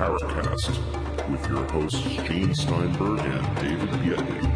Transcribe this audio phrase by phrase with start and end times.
[0.00, 4.50] Paracast with your hosts Gene Steinberg and David Biedny.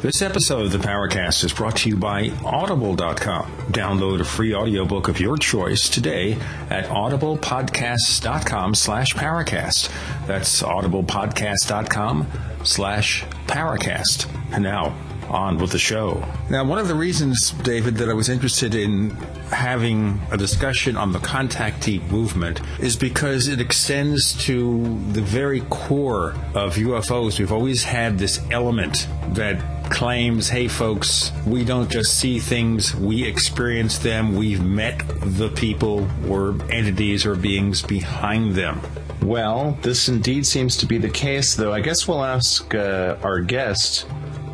[0.00, 3.50] This episode of the Paracast is brought to you by Audible.com.
[3.72, 6.34] Download a free audiobook of your choice today
[6.70, 9.90] at audiblepodcasts.com slash Paracast.
[10.28, 12.28] That's audiblepodcast.com
[12.62, 14.32] slash Paracast.
[14.52, 14.96] And now,
[15.28, 16.24] on with the show.
[16.50, 19.10] Now, one of the reasons, David, that I was interested in
[19.50, 26.30] having a discussion on the contactee movement is because it extends to the very core
[26.54, 27.38] of UFOs.
[27.38, 33.24] We've always had this element that claims, hey folks, we don't just see things, we
[33.24, 38.80] experience them, we've met the people or entities or beings behind them.
[39.22, 43.40] Well, this indeed seems to be the case, though I guess we'll ask uh, our
[43.40, 44.06] guest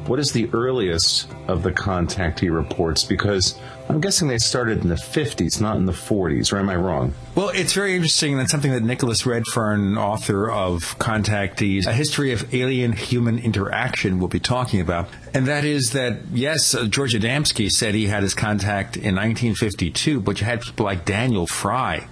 [0.06, 3.04] what is the earliest of the contactee reports?
[3.04, 3.58] Because
[3.88, 7.14] I'm guessing they started in the 50s, not in the 40s, or am I wrong?
[7.34, 8.32] Well, it's very interesting.
[8.32, 14.18] And that's something that Nicholas Redfern, author of Contactees, A History of Alien Human Interaction,
[14.18, 15.08] will be talking about.
[15.34, 20.20] And that is that, yes, uh, George Adamski said he had his contact in 1952,
[20.20, 22.06] but you had people like Daniel Fry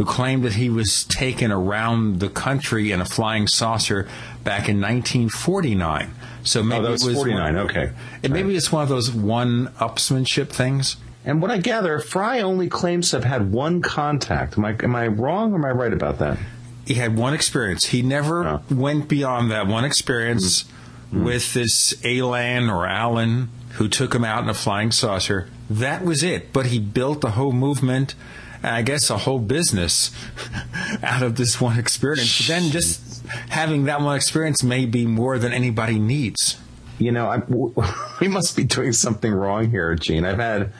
[0.00, 4.08] who claimed that he was taken around the country in a flying saucer
[4.44, 6.14] back in 1949.
[6.42, 7.56] So maybe oh, was it was 49.
[7.56, 7.92] One, okay.
[8.22, 10.96] And maybe it's one of those one-upsmanship things.
[11.24, 14.56] And what I gather, Fry only claims to have had one contact.
[14.56, 16.38] Am I, am I wrong or am I right about that?
[16.86, 17.86] He had one experience.
[17.86, 18.62] He never oh.
[18.70, 21.24] went beyond that one experience mm-hmm.
[21.24, 25.48] with this Alan or Alan who took him out in a flying saucer.
[25.68, 26.52] That was it.
[26.52, 28.14] But he built a whole movement,
[28.56, 30.10] and I guess a whole business
[31.02, 32.38] out of this one experience.
[32.38, 33.09] But then just
[33.48, 36.58] having that one experience may be more than anybody needs.
[36.98, 37.42] You know, I,
[38.20, 40.24] we must be doing something wrong here, Gene.
[40.24, 40.72] I've had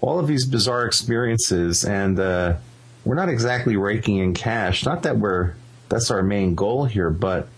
[0.00, 2.56] all of these bizarre experiences, and uh,
[3.04, 4.84] we're not exactly raking in cash.
[4.84, 5.54] Not that we're
[5.88, 7.48] that's our main goal here, but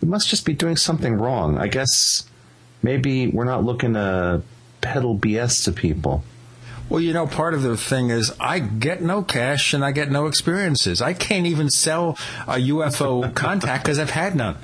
[0.00, 1.58] we must just be doing something wrong.
[1.58, 2.24] I guess
[2.82, 4.42] maybe we're not looking to
[4.80, 6.24] peddle BS to people.
[6.90, 10.10] Well, you know, part of the thing is I get no cash and I get
[10.10, 11.00] no experiences.
[11.00, 12.18] I can't even sell
[12.48, 14.56] a UFO contact because I've had none.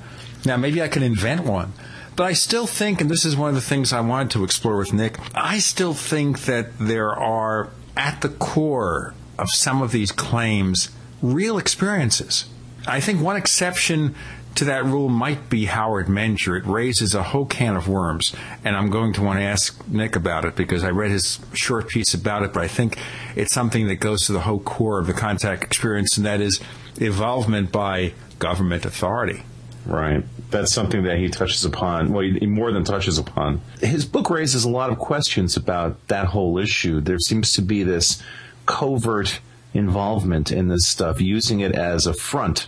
[0.44, 1.72] Now, maybe I can invent one.
[2.16, 4.76] But I still think, and this is one of the things I wanted to explore
[4.76, 10.10] with Nick, I still think that there are, at the core of some of these
[10.10, 10.90] claims,
[11.22, 12.46] real experiences.
[12.88, 14.16] I think one exception
[14.56, 16.58] to that rule might be Howard Menger.
[16.58, 18.34] It raises a whole can of worms,
[18.64, 21.88] and I'm going to want to ask Nick about it because I read his short
[21.88, 22.98] piece about it, but I think
[23.34, 26.60] it's something that goes to the whole core of the contact experience, and that is
[26.98, 29.42] involvement by government authority.
[29.84, 30.24] Right.
[30.50, 32.12] That's something that he touches upon.
[32.12, 33.60] Well, he more than touches upon.
[33.80, 37.00] His book raises a lot of questions about that whole issue.
[37.00, 38.22] There seems to be this
[38.64, 39.40] covert
[39.74, 42.66] involvement in this stuff, using it as a front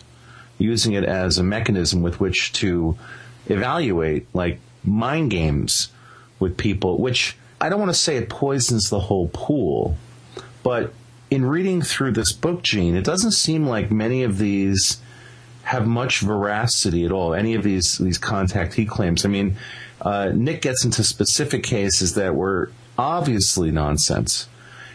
[0.59, 2.97] using it as a mechanism with which to
[3.47, 5.91] evaluate like mind games
[6.39, 9.97] with people, which I don't want to say it poisons the whole pool,
[10.63, 10.93] but
[11.31, 15.01] in reading through this book, Gene, it doesn't seem like many of these
[15.65, 17.35] have much veracity at all.
[17.35, 19.25] Any of these these contactee claims.
[19.25, 19.57] I mean,
[20.01, 24.49] uh, Nick gets into specific cases that were obviously nonsense,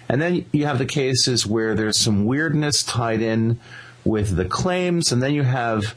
[0.09, 3.59] and then you have the cases where there's some weirdness tied in
[4.05, 5.95] with the claims, and then you have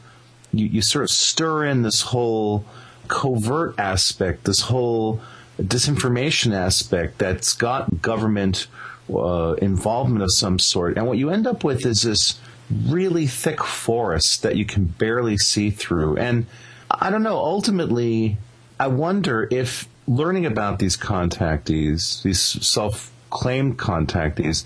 [0.53, 2.65] you, you sort of stir in this whole
[3.07, 5.19] covert aspect, this whole
[5.59, 8.67] disinformation aspect that's got government
[9.13, 12.39] uh, involvement of some sort, and what you end up with is this
[12.85, 16.17] really thick forest that you can barely see through.
[16.17, 16.45] And
[16.91, 17.37] I don't know.
[17.37, 18.37] Ultimately,
[18.79, 24.65] I wonder if learning about these contactees, these self-claimed contactees,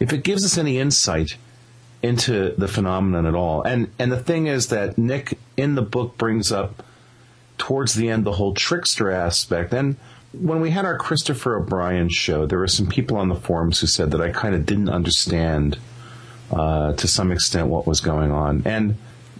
[0.00, 1.36] if it gives us any insight
[2.02, 3.62] into the phenomenon at all.
[3.62, 6.82] And and the thing is that Nick in the book brings up
[7.58, 9.72] towards the end the whole trickster aspect.
[9.72, 9.96] And
[10.32, 13.86] when we had our Christopher O'Brien show, there were some people on the forums who
[13.86, 15.78] said that I kind of didn't understand
[16.50, 18.62] uh, to some extent what was going on.
[18.64, 18.96] And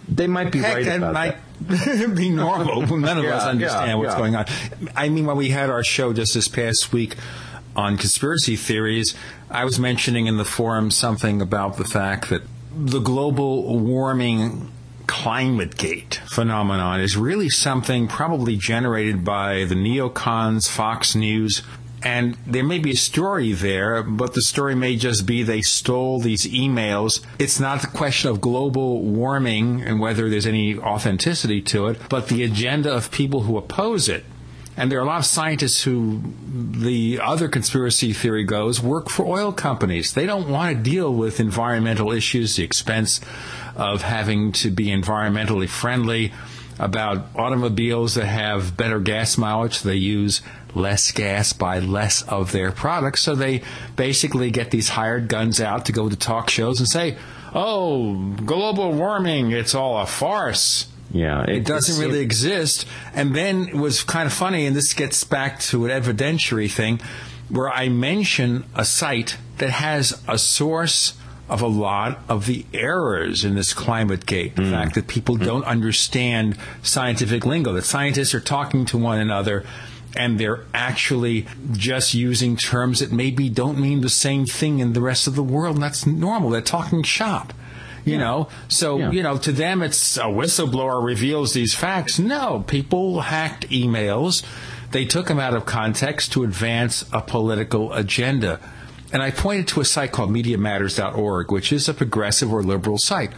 [0.08, 2.14] they might be Heck, right about might that.
[2.16, 2.86] be normal.
[2.98, 4.18] None of yeah, us understand yeah, what's yeah.
[4.18, 4.46] going on.
[4.94, 7.16] I mean, when we had our show just this past week
[7.74, 9.14] on conspiracy theories,
[9.50, 12.42] I was mentioning in the forum something about the fact that
[12.74, 14.70] the global warming
[15.06, 21.62] climate gate phenomenon is really something probably generated by the neocons, Fox News,
[22.02, 26.18] and there may be a story there, but the story may just be they stole
[26.18, 27.24] these emails.
[27.38, 32.28] It's not the question of global warming and whether there's any authenticity to it, but
[32.28, 34.24] the agenda of people who oppose it
[34.76, 39.26] And there are a lot of scientists who, the other conspiracy theory goes, work for
[39.26, 40.14] oil companies.
[40.14, 43.20] They don't want to deal with environmental issues, the expense
[43.76, 46.32] of having to be environmentally friendly,
[46.78, 49.82] about automobiles that have better gas mileage.
[49.82, 50.40] They use
[50.74, 53.22] less gas by less of their products.
[53.22, 53.62] So they
[53.94, 57.18] basically get these hired guns out to go to talk shows and say,
[57.54, 60.86] oh, global warming, it's all a farce.
[61.12, 62.86] Yeah, it, it doesn't really exist.
[63.14, 67.00] And then it was kind of funny, and this gets back to an evidentiary thing,
[67.48, 71.14] where I mention a site that has a source
[71.48, 74.56] of a lot of the errors in this climate gate.
[74.56, 74.70] The mm.
[74.70, 75.44] fact that people mm.
[75.44, 79.64] don't understand scientific lingo, that scientists are talking to one another
[80.16, 85.00] and they're actually just using terms that maybe don't mean the same thing in the
[85.00, 85.76] rest of the world.
[85.76, 86.50] And that's normal.
[86.50, 87.52] They're talking shop
[88.04, 88.18] you yeah.
[88.18, 89.10] know so yeah.
[89.10, 94.44] you know to them it's a whistleblower reveals these facts no people hacked emails
[94.90, 98.60] they took them out of context to advance a political agenda
[99.12, 103.32] and i pointed to a site called mediamatters.org which is a progressive or liberal site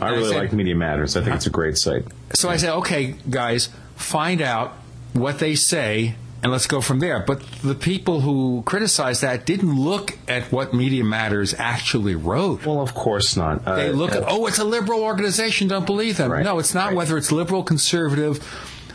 [0.00, 2.04] i really I said, like media matters i think it's a great site
[2.34, 2.54] so yeah.
[2.54, 4.72] i said okay guys find out
[5.12, 7.20] what they say and let's go from there.
[7.20, 12.64] But the people who criticized that didn't look at what Media Matters actually wrote.
[12.64, 13.66] Well, of course not.
[13.66, 16.30] Uh, they look uh, at, oh, it's a liberal organization, don't believe them.
[16.30, 16.96] Right, no, it's not right.
[16.96, 18.40] whether it's liberal, conservative,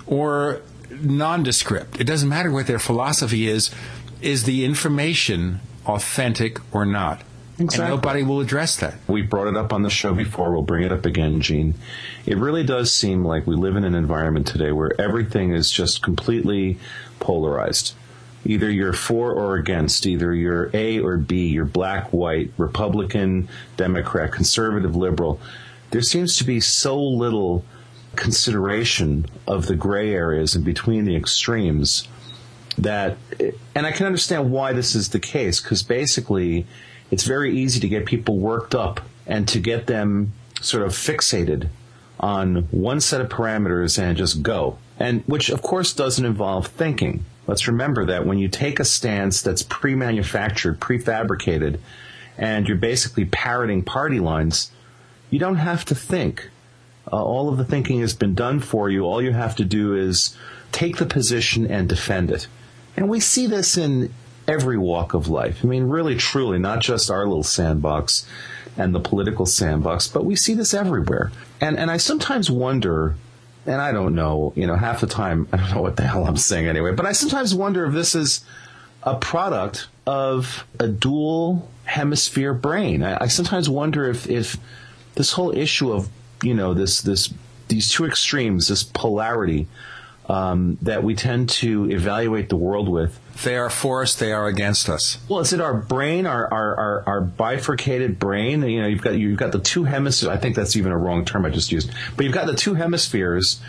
[0.07, 1.99] or nondescript.
[1.99, 3.71] It doesn't matter what their philosophy is.
[4.21, 7.23] Is the information authentic or not?
[7.59, 7.85] Exactly.
[7.85, 8.95] And nobody will address that.
[9.07, 10.51] We brought it up on the show before.
[10.51, 11.75] We'll bring it up again, Gene.
[12.25, 16.01] It really does seem like we live in an environment today where everything is just
[16.01, 16.79] completely
[17.23, 17.93] polarized.
[18.45, 23.47] Either you're for or against, either you're A or B, you're black, white, Republican,
[23.77, 25.39] Democrat, conservative, liberal.
[25.91, 27.63] There seems to be so little
[28.15, 32.07] consideration of the gray areas and between the extremes
[32.77, 33.17] that,
[33.75, 36.65] and I can understand why this is the case, because basically
[37.11, 41.69] it's very easy to get people worked up and to get them sort of fixated
[42.19, 44.77] on one set of parameters and just go.
[44.99, 47.25] And which of course doesn't involve thinking.
[47.47, 51.79] Let's remember that when you take a stance that's pre-manufactured, prefabricated,
[52.37, 54.71] and you're basically parroting party lines,
[55.29, 56.49] you don't have to think.
[57.11, 59.03] Uh, all of the thinking has been done for you.
[59.03, 60.37] All you have to do is
[60.71, 62.47] take the position and defend it.
[62.95, 64.13] And we see this in
[64.47, 65.59] every walk of life.
[65.63, 68.25] I mean, really, truly, not just our little sandbox
[68.77, 71.31] and the political sandbox, but we see this everywhere.
[71.59, 73.15] And and I sometimes wonder,
[73.65, 76.25] and I don't know, you know, half the time I don't know what the hell
[76.25, 78.43] I'm saying anyway, but I sometimes wonder if this is
[79.03, 83.03] a product of a dual hemisphere brain.
[83.03, 84.57] I, I sometimes wonder if if
[85.15, 86.09] this whole issue of
[86.41, 87.33] you know this this
[87.67, 89.67] these two extremes, this polarity
[90.29, 93.19] um, that we tend to evaluate the world with.
[93.43, 94.15] They are for us.
[94.15, 95.17] They are against us.
[95.27, 98.61] Well, is it our brain, our, our, our, our, bifurcated brain?
[98.61, 100.29] You know, you've got you've got the two hemispheres.
[100.29, 101.91] I think that's even a wrong term I just used.
[102.15, 103.59] But you've got the two hemispheres.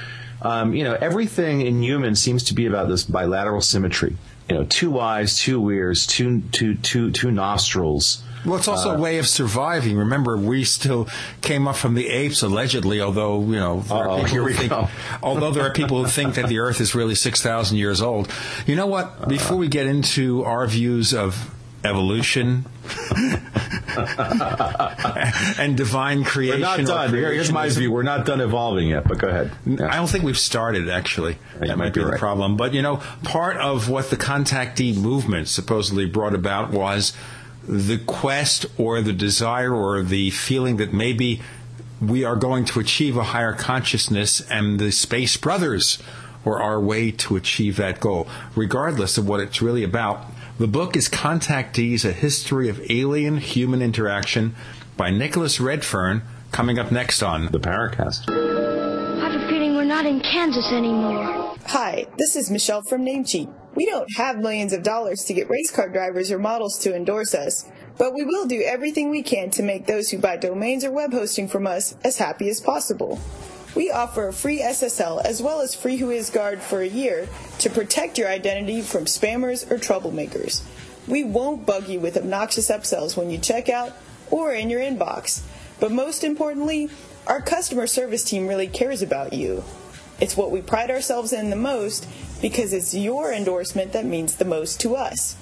[0.43, 4.17] Um, you know, everything in humans seems to be about this bilateral symmetry.
[4.49, 8.23] You know, two eyes, two ears, two two two two nostrils.
[8.45, 9.97] Well, it's also uh, a way of surviving.
[9.97, 11.09] Remember, we still
[11.41, 13.01] came up from the apes, allegedly.
[13.01, 13.81] Although you know,
[14.25, 14.89] here we think, go.
[15.23, 18.31] although there are people who think that the Earth is really six thousand years old.
[18.67, 19.29] You know what?
[19.29, 21.55] Before we get into our views of
[21.85, 22.65] evolution
[25.59, 26.61] and divine creation.
[26.61, 27.13] We're not done.
[27.13, 27.93] Here's my view.
[27.93, 29.53] We're not done evolving yet, but go ahead.
[29.67, 29.93] Yeah.
[29.93, 31.39] I don't think we've started, actually.
[31.61, 32.19] that might be the right.
[32.19, 32.57] problem.
[32.57, 37.13] But, you know, part of what the contactee movement supposedly brought about was
[37.69, 41.41] the quest or the desire or the feeling that maybe
[42.01, 45.99] we are going to achieve a higher consciousness and the space brothers
[46.45, 50.27] or our way to achieve that goal, regardless of what it's really about.
[50.59, 54.55] The book is Contactees, A History of Alien Human Interaction
[54.97, 58.31] by Nicholas Redfern, coming up next on The Paracast.
[58.31, 61.44] I have a feeling we're not in Kansas anymore.
[61.69, 63.53] Hi, this is Michelle from Namecheap.
[63.75, 67.35] We don't have millions of dollars to get race car drivers or models to endorse
[67.35, 67.65] us,
[67.97, 71.13] but we will do everything we can to make those who buy domains or web
[71.13, 73.19] hosting from us as happy as possible.
[73.75, 77.29] We offer a free SSL as well as free WhoisGuard for a year
[77.61, 80.63] to protect your identity from spammers or troublemakers.
[81.09, 83.93] We won't bug you with obnoxious upsells when you check out
[84.31, 85.43] or in your inbox.
[85.81, 86.91] But most importantly,
[87.27, 89.65] our customer service team really cares about you.
[90.21, 92.09] It's what we pride ourselves in the most
[92.41, 95.37] because it's your endorsement that means the most to us.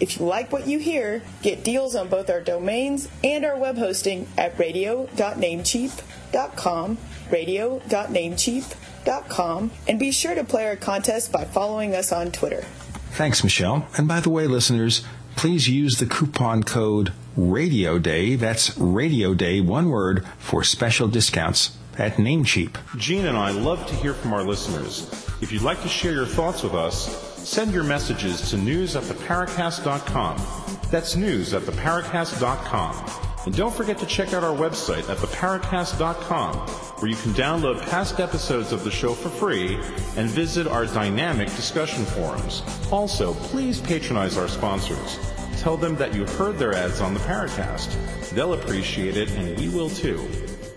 [0.00, 3.78] If you like what you hear, get deals on both our domains and our web
[3.78, 6.98] hosting at radio.namecheap.com,
[7.30, 12.64] radio.namecheap.com, and be sure to play our contest by following us on Twitter.
[13.12, 13.86] Thanks, Michelle.
[13.96, 15.04] And by the way, listeners,
[15.36, 18.34] please use the coupon code Radio Day.
[18.34, 22.76] That's Radio Day, one word, for special discounts at Namecheap.
[22.98, 25.10] Gene and I love to hear from our listeners.
[25.40, 29.02] If you'd like to share your thoughts with us, send your messages to news at
[29.04, 30.40] theparacast.com.
[30.90, 33.32] That's news at theparacast.com.
[33.44, 36.54] And don't forget to check out our website at theparacast.com,
[37.00, 39.74] where you can download past episodes of the show for free
[40.16, 42.62] and visit our dynamic discussion forums.
[42.92, 45.18] Also, please patronize our sponsors.
[45.58, 48.30] Tell them that you heard their ads on the Paracast.
[48.30, 50.28] They'll appreciate it, and we will too.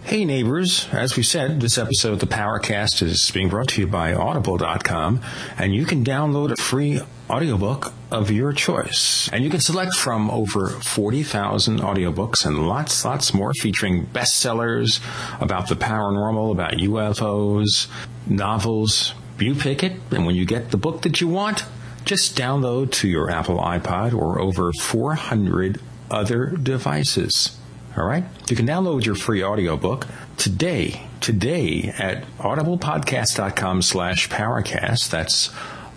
[0.06, 3.88] Hey neighbors, as we said, this episode of the Paracast is being brought to you
[3.88, 5.20] by audible.com
[5.58, 9.28] and you can download a free audiobook of your choice.
[9.34, 15.02] And you can select from over 40,000 audiobooks and lots, lots more featuring bestsellers
[15.42, 17.88] about the paranormal, about UFOs,
[18.28, 19.16] novels.
[19.40, 21.66] You pick it and when you get the book that you want,
[22.04, 25.82] just download to your Apple iPod or over 400
[26.12, 27.58] other devices.
[27.98, 28.24] All right?
[28.50, 30.06] You can download your free audiobook
[30.38, 35.10] today, today at audiblepodcast.com slash paracast.
[35.10, 35.50] That's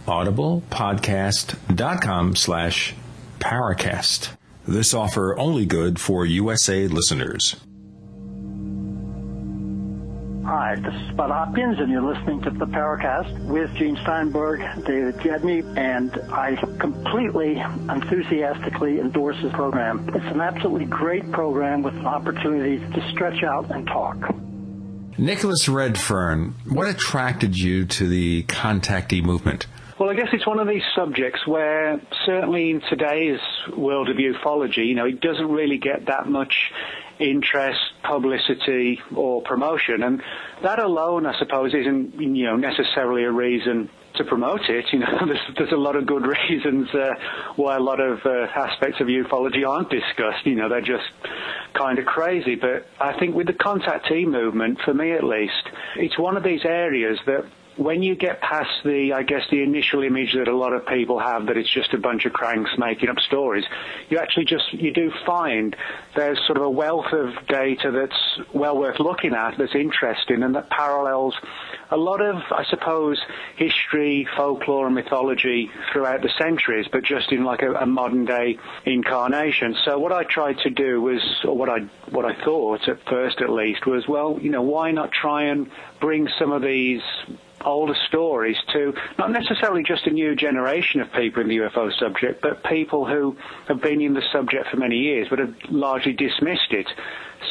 [0.07, 2.95] audiblepodcast.com slash
[3.41, 4.31] paracast.
[4.67, 7.57] This offer only good for USA listeners.
[10.59, 15.15] Hi, this is Bud Hopkins, and you're listening to the Paracast with Gene Steinberg, David
[15.19, 20.11] Biedny, and I completely, enthusiastically endorse this program.
[20.13, 24.17] It's an absolutely great program with an opportunity to stretch out and talk.
[25.17, 29.69] Nicholas Redfern, what attracted you to the contactee movement?
[30.01, 33.39] Well, I guess it's one of these subjects where certainly in today's
[33.77, 36.73] world of ufology, you know, it doesn't really get that much
[37.21, 40.03] interest, publicity, or promotion.
[40.03, 40.23] And
[40.63, 44.87] that alone, I suppose, isn't you know necessarily a reason to promote it.
[44.93, 47.15] You know, there's, there's a lot of good reasons uh,
[47.57, 50.45] why a lot of uh, aspects of ufology aren't discussed.
[50.45, 51.11] You know, they're just
[51.75, 52.55] kind of crazy.
[52.55, 56.65] But I think with the contactee movement, for me at least, it's one of these
[56.65, 57.45] areas that
[57.79, 61.21] when you get past the, I guess, the initial image that a lot of people
[61.21, 63.65] have that it's just a bunch of cranks making up stories,
[64.09, 65.77] you actually just, you do find
[66.17, 70.57] there's sort of a wealth of data that's well worth looking at, that's interesting, and
[70.57, 71.35] that parallels
[71.91, 73.19] a lot of, I suppose,
[73.57, 78.59] history, folklore, and mythology throughout the centuries, but just in like a, a modern day
[78.85, 79.77] incarnation.
[79.85, 81.81] So what I tried to do was, or what I
[82.11, 85.71] what I thought at first at least was, well, you know, why not try and
[86.01, 87.01] bring some of these
[87.65, 92.41] older stories to not necessarily just a new generation of people in the UFO subject,
[92.41, 93.37] but people who
[93.67, 96.87] have been in the subject for many years but have largely dismissed it.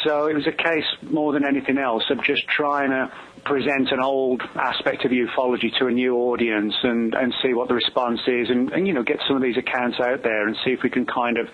[0.03, 3.11] So it was a case more than anything else of just trying to
[3.45, 7.73] present an old aspect of ufology to a new audience and, and see what the
[7.73, 10.71] response is and, and, you know, get some of these accounts out there and see
[10.71, 11.47] if we can kind of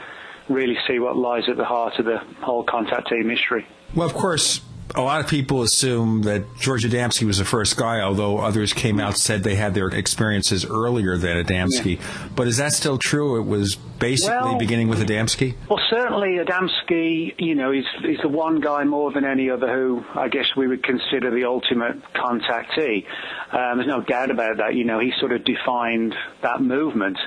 [0.50, 3.65] really see what lies at the heart of the whole contactee mystery.
[3.95, 4.62] Well, of course,
[4.95, 8.99] a lot of people assume that George Adamski was the first guy, although others came
[8.99, 11.97] out said they had their experiences earlier than Adamski.
[11.97, 12.29] Yeah.
[12.35, 13.39] But is that still true?
[13.39, 15.55] It was basically well, beginning with Adamski?
[15.69, 20.03] Well, certainly Adamski, you know, he's, he's the one guy more than any other who
[20.13, 23.05] I guess we would consider the ultimate contactee.
[23.51, 24.75] Um, there's no doubt about that.
[24.75, 27.17] You know, he sort of defined that movement.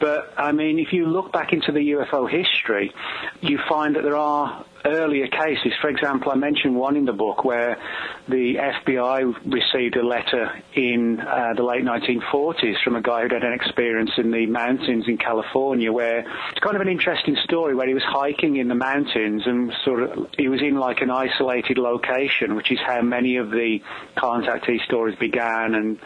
[0.00, 2.92] But, I mean, if you look back into the UFO history,
[3.40, 5.72] you find that there are earlier cases.
[5.80, 7.78] For example, I mentioned one in the book where
[8.28, 13.44] the FBI received a letter in uh, the late 1940s from a guy who'd had
[13.44, 17.86] an experience in the mountains in California where it's kind of an interesting story where
[17.86, 21.78] he was hiking in the mountains and sort of he was in like an isolated
[21.78, 23.80] location, which is how many of the
[24.16, 25.98] contactee stories began and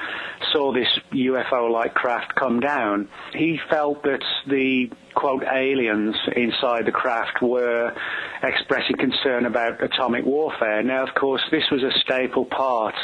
[0.53, 3.09] saw this UFO-like craft come down.
[3.33, 7.93] He felt that the quote aliens inside the craft were
[8.41, 10.81] expressing concern about atomic warfare.
[10.85, 12.95] Now, of course, this was a staple part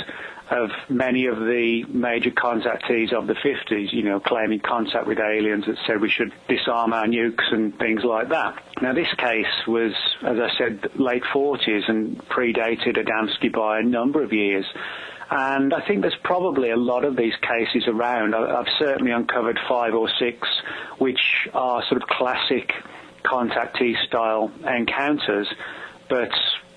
[0.48, 5.64] of many of the major contactees of the 50s, you know, claiming contact with aliens
[5.66, 8.62] that said we should disarm our nukes and things like that.
[8.80, 9.92] Now, this case was,
[10.22, 14.66] as I said, late 40s and predated Adamski by a number of years.
[15.36, 18.36] And I think there's probably a lot of these cases around.
[18.36, 20.46] I've certainly uncovered five or six
[20.98, 22.70] which are sort of classic
[23.24, 25.52] contactee style encounters,
[26.08, 26.30] but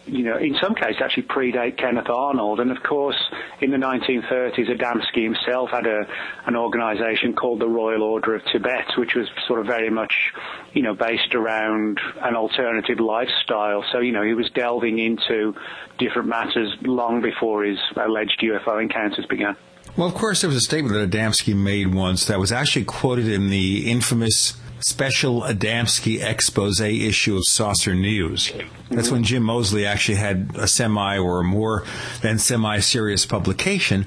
[0.08, 2.60] you know, in some cases actually predate Kenneth Arnold.
[2.60, 3.18] And of course,
[3.62, 6.08] in the 1930s, Adamski himself had a,
[6.46, 10.34] an organization called the Royal Order of Tibet, which was sort of very much,
[10.74, 13.84] you know, based around an alternative lifestyle.
[13.92, 15.56] So, you know, he was delving into
[15.98, 19.56] different matters long before his alleged UFO encounters began.
[19.96, 23.28] Well, of course, there was a statement that Adamski made once that was actually quoted
[23.28, 28.52] in the infamous special Adamski expose issue of Saucer News.
[28.90, 31.84] That's when Jim Moseley actually had a semi or more
[32.22, 34.06] than semi serious publication.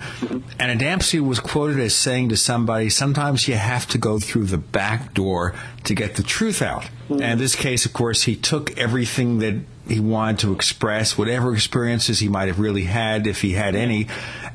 [0.59, 4.59] And Adamski was quoted as saying to somebody, sometimes you have to go through the
[4.59, 6.89] back door to get the truth out.
[7.11, 9.57] And in this case, of course, he took everything that
[9.91, 14.07] he wanted to express, whatever experiences he might have really had, if he had any,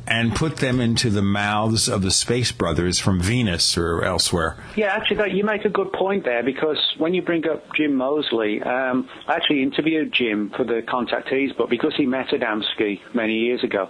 [0.08, 4.58] and put them into the mouths of the Space Brothers from Venus or elsewhere.
[4.76, 8.62] Yeah, actually, you make a good point there because when you bring up Jim Moseley,
[8.62, 13.64] um, I actually interviewed Jim for the Contactees but because he met Adamski many years
[13.64, 13.90] ago.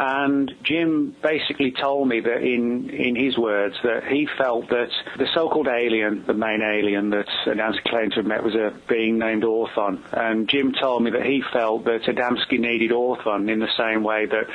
[0.00, 5.26] And Jim basically told me that in, in his words that he felt that the
[5.34, 9.42] so-called alien, the main alien that Adamski claimed to have met was a being named
[9.42, 9.98] Orthon.
[10.12, 14.26] And Jim told me that he felt that Adamski needed Orthon in the same way
[14.26, 14.46] that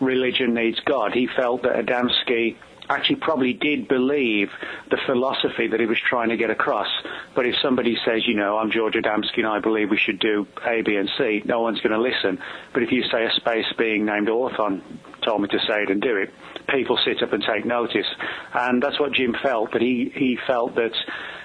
[0.00, 1.12] religion needs God.
[1.12, 2.54] He felt that Adamski
[2.88, 4.50] actually probably did believe
[4.90, 6.88] the philosophy that he was trying to get across.
[7.34, 10.46] But if somebody says, you know, I'm George Adamski and I believe we should do
[10.66, 12.42] A, B, and C, no one's going to listen.
[12.72, 14.82] But if you say a space being named Orthon
[15.24, 16.30] told me to say it and do it,
[16.68, 18.06] people sit up and take notice.
[18.54, 20.92] And that's what Jim felt, that he, he felt that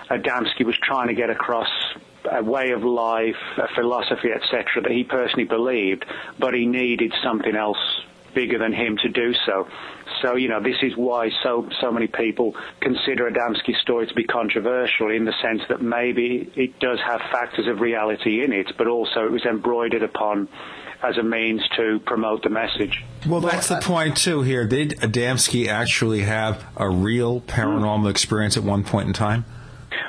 [0.09, 1.69] Adamski was trying to get across
[2.29, 6.05] a way of life, a philosophy, etc., that he personally believed,
[6.39, 7.77] but he needed something else
[8.37, 9.67] bigger than him to do so.
[10.21, 14.25] So, you know, this is why so, so many people consider Adamski's story to be
[14.25, 18.85] controversial in the sense that maybe it does have factors of reality in it, but
[18.85, 20.47] also it was embroidered upon
[21.01, 23.03] as a means to promote the message.
[23.27, 24.67] Well, that's the point too here.
[24.67, 29.45] Did Adamski actually have a real paranormal experience at one point in time?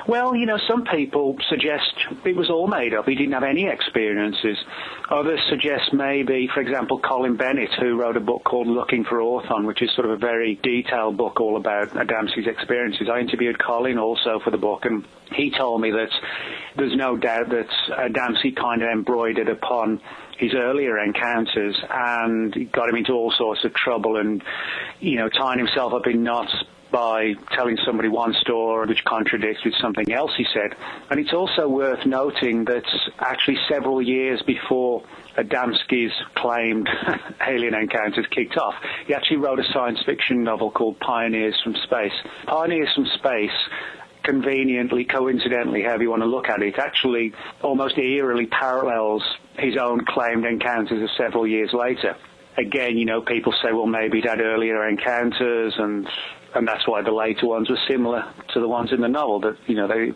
[0.07, 1.93] Well, you know, some people suggest
[2.25, 3.07] it was all made up.
[3.07, 4.57] He didn't have any experiences.
[5.09, 9.65] Others suggest maybe, for example, Colin Bennett, who wrote a book called Looking for Orthon,
[9.65, 13.07] which is sort of a very detailed book all about Adamski's experiences.
[13.11, 16.09] I interviewed Colin also for the book, and he told me that
[16.75, 20.01] there's no doubt that Adamski kind of embroidered upon
[20.37, 24.41] his earlier encounters and got him into all sorts of trouble and,
[24.99, 26.53] you know, tying himself up in knots
[26.91, 30.75] by telling somebody one story which contradicts with something else he said.
[31.09, 32.85] And it's also worth noting that
[33.19, 35.03] actually several years before
[35.37, 36.89] Adamski's claimed
[37.47, 38.75] alien encounters kicked off,
[39.05, 42.13] he actually wrote a science fiction novel called Pioneers from Space.
[42.45, 43.51] Pioneers from Space
[44.23, 49.23] conveniently, coincidentally, however you want to look at it, actually almost eerily parallels
[49.57, 52.15] his own claimed encounters of several years later.
[52.57, 56.07] Again, you know, people say, well, maybe he'd had earlier encounters and
[56.55, 59.39] and that's why the later ones were similar to the ones in the novel.
[59.41, 60.13] That you know they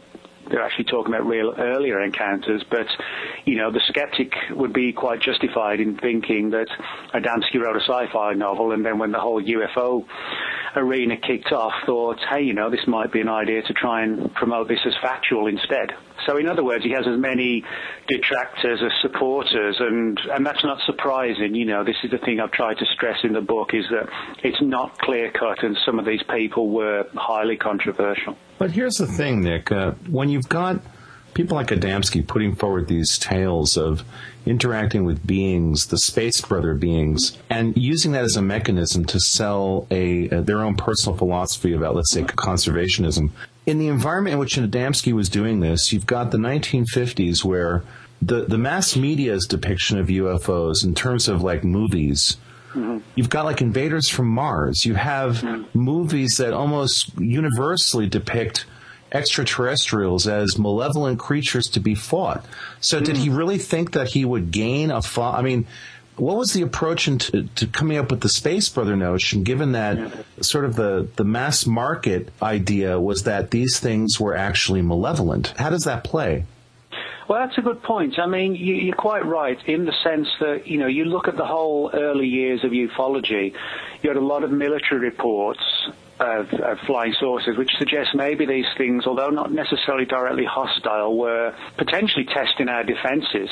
[0.49, 2.87] they're actually talking about real earlier encounters, but
[3.45, 6.67] you know the skeptic would be quite justified in thinking that
[7.13, 10.05] Adamski wrote a sci-fi novel, and then when the whole UFO
[10.75, 14.33] arena kicked off, thought, hey, you know, this might be an idea to try and
[14.33, 15.91] promote this as factual instead.
[16.25, 17.63] So in other words, he has as many
[18.07, 21.55] detractors as supporters, and and that's not surprising.
[21.55, 24.09] You know, this is the thing I've tried to stress in the book is that
[24.43, 28.37] it's not clear cut, and some of these people were highly controversial.
[28.57, 29.71] But here's the thing, Nick.
[29.71, 30.81] Uh, when you've got
[31.33, 34.03] people like Adamski putting forward these tales of
[34.45, 39.87] interacting with beings, the space brother beings, and using that as a mechanism to sell
[39.89, 43.31] a, a their own personal philosophy about, let's say, conservationism.
[43.65, 47.83] In the environment in which Adamski was doing this, you've got the 1950s where
[48.21, 52.37] the, the mass media's depiction of UFOs in terms of like movies
[52.73, 52.99] Mm-hmm.
[53.15, 54.85] You've got like Invaders from Mars.
[54.85, 55.79] You have mm-hmm.
[55.79, 58.65] movies that almost universally depict
[59.11, 62.45] extraterrestrials as malevolent creatures to be fought.
[62.79, 63.05] So mm-hmm.
[63.05, 65.67] did he really think that he would gain a fo- I mean,
[66.15, 70.25] what was the approach into to coming up with the space brother notion given that
[70.41, 75.69] sort of the, the mass market idea was that these things were actually malevolent how
[75.69, 76.45] does that play
[77.27, 78.19] well, that's a good point.
[78.19, 81.37] I mean, you, are quite right in the sense that, you know, you look at
[81.37, 83.53] the whole early years of ufology,
[84.01, 85.61] you had a lot of military reports
[86.19, 91.55] of, of, flying saucers, which suggests maybe these things, although not necessarily directly hostile, were
[91.77, 93.49] potentially testing our defenses.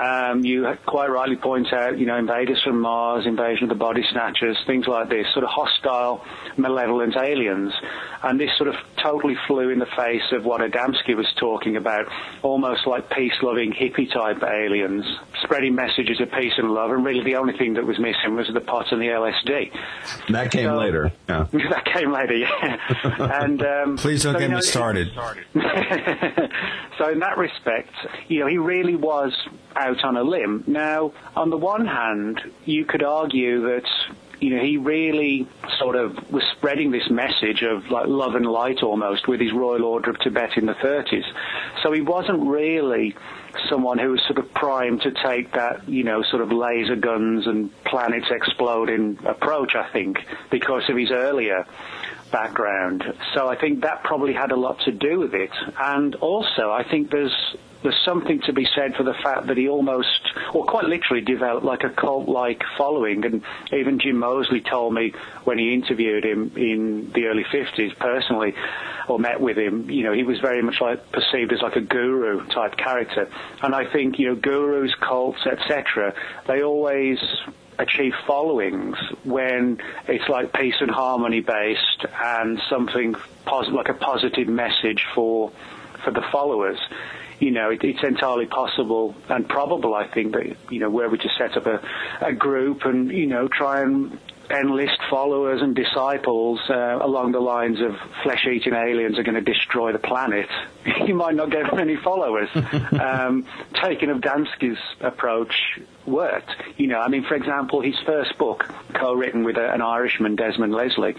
[0.00, 4.02] Um, you quite rightly point out, you know, invaders from Mars, invasion of the body
[4.10, 6.24] snatchers, things like this, sort of hostile,
[6.56, 7.74] malevolent aliens.
[8.22, 12.06] And this sort of totally flew in the face of what Adamski was talking about,
[12.42, 15.04] almost like peace-loving hippie type aliens,
[15.42, 16.90] spreading messages of peace and love.
[16.92, 19.70] And really the only thing that was missing was the pot and the LSD.
[20.30, 21.12] That came so, later.
[21.28, 21.46] Yeah.
[21.52, 22.76] that came later, yeah.
[23.42, 25.08] and um, please don't so, get me know, started.
[26.98, 27.92] so in that respect,
[28.28, 29.34] you know, he really was
[29.76, 30.64] out on a limb.
[30.66, 33.86] Now, on the one hand, you could argue that
[34.40, 35.46] you know, he really
[35.78, 39.84] sort of was spreading this message of like love and light almost with his Royal
[39.84, 41.24] Order of Tibet in the 30s.
[41.82, 43.14] So he wasn't really
[43.68, 47.46] someone who was sort of primed to take that, you know, sort of laser guns
[47.46, 50.18] and planets exploding approach, I think,
[50.50, 51.66] because of his earlier
[52.32, 53.04] background.
[53.34, 55.50] So I think that probably had a lot to do with it.
[55.78, 57.36] And also, I think there's
[57.82, 60.20] there's something to be said for the fact that he almost,
[60.52, 63.24] or quite literally developed like a cult-like following.
[63.24, 65.12] And even Jim Moseley told me
[65.44, 68.54] when he interviewed him in the early 50s personally,
[69.08, 71.80] or met with him, you know, he was very much like perceived as like a
[71.80, 73.28] guru type character.
[73.62, 76.14] And I think, you know, gurus, cults, etc.,
[76.46, 77.18] they always
[77.78, 83.14] achieve followings when it's like peace and harmony based and something
[83.46, 85.50] positive, like a positive message for
[86.04, 86.78] for the followers
[87.40, 91.18] you know, it, it's entirely possible and probable, I think, that, you know, where we
[91.18, 91.80] just set up a,
[92.20, 94.18] a group and, you know, try and
[94.50, 99.92] enlist followers and disciples uh, along the lines of flesh-eating aliens are going to destroy
[99.92, 100.48] the planet,
[101.06, 102.48] you might not get many followers.
[103.00, 106.50] um, taking of Adamski's approach worked.
[106.76, 110.74] You know, I mean, for example, his first book, co-written with a, an Irishman, Desmond
[110.74, 111.14] Leslie,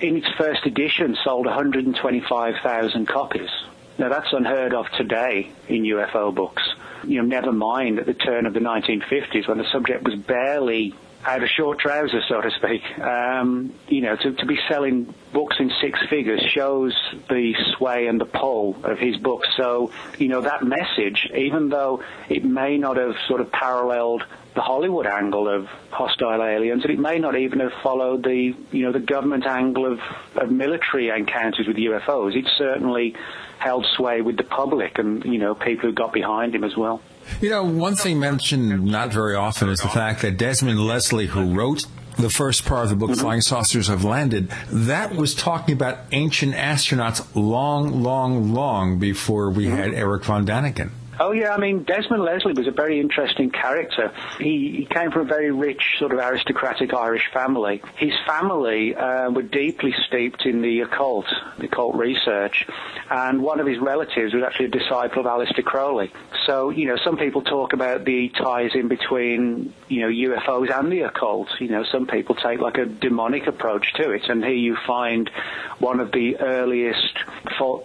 [0.00, 3.50] in its first edition sold 125,000 copies.
[3.98, 6.62] Now that's unheard of today in UFO books.
[7.04, 10.94] You know, never mind at the turn of the 1950s when the subject was barely
[11.24, 12.82] out of short trousers, so to speak.
[12.98, 16.94] Um, you know, to, to be selling books in six figures shows
[17.28, 19.48] the sway and the pull of his books.
[19.56, 24.60] So, you know, that message, even though it may not have sort of paralleled the
[24.60, 28.92] Hollywood angle of hostile aliens, and it may not even have followed the, you know,
[28.92, 30.00] the government angle of,
[30.36, 32.36] of military encounters with UFOs.
[32.36, 33.14] It certainly
[33.58, 37.00] held sway with the public and, you know, people who got behind him as well.
[37.40, 41.54] You know, one thing mentioned not very often is the fact that Desmond Leslie, who
[41.54, 41.86] wrote
[42.18, 43.20] the first part of the book, mm-hmm.
[43.20, 49.66] Flying Saucers Have Landed, that was talking about ancient astronauts long, long, long before we
[49.66, 49.76] mm-hmm.
[49.76, 50.90] had Erich von Däniken.
[51.24, 54.10] Oh yeah, I mean Desmond Leslie was a very interesting character.
[54.40, 57.80] He, he came from a very rich sort of aristocratic Irish family.
[57.96, 61.26] His family uh, were deeply steeped in the occult,
[61.58, 62.66] the occult research,
[63.08, 66.12] and one of his relatives was actually a disciple of Aleister Crowley.
[66.44, 70.90] So you know, some people talk about the ties in between you know UFOs and
[70.90, 71.46] the occult.
[71.60, 75.30] You know, some people take like a demonic approach to it, and here you find
[75.78, 77.16] one of the earliest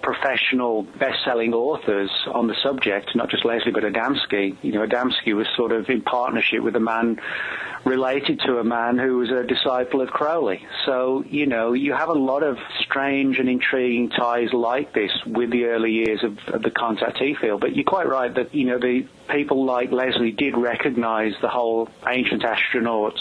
[0.02, 4.56] professional best-selling authors on the subject, not just Leslie but Adamski.
[4.62, 7.20] You know, Adamski was sort of in partnership with a man
[7.86, 10.66] related to a man who was a disciple of Crowley.
[10.86, 15.52] So, you know, you have a lot of strange and intriguing ties like this with
[15.52, 17.62] the early years of, of the contactee field.
[17.62, 21.90] But you're quite right that, you know, the people like Leslie did recognize the whole
[22.08, 23.20] ancient astronauts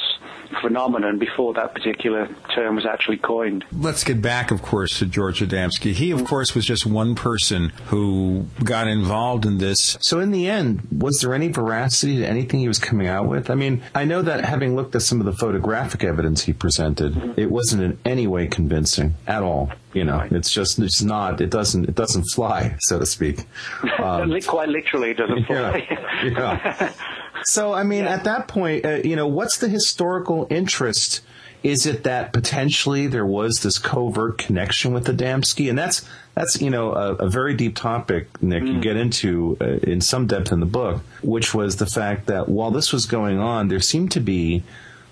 [0.61, 3.65] phenomenon before that particular term was actually coined.
[3.73, 5.93] Let's get back, of course, to George Adamski.
[5.93, 9.97] He, of course, was just one person who got involved in this.
[10.01, 13.51] So, in the end, was there any veracity to anything he was coming out with?
[13.51, 17.15] I mean, I know that having looked at some of the photographic evidence he presented,
[17.15, 17.41] mm-hmm.
[17.41, 19.71] it wasn't in any way convincing at all.
[19.97, 20.33] You know, right.
[20.33, 21.41] it's just it's not.
[21.41, 21.89] It doesn't.
[21.89, 23.47] It doesn't fly, so to speak.
[23.99, 25.87] Um, Quite literally, it doesn't fly.
[25.91, 26.93] Yeah, yeah.
[27.45, 28.15] So, I mean, yeah.
[28.15, 31.21] at that point, uh, you know, what's the historical interest?
[31.63, 35.69] Is it that potentially there was this covert connection with the Adamski?
[35.69, 38.75] And that's, that's, you know, a, a very deep topic, Nick, mm.
[38.75, 42.49] you get into uh, in some depth in the book, which was the fact that
[42.49, 44.63] while this was going on, there seemed to be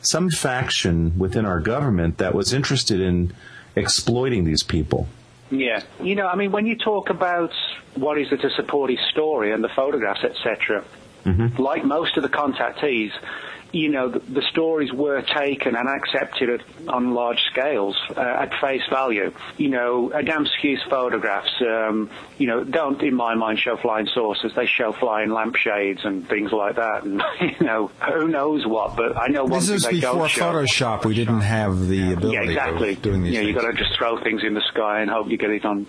[0.00, 3.32] some faction within our government that was interested in
[3.76, 5.08] exploiting these people.
[5.50, 7.52] Yeah, you know, I mean, when you talk about
[7.94, 10.84] what is it to support his story and the photographs, etc.,
[11.24, 11.60] Mm-hmm.
[11.60, 13.10] Like most of the contactees,
[13.74, 18.52] you know, the, the, stories were taken and accepted at, on large scales uh, at
[18.60, 19.32] face value.
[19.56, 22.08] You know, Adamski's photographs, um,
[22.38, 24.52] you know, don't, in my mind, show flying saucers.
[24.54, 27.02] They show flying lampshades and things like that.
[27.02, 30.52] And, you know, who knows what, but I know one this thing they don't show.
[30.52, 31.04] Photoshop.
[31.04, 32.92] We didn't have the ability yeah, exactly.
[32.92, 35.28] of doing these Yeah, you've got to just throw things in the sky and hope
[35.28, 35.88] you get it on,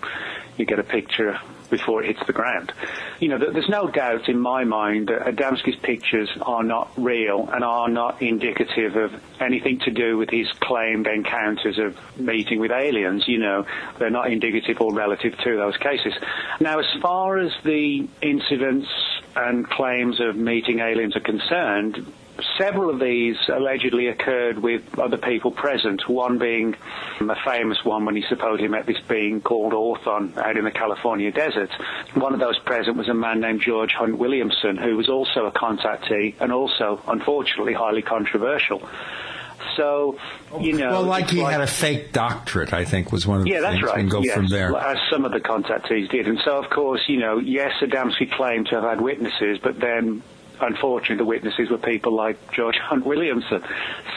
[0.56, 1.38] you get a picture
[1.70, 2.72] before it hits the ground.
[3.20, 7.64] You know, there's no doubt in my mind that Adamski's pictures are not real and
[7.64, 13.24] are not indicative of anything to do with his claimed encounters of meeting with aliens.
[13.26, 13.66] You know,
[13.98, 16.12] they're not indicative or relative to those cases.
[16.60, 18.88] Now, as far as the incidents
[19.34, 22.06] and claims of meeting aliens are concerned,
[22.58, 26.76] several of these allegedly occurred with other people present, one being
[27.20, 31.30] a famous one when he supposedly met this being called Orthon out in the California
[31.30, 31.70] desert.
[32.14, 35.52] One of those present was a man named George Hunt Williamson, who was also a
[35.52, 38.86] contactee and also, unfortunately, highly controversial.
[39.76, 40.18] So,
[40.60, 40.90] you know.
[40.90, 43.60] Well, like he like, had a fake doctorate, I think, was one of the yeah,
[43.60, 43.82] things.
[43.82, 44.00] that's right.
[44.00, 44.74] And go yes, from there.
[44.76, 46.26] As some of the contactees did.
[46.26, 50.22] And so, of course, you know, yes, Adamski claimed to have had witnesses, but then
[50.60, 53.62] unfortunately, the witnesses were people like George Hunt Williamson.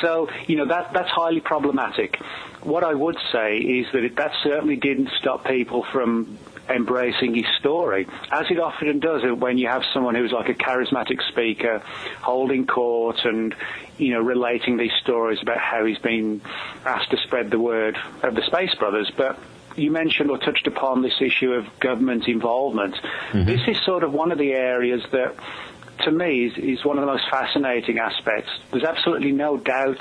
[0.02, 2.17] So, you know, that, that's highly problematic.
[2.63, 6.38] What I would say is that it, that certainly didn't stop people from
[6.69, 11.19] embracing his story, as it often does when you have someone who's like a charismatic
[11.30, 11.82] speaker
[12.21, 13.56] holding court and,
[13.97, 16.41] you know, relating these stories about how he's been
[16.86, 19.12] asked to spread the word of the Space Brothers.
[19.17, 19.39] But
[19.75, 22.95] you mentioned or touched upon this issue of government involvement.
[23.32, 23.45] Mm-hmm.
[23.45, 25.36] This is sort of one of the areas that
[26.06, 28.50] to me is, is one of the most fascinating aspects.
[28.72, 30.00] There's absolutely no doubt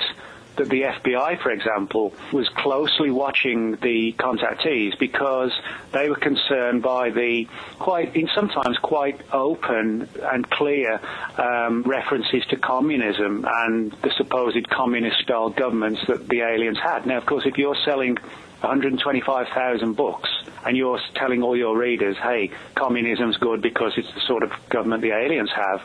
[0.59, 5.51] that the FBI, for example, was closely watching the contactees because
[5.93, 7.47] they were concerned by the
[7.79, 10.99] quite, in sometimes quite open and clear
[11.37, 17.05] um, references to communism and the supposed communist-style governments that the aliens had.
[17.05, 18.17] Now, of course, if you're selling
[18.61, 20.29] 125,000 books
[20.65, 25.01] and you're telling all your readers, hey, communism's good because it's the sort of government
[25.01, 25.81] the aliens have,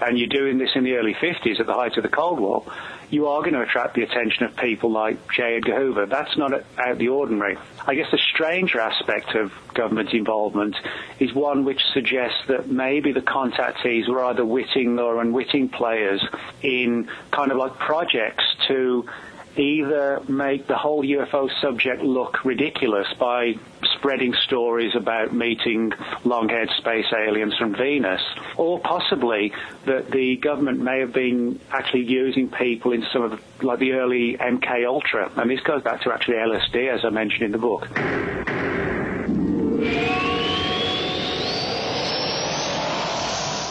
[0.00, 2.64] and you're doing this in the early 50s at the height of the Cold War,
[3.10, 5.56] you are going to attract the attention of people like J.
[5.56, 6.06] Edgar Hoover.
[6.06, 7.56] That's not out of the ordinary.
[7.86, 10.74] I guess the stranger aspect of government involvement
[11.20, 16.24] is one which suggests that maybe the contactees were either witting or unwitting players
[16.62, 19.06] in kind of like projects to
[19.58, 23.54] either make the whole UFO subject look ridiculous by
[23.96, 25.92] spreading stories about meeting
[26.24, 28.20] long-haired space aliens from Venus,
[28.56, 29.52] or possibly
[29.86, 33.92] that the government may have been actually using people in some of the, like the
[33.92, 37.58] early MK Ultra, and this goes back to actually LSD, as I mentioned in the
[37.58, 37.88] book.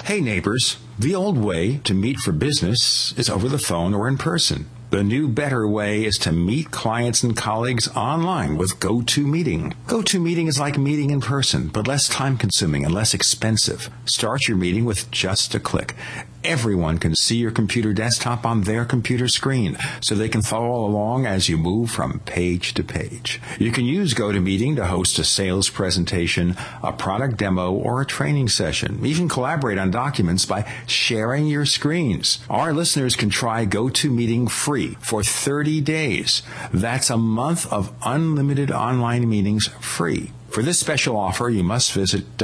[0.05, 4.17] Hey neighbors, the old way to meet for business is over the phone or in
[4.17, 4.69] person.
[4.93, 9.73] The new better way is to meet clients and colleagues online with GoToMeeting.
[9.87, 13.89] GoToMeeting is like meeting in person, but less time consuming and less expensive.
[14.05, 15.95] Start your meeting with just a click.
[16.43, 21.25] Everyone can see your computer desktop on their computer screen, so they can follow along
[21.25, 23.39] as you move from page to page.
[23.59, 28.49] You can use GoToMeeting to host a sales presentation, a product demo, or a training
[28.49, 29.05] session.
[29.05, 32.39] Even collaborate on documents by sharing your screens.
[32.49, 36.43] Our listeners can try GoToMeeting free for 30 days.
[36.73, 40.31] That's a month of unlimited online meetings free.
[40.49, 42.37] For this special offer, you must visit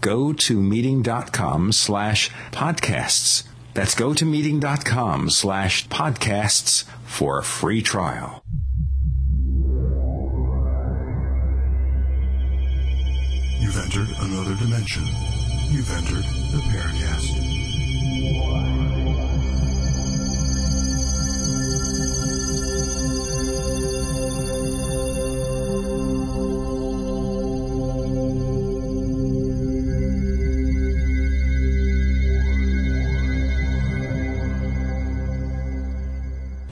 [0.00, 3.44] www.gotomeeting.com slash podcasts.
[3.74, 8.42] That's gotomeeting.com slash podcasts for a free trial.
[13.60, 15.04] You've entered another dimension.
[15.70, 18.79] You've entered the Paracast.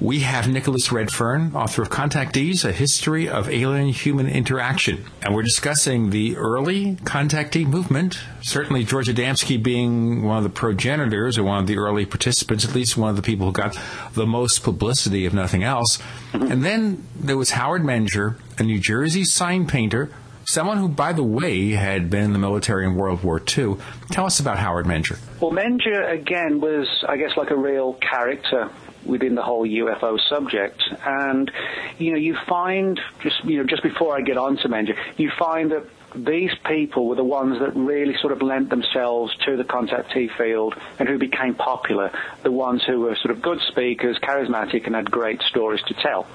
[0.09, 5.05] We have Nicholas Redfern, author of Contactees, A History of Alien Human Interaction.
[5.21, 11.37] And we're discussing the early contactee movement, certainly George Adamski being one of the progenitors
[11.37, 13.79] or one of the early participants, at least one of the people who got
[14.15, 15.99] the most publicity, if nothing else.
[16.33, 20.11] And then there was Howard Menger, a New Jersey sign painter,
[20.47, 23.77] someone who, by the way, had been in the military in World War II.
[24.11, 25.19] Tell us about Howard Menger.
[25.39, 28.71] Well, Menger, again, was, I guess, like a real character
[29.05, 30.83] within the whole UFO subject.
[31.05, 31.51] And,
[31.99, 35.31] you know, you find, just, you know, just before I get on to Menger, you
[35.39, 39.65] find that these people were the ones that really sort of lent themselves to the
[39.65, 42.11] contactee field and who became popular,
[42.43, 46.27] the ones who were sort of good speakers, charismatic, and had great stories to tell.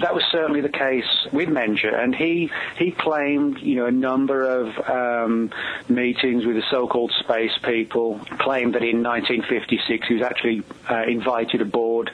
[0.00, 4.42] That was certainly the case with Menger, and he he claimed, you know, a number
[4.42, 5.50] of um,
[5.88, 8.18] meetings with the so-called space people.
[8.38, 12.10] Claimed that in 1956 he was actually uh, invited aboard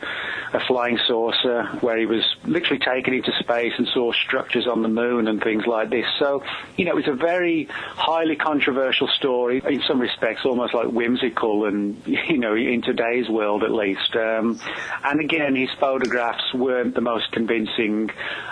[0.52, 4.88] a flying saucer where he was literally taken into space and saw structures on the
[4.88, 6.06] moon and things like this.
[6.18, 6.42] So,
[6.76, 10.88] you know, it was it's a very highly controversial story, in some respects almost like
[10.88, 14.14] whimsical and, you know, in today's world at least.
[14.16, 14.60] Um,
[15.04, 18.10] and again, his photographs weren't the most convincing,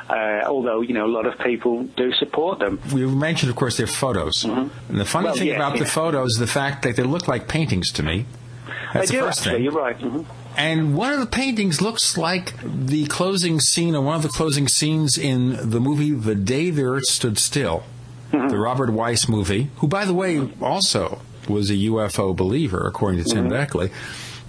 [0.08, 2.80] uh, although, you know, a lot of people do support them.
[2.92, 4.44] We mentioned, of course, their photos.
[4.44, 4.90] Mm-hmm.
[4.90, 5.82] And the funny well, thing yes, about yeah.
[5.82, 8.26] the photos is the fact that they look like paintings to me.
[8.92, 9.64] That's they the do, first actually, thing.
[9.64, 9.98] You're right.
[9.98, 10.22] Mm-hmm.
[10.56, 14.68] And one of the paintings looks like the closing scene, or one of the closing
[14.68, 17.82] scenes in the movie The Day the Earth Stood Still,
[18.34, 18.48] mm-hmm.
[18.48, 23.28] the Robert Wise movie, who, by the way, also was a UFO believer, according to
[23.28, 23.50] Tim mm-hmm.
[23.50, 23.90] Beckley.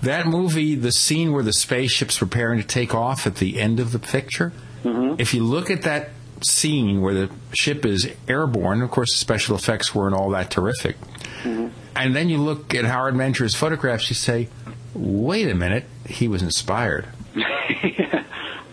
[0.01, 3.91] That movie, the scene where the spaceship's preparing to take off at the end of
[3.91, 5.19] the picture, mm-hmm.
[5.19, 6.09] if you look at that
[6.41, 10.97] scene where the ship is airborne, of course, the special effects weren't all that terrific.
[11.43, 11.67] Mm-hmm.
[11.95, 14.49] And then you look at Howard Menger's photographs, you say,
[14.93, 17.07] wait a minute, he was inspired.
[17.35, 18.24] yeah,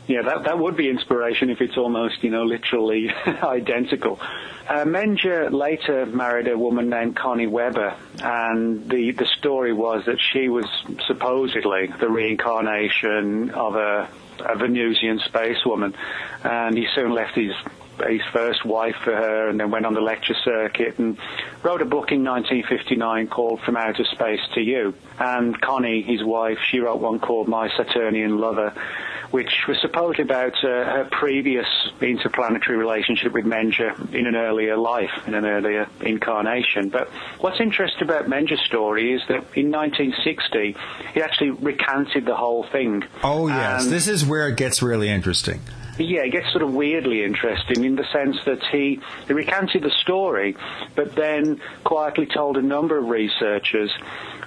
[0.09, 4.21] that that would be inspiration if it's almost you know literally identical.
[4.69, 10.19] Uh, Menger later married a woman named Connie Weber, and the the story was that
[10.33, 10.67] she was
[11.07, 14.09] supposedly the reincarnation of a
[14.41, 15.95] a Venusian spacewoman,
[16.43, 17.53] and he soon left his
[18.09, 21.19] his first wife for her and then went on the lecture circuit and
[21.63, 24.95] wrote a book in 1959 called From Outer Space to You.
[25.19, 28.75] And Connie, his wife, she wrote one called My Saturnian Lover,
[29.33, 31.67] which was supposedly about uh, her previous
[32.01, 36.91] interplanetary relationship with Menger in an earlier life, in an earlier incarnation.
[36.91, 37.09] But
[37.41, 40.77] what's interesting about Menger's story is that in 1960,
[41.15, 43.05] he actually recanted the whole thing.
[43.25, 43.85] Oh, yes.
[43.85, 45.61] And this is where it gets really interesting.
[45.99, 49.91] Yeah, it gets sort of weirdly interesting in the sense that he, he recanted the
[50.03, 50.57] story,
[50.95, 53.91] but then quietly told a number of researchers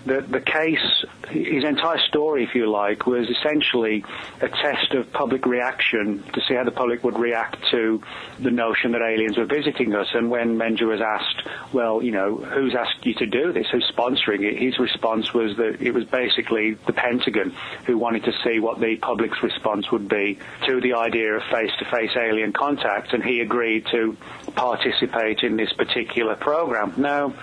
[0.05, 4.03] the, the case, his entire story, if you like, was essentially
[4.41, 8.01] a test of public reaction to see how the public would react to
[8.39, 10.07] the notion that aliens were visiting us.
[10.13, 13.67] And when Menger was asked, well, you know, who's asked you to do this?
[13.71, 14.57] Who's sponsoring it?
[14.57, 17.53] His response was that it was basically the Pentagon
[17.85, 20.37] who wanted to see what the public's response would be
[20.67, 24.15] to the idea of face-to-face alien contact, and he agreed to
[24.55, 26.93] participate in this particular program.
[26.97, 27.33] Now,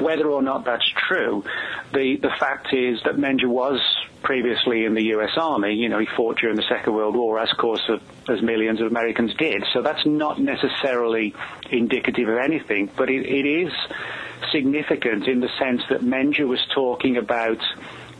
[0.00, 1.44] whether or not that's true,
[1.92, 3.80] the, the fact is that Menger was
[4.22, 5.30] previously in the U.S.
[5.36, 5.74] Army.
[5.74, 7.82] You know, he fought during the Second World War, as of course
[8.28, 9.64] as millions of Americans did.
[9.72, 11.34] So that's not necessarily
[11.70, 13.72] indicative of anything, but it, it is
[14.50, 17.58] significant in the sense that Menger was talking about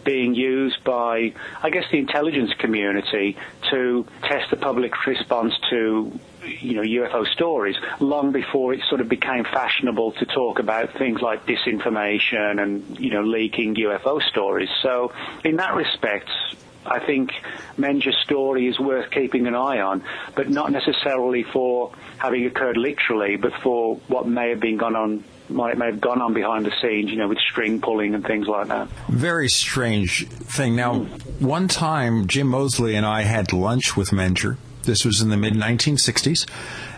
[0.04, 1.32] being used by,
[1.62, 3.36] I guess, the intelligence community
[3.70, 9.08] to test the public response to you know UFO stories long before it sort of
[9.08, 14.68] became fashionable to talk about things like disinformation and you know leaking UFO stories.
[14.82, 15.12] So
[15.44, 16.28] in that respect,
[16.84, 17.30] I think
[17.78, 20.02] Menger's story is worth keeping an eye on,
[20.34, 25.24] but not necessarily for having occurred literally, but for what may have been gone on
[25.48, 28.46] might may have gone on behind the scenes, you know, with string pulling and things
[28.46, 28.88] like that.
[29.08, 30.74] Very strange thing.
[30.76, 31.00] Now,
[31.40, 34.56] one time, Jim Moseley and I had lunch with Menger.
[34.84, 36.48] This was in the mid 1960s.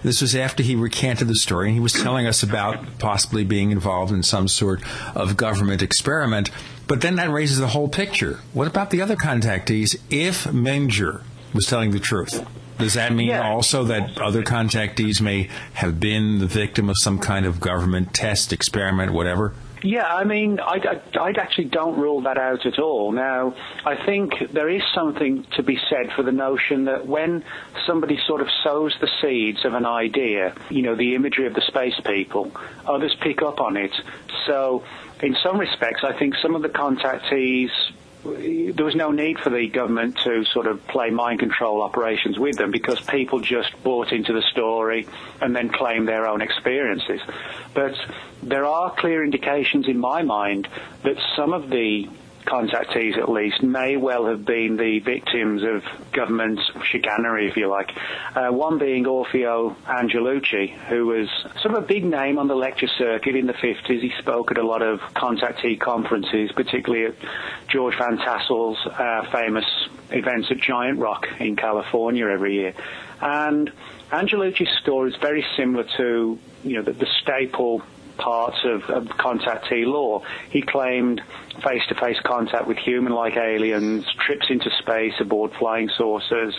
[0.02, 3.70] This was after he recanted the story, and he was telling us about possibly being
[3.70, 4.82] involved in some sort
[5.14, 6.50] of government experiment.
[6.86, 8.40] But then that raises the whole picture.
[8.52, 12.46] What about the other contactees if Menger was telling the truth?
[12.78, 13.48] Does that mean yeah.
[13.48, 18.52] also that other contactees may have been the victim of some kind of government test,
[18.52, 19.54] experiment, whatever?
[19.84, 23.12] Yeah, I mean, I, I, actually don't rule that out at all.
[23.12, 27.44] Now, I think there is something to be said for the notion that when
[27.86, 31.60] somebody sort of sows the seeds of an idea, you know, the imagery of the
[31.60, 32.50] space people,
[32.86, 33.92] others pick up on it.
[34.46, 34.84] So,
[35.22, 37.68] in some respects, I think some of the contactees
[38.24, 42.56] there was no need for the government to sort of play mind control operations with
[42.56, 45.06] them because people just bought into the story
[45.40, 47.20] and then claimed their own experiences.
[47.74, 47.94] But
[48.42, 50.68] there are clear indications in my mind
[51.02, 52.08] that some of the
[52.44, 57.90] contactees at least, may well have been the victims of government chicanery, if you like.
[58.34, 61.28] Uh, one being Orfeo Angelucci, who was
[61.60, 64.00] sort of a big name on the lecture circuit in the 50s.
[64.00, 67.14] He spoke at a lot of contactee conferences, particularly at
[67.68, 69.64] George Van Tassel's uh, famous
[70.10, 72.74] events at Giant Rock in California every year.
[73.20, 73.72] And
[74.10, 77.82] Angelucci's story is very similar to, you know, the, the staple
[78.16, 80.22] parts of, of contactee lore.
[80.50, 81.22] He claimed
[81.62, 86.54] face-to-face contact with human-like aliens, trips into space aboard flying saucers,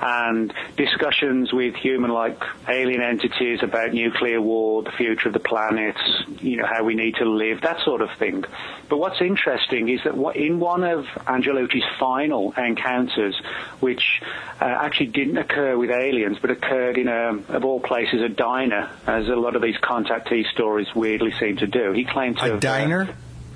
[0.00, 5.96] and discussions with human-like alien entities about nuclear war, the future of the planet,
[6.40, 8.44] you know, how we need to live, that sort of thing.
[8.88, 13.40] But what's interesting is that in one of Angelucci's final encounters,
[13.80, 14.20] which
[14.60, 18.90] uh, actually didn't occur with aliens, but occurred in a, of all places, a diner,
[19.06, 21.92] as a lot of these contactee stories weirdly seem to do.
[21.92, 23.02] He claimed to a have, diner.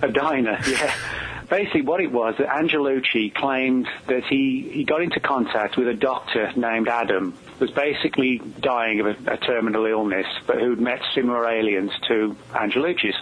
[0.02, 0.94] Uh, a diner, yeah
[1.51, 5.94] basically what it was that Angelucci claimed that he, he got into contact with a
[5.94, 11.01] doctor named Adam, who was basically dying of a, a terminal illness, but who'd met
[11.14, 13.16] similar aliens to Angelucci's.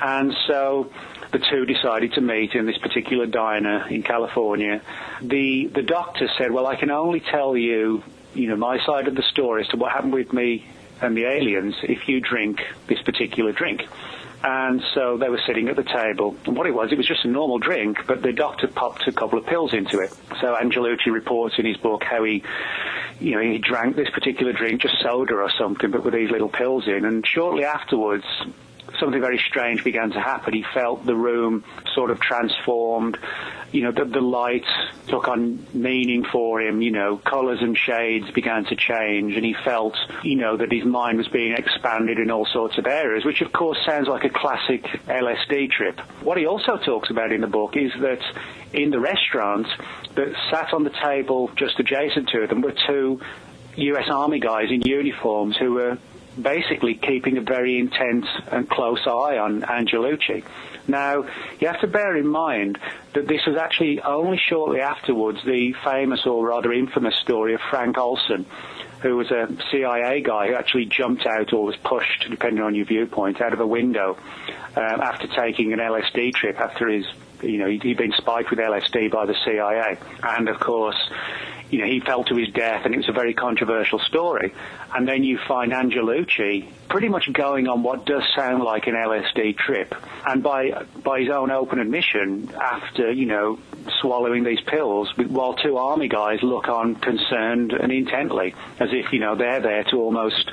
[0.00, 0.92] And so
[1.32, 4.82] the two decided to meet in this particular diner in California.
[5.22, 8.04] The the doctor said, "Well, I can only tell you,
[8.34, 10.66] you know, my side of the story as to what happened with me
[11.00, 13.82] and the aliens if you drink this particular drink."
[14.44, 16.36] And so they were sitting at the table.
[16.46, 19.12] And what it was, it was just a normal drink, but the doctor popped a
[19.12, 20.10] couple of pills into it.
[20.40, 22.42] So Angelucci reports in his book how he,
[23.20, 26.48] you know, he drank this particular drink, just soda or something, but with these little
[26.48, 27.04] pills in.
[27.04, 28.24] And shortly afterwards,
[28.98, 30.54] something very strange began to happen.
[30.54, 31.64] He felt the room
[31.94, 33.18] sort of transformed.
[33.70, 34.20] You know, the, the
[35.08, 36.82] took on meaning for him.
[36.82, 40.84] You know, colours and shades began to change, and he felt, you know, that his
[40.84, 44.30] mind was being expanded in all sorts of areas, which of course sounds like a
[44.30, 45.98] classic LSD trip.
[46.22, 48.20] What he also talks about in the book is that
[48.72, 49.66] in the restaurant
[50.14, 53.20] that sat on the table just adjacent to them were two
[53.76, 55.98] US Army guys in uniforms who were
[56.40, 60.44] basically keeping a very intense and close eye on Angelucci.
[60.88, 61.24] Now,
[61.60, 62.78] you have to bear in mind
[63.14, 67.98] that this was actually only shortly afterwards the famous or rather infamous story of Frank
[67.98, 68.46] Olson,
[69.00, 72.86] who was a CIA guy who actually jumped out or was pushed, depending on your
[72.86, 74.16] viewpoint, out of a window
[74.76, 77.06] um, after taking an LSD trip after his
[77.42, 79.98] you know, he'd been spiked with LSD by the CIA.
[80.22, 80.96] And of course,
[81.70, 84.52] you know, he fell to his death and it was a very controversial story.
[84.94, 89.56] And then you find Angelucci pretty much going on what does sound like an LSD
[89.56, 89.94] trip.
[90.26, 93.58] And by, by his own open admission, after, you know,
[94.00, 99.18] swallowing these pills, while two army guys look on concerned and intently, as if, you
[99.18, 100.50] know, they're there to almost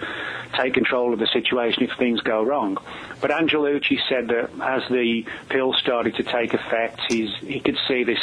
[0.57, 2.77] take control of the situation if things go wrong.
[3.21, 8.03] But Angelucci said that as the pills started to take effect, he's, he could see
[8.03, 8.19] this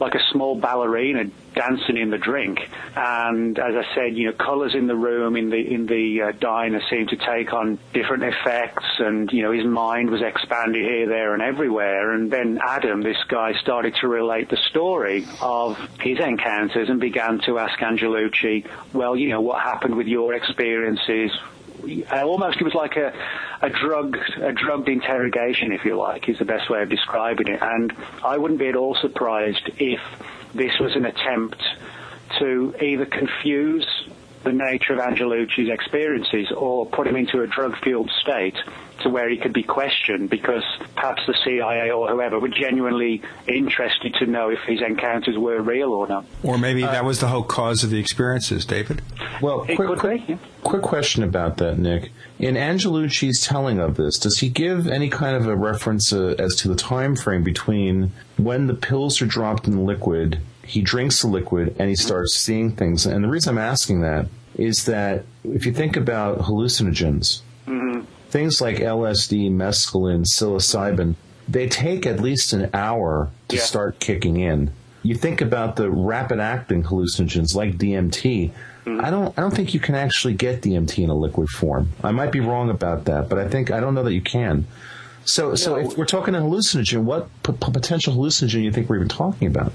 [0.00, 2.60] like a small ballerina dancing in the drink.
[2.94, 6.32] And as I said, you know, colours in the room in the in the uh,
[6.38, 11.08] diner seemed to take on different effects, and you know, his mind was expanded here,
[11.08, 12.12] there, and everywhere.
[12.12, 17.40] And then Adam, this guy, started to relate the story of his encounters and began
[17.46, 21.32] to ask Angelucci, well, you know, what happened with your experiences?
[22.12, 23.12] almost it was like a
[23.62, 27.60] a drug a drugged interrogation, if you like, is the best way of describing it.
[27.62, 27.92] And
[28.24, 30.00] I wouldn't be at all surprised if
[30.54, 31.62] this was an attempt
[32.38, 33.86] to either confuse
[34.44, 38.56] the nature of Angelucci's experiences or put him into a drug-fueled state
[39.02, 40.62] to where he could be questioned because
[40.94, 45.92] perhaps the CIA or whoever were genuinely interested to know if his encounters were real
[45.92, 46.24] or not.
[46.42, 49.02] Or maybe uh, that was the whole cause of the experiences, David.
[49.40, 50.38] Well, quick, quick, yeah.
[50.64, 52.10] quick question about that, Nick.
[52.38, 56.54] In Angelucci's telling of this, does he give any kind of a reference uh, as
[56.56, 61.22] to the time frame between when the pills are dropped in the liquid he drinks
[61.22, 63.06] the liquid and he starts seeing things.
[63.06, 64.26] And the reason I'm asking that
[64.56, 68.02] is that if you think about hallucinogens, mm-hmm.
[68.28, 71.14] things like LSD, mescaline, psilocybin,
[71.48, 73.62] they take at least an hour to yeah.
[73.62, 74.70] start kicking in.
[75.02, 78.52] You think about the rapid acting hallucinogens like DMT.
[79.00, 79.36] I don't.
[79.38, 81.90] I don't think you can actually get DMT in a liquid form.
[82.02, 84.66] I might be wrong about that, but I think I don't know that you can.
[85.24, 89.08] So, so if we're talking a hallucinogen, what p- potential hallucinogen you think we're even
[89.08, 89.72] talking about?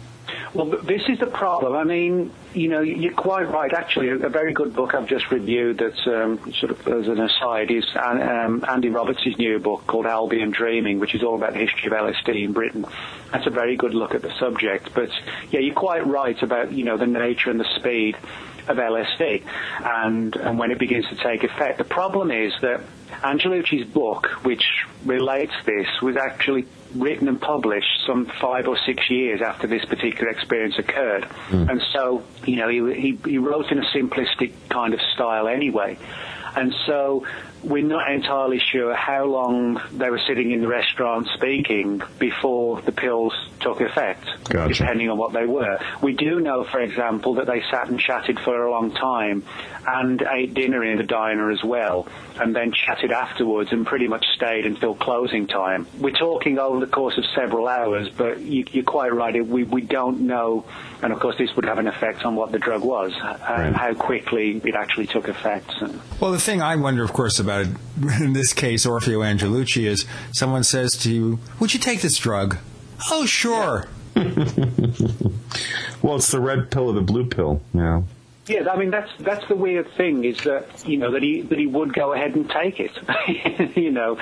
[0.55, 1.75] Well, this is the problem.
[1.75, 3.73] I mean, you know, you're quite right.
[3.73, 7.71] Actually, a very good book I've just reviewed that um, sort of as an aside
[7.71, 11.87] is um, Andy Roberts' new book called Albion Dreaming, which is all about the history
[11.87, 12.85] of LSD in Britain.
[13.31, 14.93] That's a very good look at the subject.
[14.93, 15.09] But
[15.51, 18.15] yeah, you're quite right about, you know, the nature and the speed
[18.67, 19.43] of LSD
[19.83, 21.77] and, and when it begins to take effect.
[21.77, 22.81] The problem is that
[23.23, 24.63] Angelucci's book, which
[25.05, 30.29] relates this, was actually written and published some five or six years after this particular
[30.29, 31.23] experience occurred.
[31.49, 31.69] Mm.
[31.69, 35.97] And so, you know, he, he, he wrote in a simplistic kind of style anyway.
[36.55, 37.25] And so
[37.63, 42.91] we're not entirely sure how long they were sitting in the restaurant speaking before the
[42.91, 44.73] pills took effect, Gotcha.
[44.73, 45.79] depending on what they were.
[46.01, 49.43] We do know, for example, that they sat and chatted for a long time
[49.87, 52.07] and ate dinner in the diner as well,
[52.39, 55.87] and then chatted afterwards and pretty much stayed until closing time.
[55.99, 59.45] We're talking over the course of several hours, but you, you're quite right.
[59.45, 60.65] We, we don't know,
[61.01, 63.75] and of course this would have an effect on what the drug was uh, and
[63.75, 65.71] how quickly it actually took effect.
[66.19, 67.52] Well, the thing I wonder, of course, about
[68.21, 72.57] in this case, Orfeo Angelucci, is someone says to you, Would you take this drug?
[73.11, 73.87] Oh, sure.
[76.01, 78.05] Well, it's the red pill or the blue pill, you know.
[78.45, 81.57] Yeah, I mean that's that's the weird thing is that you know that he that
[81.57, 82.91] he would go ahead and take it.
[83.77, 84.17] you know,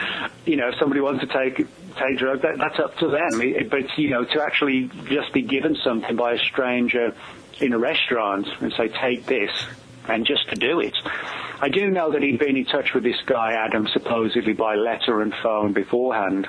[0.45, 1.57] you know if somebody wants to take
[1.95, 3.41] take drugs, that, that's up to them.
[3.41, 7.15] It- But you know, to actually just be given something by a stranger
[7.59, 9.49] in a restaurant and say take this
[10.07, 10.95] and just to do it.
[11.61, 15.21] I do know that he'd been in touch with this guy Adam supposedly by letter
[15.21, 16.47] and phone beforehand.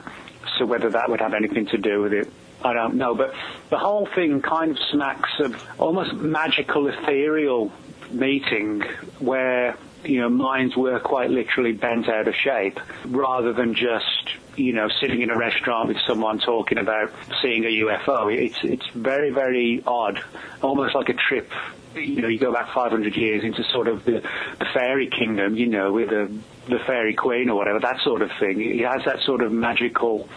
[0.59, 2.29] So whether that would have anything to do with it,
[2.65, 3.15] I don't know.
[3.15, 3.35] But
[3.71, 7.73] the whole thing kind of smacks of almost magical, ethereal
[8.11, 8.83] meeting
[9.19, 14.73] where you know minds were quite literally bent out of shape, rather than just you
[14.73, 18.33] know sitting in a restaurant with someone talking about seeing a UFO.
[18.35, 20.23] It's it's very very odd,
[20.63, 21.51] almost like a trip.
[21.95, 24.23] You know, you go back 500 years into sort of the,
[24.59, 26.33] the fairy kingdom, you know, with the
[26.69, 28.61] the fairy queen or whatever, that sort of thing.
[28.61, 30.29] It has that sort of magical,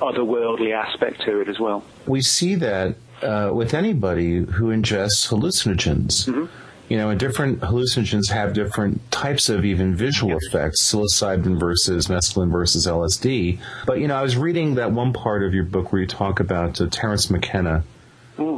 [0.00, 1.84] otherworldly aspect to it as well.
[2.06, 6.48] we see that uh, with anybody who ingests hallucinogens.
[6.88, 12.50] You know, and different hallucinogens have different types of even visual effects, psilocybin versus mescaline
[12.50, 13.58] versus LSD.
[13.86, 16.38] But, you know, I was reading that one part of your book where you talk
[16.38, 17.84] about uh, Terence McKenna,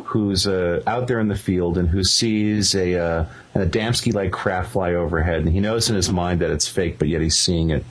[0.07, 4.72] who's uh, out there in the field and who sees a, uh, an Adamski-like craft
[4.72, 7.70] fly overhead, and he knows in his mind that it's fake, but yet he's seeing
[7.70, 7.85] it.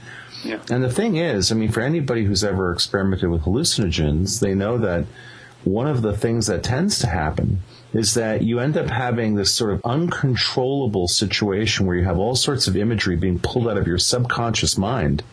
[0.43, 0.59] Yeah.
[0.69, 4.77] And the thing is, I mean, for anybody who's ever experimented with hallucinogens, they know
[4.77, 5.05] that
[5.63, 7.61] one of the things that tends to happen
[7.93, 12.35] is that you end up having this sort of uncontrollable situation where you have all
[12.35, 15.23] sorts of imagery being pulled out of your subconscious mind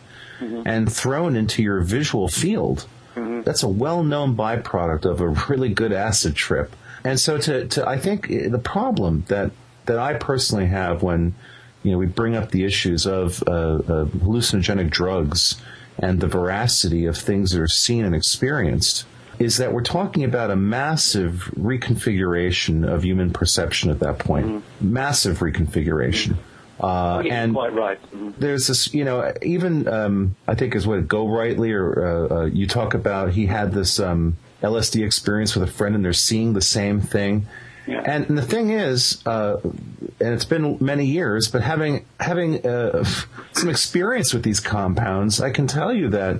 [0.65, 2.87] and thrown into your visual field.
[3.15, 6.75] That's a well-known byproduct of a really good acid trip.
[7.03, 9.51] And so to, to I think the problem that
[9.85, 11.35] that I personally have when
[11.83, 15.59] you know we bring up the issues of uh, uh, hallucinogenic drugs
[15.97, 19.05] and the veracity of things that are seen and experienced
[19.39, 24.45] is that we're talking about a massive reconfiguration of human perception at that point.
[24.79, 26.37] Massive reconfiguration.
[26.81, 27.99] Uh, Yeah, and quite right.
[28.11, 28.33] Mhm.
[28.39, 32.45] there's this, you know, even um, I think is what Go Rightly or uh, uh,
[32.45, 33.31] you talk about.
[33.33, 37.45] He had this um, LSD experience with a friend, and they're seeing the same thing.
[37.87, 38.01] Yeah.
[38.05, 43.03] And, and the thing is, uh, and it's been many years, but having having uh,
[43.53, 46.39] some experience with these compounds, I can tell you that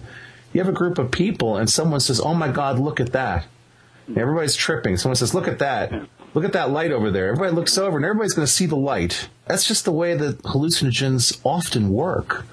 [0.54, 3.46] you have a group of people, and someone says, "Oh my God, look at that!"
[4.08, 4.98] And everybody's tripping.
[4.98, 5.92] Someone says, "Look at that!
[6.34, 8.78] Look at that light over there!" Everybody looks over, and everybody's going to see the
[8.78, 9.30] light.
[9.48, 12.46] That's just the way that hallucinogens often work.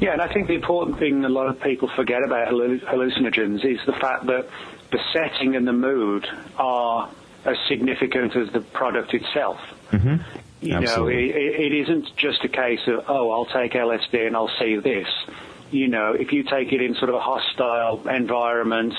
[0.00, 3.78] Yeah, and I think the important thing a lot of people forget about hallucinogens is
[3.86, 4.48] the fact that
[4.90, 6.26] the setting and the mood
[6.56, 7.10] are
[7.44, 9.58] as significant as the product itself.
[9.90, 10.16] Mm-hmm.
[10.60, 14.50] You know, it, it isn't just a case of, oh, I'll take LSD and I'll
[14.58, 15.08] see this.
[15.70, 18.94] You know, if you take it in sort of a hostile environment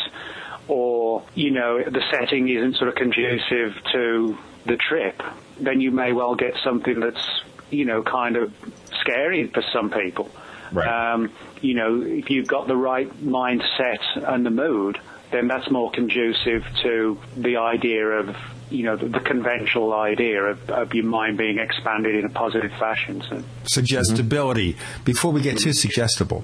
[0.68, 5.22] or, you know, the setting isn't sort of conducive to the trip,
[5.60, 8.54] then you may well get something that's, you know, kind of
[9.02, 10.30] scary for some people.
[10.72, 11.14] Right.
[11.14, 15.00] Um, you know, if you've got the right mindset and the mood,
[15.32, 18.36] then that's more conducive to the idea of,
[18.70, 22.72] you know, the, the conventional idea of, of your mind being expanded in a positive
[22.80, 23.24] fashion.
[23.30, 23.44] So.
[23.66, 24.76] Suggestibility.
[25.04, 26.44] Before we get too suggestible,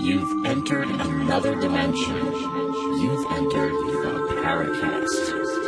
[0.01, 2.17] You've entered another dimension.
[2.17, 5.64] You've entered the Paracast.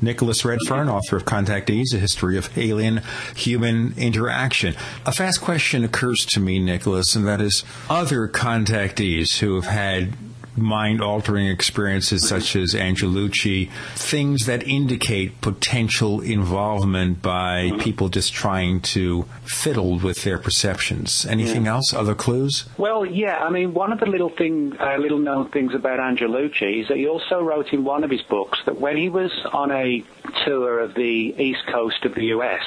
[0.00, 3.02] Nicholas Redfern, author of Contactees, A History of Alien
[3.36, 4.74] Human Interaction.
[5.06, 10.14] A fast question occurs to me, Nicholas, and that is other contactees who have had
[10.60, 18.80] mind altering experiences such as Angelucci, things that indicate potential involvement by people just trying
[18.80, 21.26] to fiddle with their perceptions.
[21.26, 21.72] Anything yeah.
[21.72, 21.92] else?
[21.92, 22.66] Other clues?
[22.78, 23.38] Well, yeah.
[23.38, 26.96] I mean, one of the little thing, uh, little known things about Angelucci is that
[26.96, 30.04] he also wrote in one of his books that when he was on a
[30.44, 32.62] tour of the east coast of the U.S.,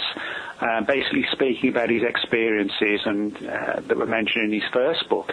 [0.64, 5.32] uh, basically speaking about his experiences and uh, that were mentioned in his first book.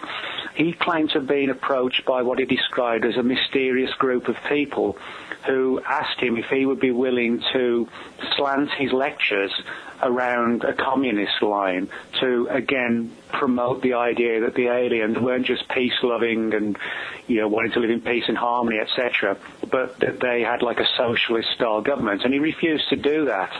[0.54, 4.36] He claimed to have been approached by what he described as a mysterious group of
[4.48, 4.98] people
[5.46, 7.88] who asked him if he would be willing to
[8.36, 9.52] slant his lectures
[10.02, 11.88] around a communist line
[12.20, 16.78] to again promote the idea that the aliens weren't just peace loving and
[17.26, 19.36] you know wanting to live in peace and harmony etc
[19.70, 22.22] but that they had like a socialist style government.
[22.24, 23.52] And he refused to do that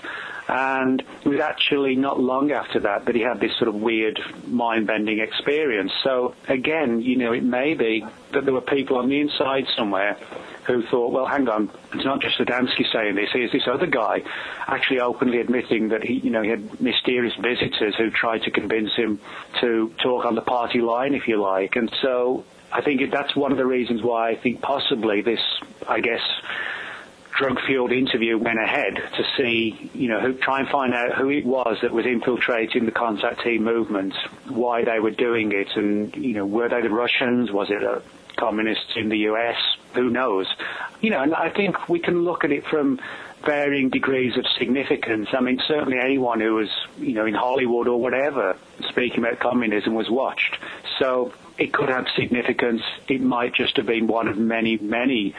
[0.51, 4.21] and it was actually not long after that that he had this sort of weird
[4.47, 5.93] mind-bending experience.
[6.03, 10.15] So again, you know, it may be that there were people on the inside somewhere
[10.65, 13.29] who thought, well, hang on, it's not just Adamski saying this.
[13.33, 14.23] Here's this other guy
[14.67, 18.93] actually openly admitting that he, you know, he had mysterious visitors who tried to convince
[18.97, 19.21] him
[19.61, 21.77] to talk on the party line, if you like.
[21.77, 25.41] And so I think that's one of the reasons why I think possibly this,
[25.89, 26.23] I guess,
[27.37, 31.45] drug-fueled interview went ahead to see, you know, who, try and find out who it
[31.45, 34.15] was that was infiltrating the contactee movement,
[34.49, 37.51] why they were doing it, and you know, were they the Russians?
[37.51, 38.03] Was it a
[38.37, 39.57] communists in the U.S.?
[39.95, 40.47] Who knows?
[41.01, 43.01] You know, and I think we can look at it from
[43.45, 45.29] varying degrees of significance.
[45.33, 48.57] I mean, certainly anyone who was, you know, in Hollywood or whatever
[48.89, 50.59] speaking about communism was watched.
[50.99, 52.83] So it could have significance.
[53.09, 55.35] It might just have been one of many, many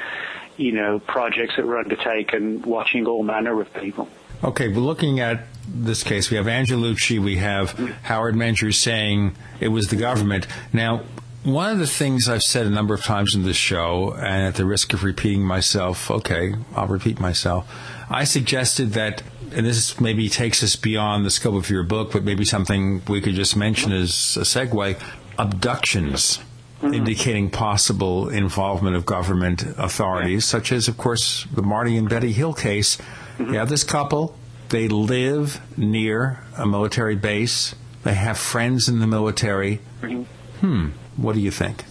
[0.61, 4.07] you know, projects that were undertaken, watching all manner of people.
[4.43, 6.29] Okay, we're looking at this case.
[6.29, 7.71] We have Angelucci, we have
[8.03, 10.47] Howard Menger saying it was the government.
[10.71, 11.01] Now,
[11.43, 14.55] one of the things I've said a number of times in this show, and at
[14.55, 17.67] the risk of repeating myself, okay, I'll repeat myself.
[18.09, 22.23] I suggested that, and this maybe takes us beyond the scope of your book, but
[22.23, 25.01] maybe something we could just mention as a segue
[25.39, 26.39] abductions
[26.81, 26.93] mm-hmm.
[26.93, 30.59] indicating possible involvement of government authorities, yeah.
[30.59, 32.97] such as, of course, the Marty and Betty Hill case.
[33.37, 33.53] Mm-hmm.
[33.53, 34.35] Have this couple,
[34.69, 39.79] they live near a military base, they have friends in the military.
[40.01, 40.23] Mm-hmm.
[40.65, 41.85] Hmm, what do you think?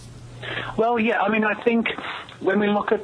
[0.77, 1.87] Well, yeah, I mean, I think
[2.39, 3.03] when we look at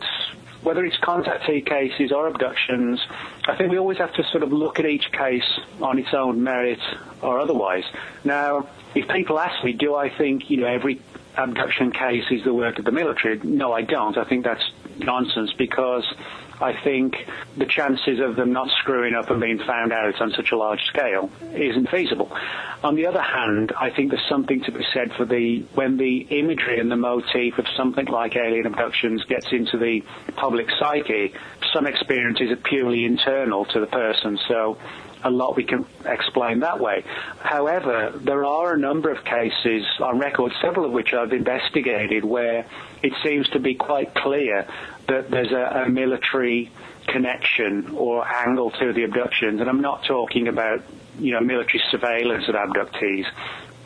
[0.63, 2.99] whether it's contactee cases or abductions,
[3.45, 5.47] I think we always have to sort of look at each case
[5.81, 6.79] on its own merit
[7.21, 7.83] or otherwise.
[8.23, 10.95] Now, if people ask me, do I think you know every
[11.37, 13.39] abduction case is the work of the military.
[13.43, 14.17] No, I don't.
[14.17, 14.63] I think that's
[14.97, 16.05] nonsense because
[16.59, 17.15] I think
[17.55, 20.83] the chances of them not screwing up and being found out on such a large
[20.85, 22.35] scale isn't feasible.
[22.83, 26.27] On the other hand, I think there's something to be said for the when the
[26.29, 30.01] imagery and the motif of something like alien abductions gets into the
[30.35, 31.33] public psyche,
[31.73, 34.39] some experiences are purely internal to the person.
[34.47, 34.77] So
[35.23, 37.03] a lot we can explain that way.
[37.39, 42.65] However, there are a number of cases on record, several of which I've investigated, where
[43.01, 44.67] it seems to be quite clear
[45.07, 46.71] that there's a, a military
[47.07, 49.61] connection or angle to the abductions.
[49.61, 50.83] And I'm not talking about,
[51.19, 53.25] you know, military surveillance of abductees,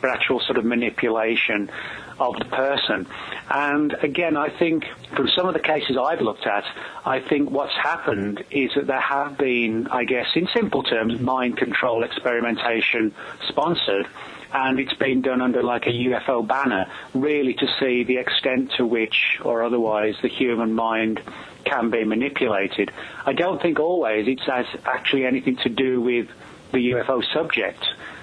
[0.00, 1.70] but actual sort of manipulation
[2.18, 3.06] of the person.
[3.50, 4.84] And again, I think
[5.14, 6.64] from some of the cases I've looked at,
[7.04, 11.56] I think what's happened is that there have been, I guess, in simple terms, mind
[11.56, 13.14] control experimentation
[13.48, 14.06] sponsored
[14.54, 18.86] and it's been done under like a UFO banner, really to see the extent to
[18.86, 21.22] which, or otherwise, the human mind
[21.64, 22.90] can be manipulated.
[23.24, 26.28] I don't think always it has actually anything to do with
[26.72, 27.82] the UFO subject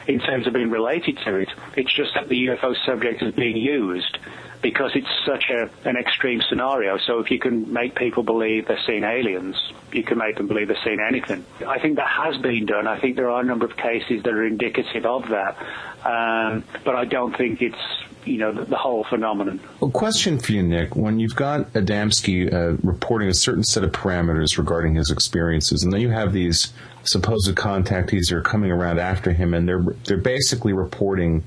[0.10, 1.50] in terms of being related to it.
[1.78, 4.18] It's just that the UFO subject is being used
[4.60, 6.98] because it's such a, an extreme scenario.
[6.98, 9.56] So if you can make people believe they're seeing aliens,
[9.94, 11.46] you can make them believe they're seeing anything.
[11.66, 12.88] I think that has been done.
[12.88, 15.56] I think there are a number of cases that are indicative of that.
[16.04, 17.78] Um, but I don't think it's
[18.26, 19.60] you know, the, the whole phenomenon.
[19.80, 20.96] Well, question for you, Nick.
[20.96, 25.94] When you've got Adamski uh, reporting a certain set of parameters regarding his experiences, and
[25.94, 30.74] then you have these supposed contactees are coming around after him, and they're they're basically
[30.74, 31.44] reporting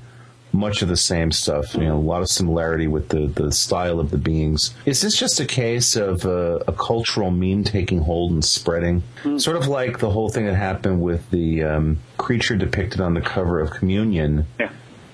[0.53, 1.73] much of the same stuff.
[1.73, 4.73] You know, a lot of similarity with the, the style of the beings.
[4.85, 9.03] Is this just a case of a, a cultural meme taking hold and spreading?
[9.23, 9.41] Mm.
[9.41, 13.21] Sort of like the whole thing that happened with the um, creature depicted on the
[13.21, 14.45] cover of Communion.
[14.59, 14.69] Yeah.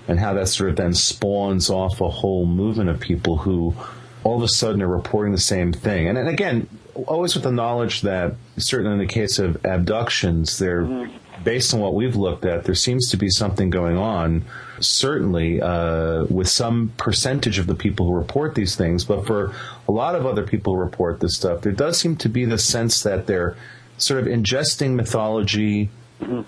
[0.08, 3.76] And how that sort of then spawns off a whole movement of people who
[4.24, 6.08] all of a sudden are reporting the same thing.
[6.08, 6.68] And, and again,
[7.08, 11.12] always with the knowledge that, certainly in the case of abductions, they're mm
[11.44, 14.46] based on what we've looked at, there seems to be something going on,
[14.80, 19.06] certainly uh, with some percentage of the people who report these things.
[19.06, 19.54] But for
[19.88, 22.58] a lot of other people who report this stuff, there does seem to be the
[22.58, 23.56] sense that they're
[23.98, 25.90] sort of ingesting mythology.
[26.22, 26.42] Mm-hmm.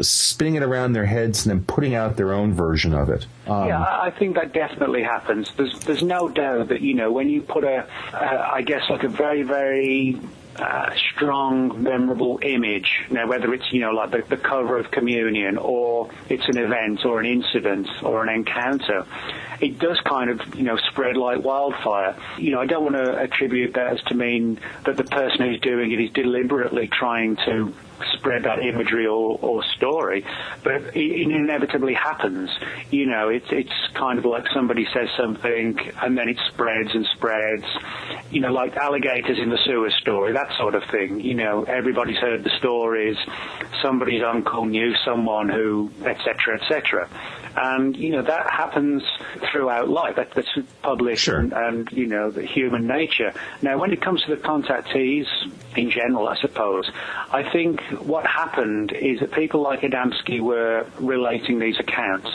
[0.00, 3.26] Spinning it around their heads and then putting out their own version of it.
[3.46, 5.52] Um, yeah, I think that definitely happens.
[5.56, 9.08] There's there's no doubt that you know when you put a, I guess like a
[9.08, 10.18] very very
[10.58, 13.06] uh, strong, memorable image.
[13.10, 17.04] Now, whether it's, you know, like the, the cover of communion or it's an event
[17.04, 19.06] or an incident or an encounter,
[19.60, 22.16] it does kind of, you know, spread like wildfire.
[22.38, 25.60] You know, I don't want to attribute that as to mean that the person who's
[25.60, 27.72] doing it is deliberately trying to
[28.14, 30.24] spread that imagery or, or story,
[30.62, 32.50] but it, it inevitably happens.
[32.90, 37.06] You know, it's it's kind of like somebody says something and then it spreads and
[37.16, 37.64] spreads.
[38.30, 41.20] You know, like alligators in the sewer story, that sort of thing.
[41.20, 43.16] You know, everybody's heard the stories.
[43.82, 47.08] Somebody's uncle knew someone who, etc., etc.
[47.56, 49.02] And, you know, that happens
[49.50, 50.16] throughout life.
[50.16, 50.48] That, that's
[50.82, 51.38] published sure.
[51.38, 53.32] and, and, you know, the human nature.
[53.62, 55.26] Now, when it comes to the contactees
[55.76, 56.90] in general, I suppose,
[57.30, 62.30] I think what happened is that people like Adamski were relating these accounts.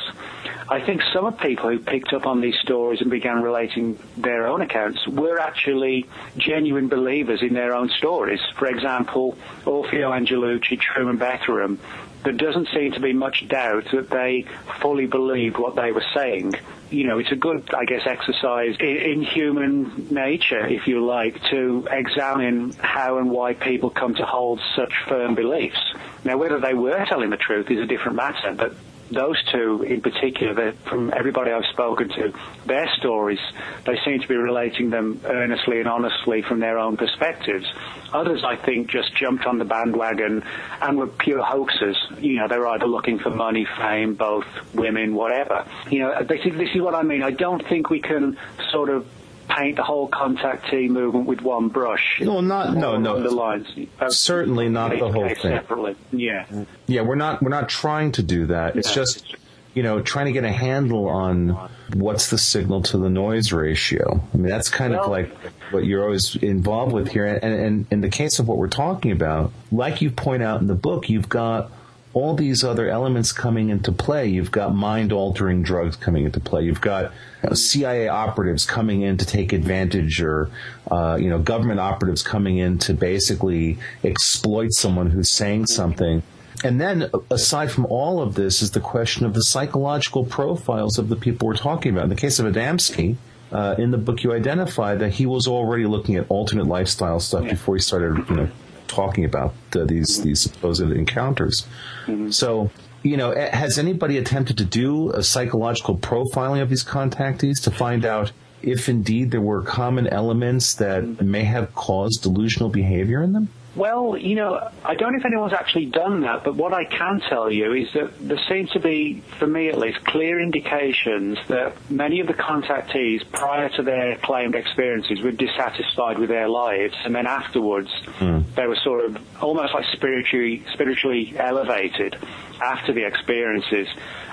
[0.69, 3.99] I think some of the people who picked up on these stories and began relating
[4.17, 6.07] their own accounts were actually
[6.37, 8.39] genuine believers in their own stories.
[8.57, 11.79] For example, Orfeo Angelucci, Truman Bethurum,
[12.23, 14.45] there doesn't seem to be much doubt that they
[14.81, 16.53] fully believed what they were saying.
[16.89, 21.41] You know, it's a good, I guess, exercise in, in human nature, if you like,
[21.49, 25.79] to examine how and why people come to hold such firm beliefs.
[26.23, 28.75] Now, whether they were telling the truth is a different matter, but
[29.11, 32.33] those two in particular, from everybody I've spoken to,
[32.65, 33.39] their stories,
[33.85, 37.65] they seem to be relating them earnestly and honestly from their own perspectives.
[38.13, 40.43] Others, I think, just jumped on the bandwagon
[40.81, 41.97] and were pure hoaxes.
[42.19, 45.65] You know, they were either looking for money, fame, both women, whatever.
[45.89, 47.23] You know, this is, this is what I mean.
[47.23, 48.37] I don't think we can
[48.71, 49.05] sort of
[49.47, 52.19] paint the whole contact contactee movement with one brush.
[52.21, 53.21] No, not no no.
[53.21, 53.67] The lines.
[54.09, 55.35] Certainly not the whole thing.
[55.35, 55.95] Separately.
[56.11, 56.45] Yeah.
[56.87, 58.75] Yeah, we're not we're not trying to do that.
[58.75, 59.35] It's just
[59.73, 61.49] you know trying to get a handle on
[61.93, 64.21] what's the signal to the noise ratio.
[64.33, 65.35] I mean that's kind well, of like
[65.71, 67.25] what you're always involved with here.
[67.25, 70.67] And, and in the case of what we're talking about, like you point out in
[70.67, 71.71] the book, you've got
[72.13, 74.27] all these other elements coming into play.
[74.27, 76.63] You've got mind altering drugs coming into play.
[76.63, 77.11] You've got
[77.41, 80.49] you know, CIA operatives coming in to take advantage or,
[80.91, 86.21] uh, you know, government operatives coming in to basically exploit someone who's saying something.
[86.63, 91.09] And then, aside from all of this, is the question of the psychological profiles of
[91.09, 92.05] the people we're talking about.
[92.05, 93.17] In the case of Adamski,
[93.51, 97.43] uh, in the book, you identify that he was already looking at alternate lifestyle stuff
[97.43, 98.49] before he started, you know,
[98.93, 101.67] talking about uh, these these supposed encounters.
[102.05, 102.29] Mm-hmm.
[102.31, 102.71] So,
[103.01, 108.05] you know, has anybody attempted to do a psychological profiling of these contactees to find
[108.05, 108.31] out
[108.61, 111.31] if indeed there were common elements that mm-hmm.
[111.31, 113.49] may have caused delusional behavior in them?
[113.75, 117.21] Well, you know, I don't know if anyone's actually done that, but what I can
[117.27, 121.73] tell you is that there seems to be, for me at least, clear indications that
[121.89, 127.15] many of the contactees prior to their claimed experiences were dissatisfied with their lives, and
[127.15, 128.43] then afterwards mm.
[128.53, 132.15] they were sort of almost like spiritually spiritually elevated
[132.61, 133.87] after the experiences.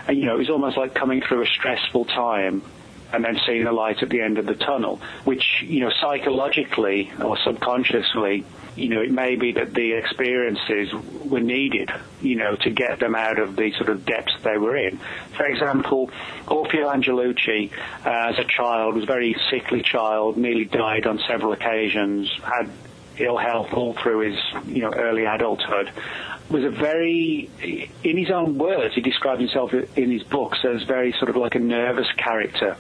[0.06, 2.62] And you know, it was almost like coming through a stressful time
[3.12, 7.12] and then seeing the light at the end of the tunnel, which, you know, psychologically
[7.22, 8.44] or subconsciously
[8.76, 10.92] you know, it may be that the experiences
[11.24, 11.90] were needed,
[12.22, 14.98] you know, to get them out of the sort of depths they were in.
[15.36, 16.10] For example,
[16.46, 17.70] Orfeo Angelucci,
[18.04, 22.70] uh, as a child, was a very sickly child, nearly died on several occasions, had
[23.20, 25.90] ill health all through his, you know, early adulthood
[26.50, 27.48] was a very,
[28.02, 31.54] in his own words, he described himself in his books as very sort of like
[31.54, 32.76] a nervous character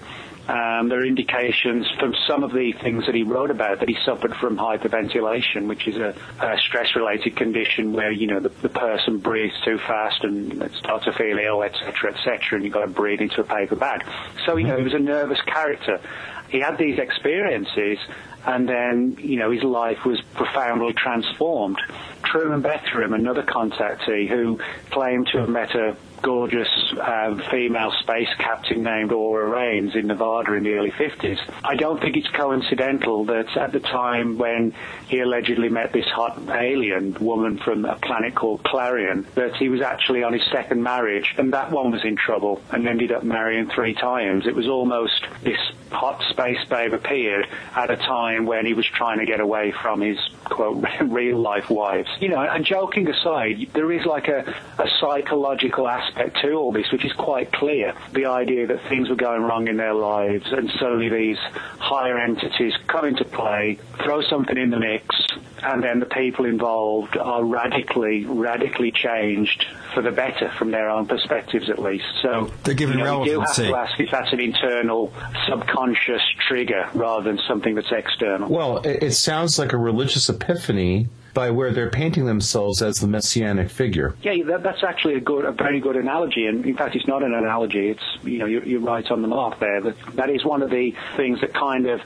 [0.50, 3.96] Um, there are indications from some of the things that he wrote about that he
[4.04, 9.18] suffered from hyperventilation, which is a, a stress-related condition where you know the, the, person
[9.18, 13.20] breathes too fast and starts to feel ill, etc., etc., and you've got to breathe
[13.20, 14.04] into a paper bag.
[14.44, 16.00] So you know he was a nervous character.
[16.48, 17.98] He had these experiences,
[18.46, 21.78] and then you know his life was profoundly transformed.
[22.22, 24.60] Truman Bethurum, another contactee who
[24.90, 26.68] claimed to have met a gorgeous
[27.00, 31.38] um, female space captain named Aura Rhanes in Nevada in the early 50s.
[31.64, 34.74] I don't think it's coincidental that at the time when
[35.08, 39.80] he allegedly met this hot alien woman from a planet called Clarion, that he was
[39.80, 43.68] actually on his second marriage, and that one was in trouble and ended up marrying
[43.70, 44.46] three times.
[44.46, 45.58] It was almost this
[45.90, 50.00] hot space babe appeared at a time when he was trying to get away from
[50.00, 52.08] his quote real life wives.
[52.20, 56.09] You know, and joking aside, there is like a, a psychological aspect
[56.42, 57.94] to all this, which is quite clear.
[58.12, 61.38] The idea that things were going wrong in their lives, and suddenly these
[61.78, 65.14] higher entities come into play, throw something in the mix,
[65.62, 71.06] and then the people involved are radically, radically changed for the better from their own
[71.06, 72.04] perspectives, at least.
[72.22, 73.62] So they're given you know, relevancy.
[73.62, 75.12] You do have to ask if that's an internal,
[75.48, 78.48] subconscious trigger rather than something that's external.
[78.48, 83.06] Well, it, it sounds like a religious epiphany by where they're painting themselves as the
[83.06, 84.14] messianic figure.
[84.22, 86.46] Yeah, that, that's actually a good, a very good analogy.
[86.46, 87.88] And in fact, it's not an analogy.
[87.88, 89.80] It's you know you're, you're right on the mark there.
[89.80, 92.00] That that is one of the things that kind of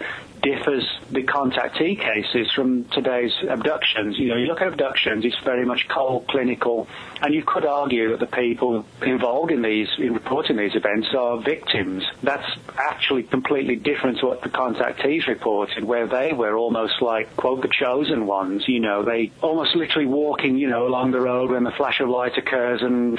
[0.45, 4.19] differs the contactee cases from today's abductions.
[4.19, 6.87] You know, you look at abductions, it's very much cold, clinical,
[7.23, 11.39] and you could argue that the people involved in these, in reporting these events, are
[11.39, 12.05] victims.
[12.23, 17.63] That's actually completely different to what the contactees reported, where they were almost like, quote,
[17.63, 18.65] the chosen ones.
[18.69, 22.09] You know, they almost literally walking, you know, along the road when the flash of
[22.09, 23.19] light occurs and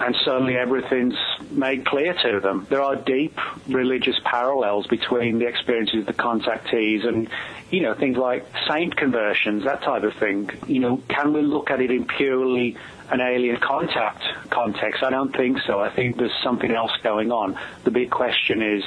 [0.00, 1.18] and suddenly everything's
[1.50, 2.66] made clear to them.
[2.70, 3.38] There are deep
[3.68, 7.28] religious parallels between the experiences of the contactees and,
[7.70, 10.50] you know, things like saint conversions, that type of thing.
[10.66, 12.78] You know, can we look at it in purely
[13.10, 15.02] an alien contact context?
[15.02, 15.80] I don't think so.
[15.80, 17.58] I think there's something else going on.
[17.84, 18.82] The big question is,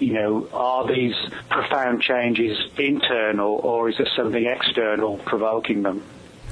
[0.00, 1.14] you know, are these
[1.48, 6.02] profound changes internal or is there something external provoking them?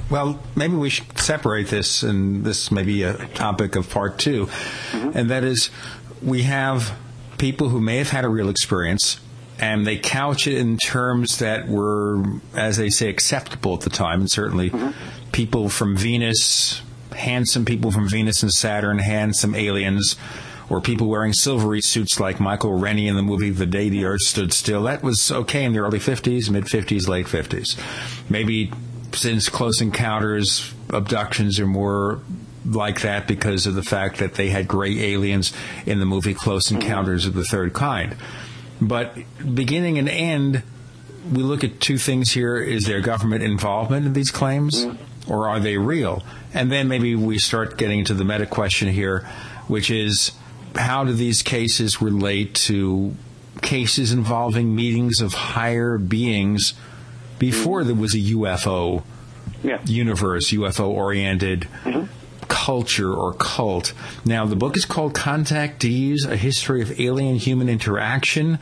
[0.09, 4.45] Well, maybe we should separate this, and this may be a topic of part 2
[4.45, 5.11] mm-hmm.
[5.17, 5.71] and that is
[6.21, 6.95] we have
[7.37, 9.19] people who may have had a real experience,
[9.59, 12.23] and they couch it in terms that were,
[12.55, 14.91] as they say, acceptable at the time, and certainly mm-hmm.
[15.31, 16.81] people from Venus,
[17.11, 20.15] handsome people from Venus and Saturn, handsome aliens.
[20.67, 24.21] Or people wearing silvery suits like Michael Rennie in the movie The Day the Earth
[24.21, 24.81] Stood Still.
[24.81, 27.79] That was okay in the early 50s, mid 50s, late 50s.
[28.31, 28.71] Maybe
[29.15, 32.21] since Close Encounters abductions are more
[32.65, 35.53] like that because of the fact that they had gray aliens
[35.85, 36.81] in the movie Close mm-hmm.
[36.81, 38.15] Encounters of the Third Kind.
[38.81, 39.15] But
[39.53, 40.63] beginning and end,
[41.31, 42.57] we look at two things here.
[42.57, 44.85] Is there government involvement in these claims?
[44.85, 45.31] Mm-hmm.
[45.31, 46.23] Or are they real?
[46.53, 49.27] And then maybe we start getting to the meta question here,
[49.67, 50.31] which is
[50.75, 53.15] how do these cases relate to
[53.61, 56.73] cases involving meetings of higher beings
[57.39, 59.03] before there was a UFO
[59.63, 59.81] yeah.
[59.85, 62.05] universe, UFO oriented mm-hmm.
[62.47, 63.93] culture or cult.
[64.23, 68.59] Now, the book is called Contactees A History of Alien Human Interaction.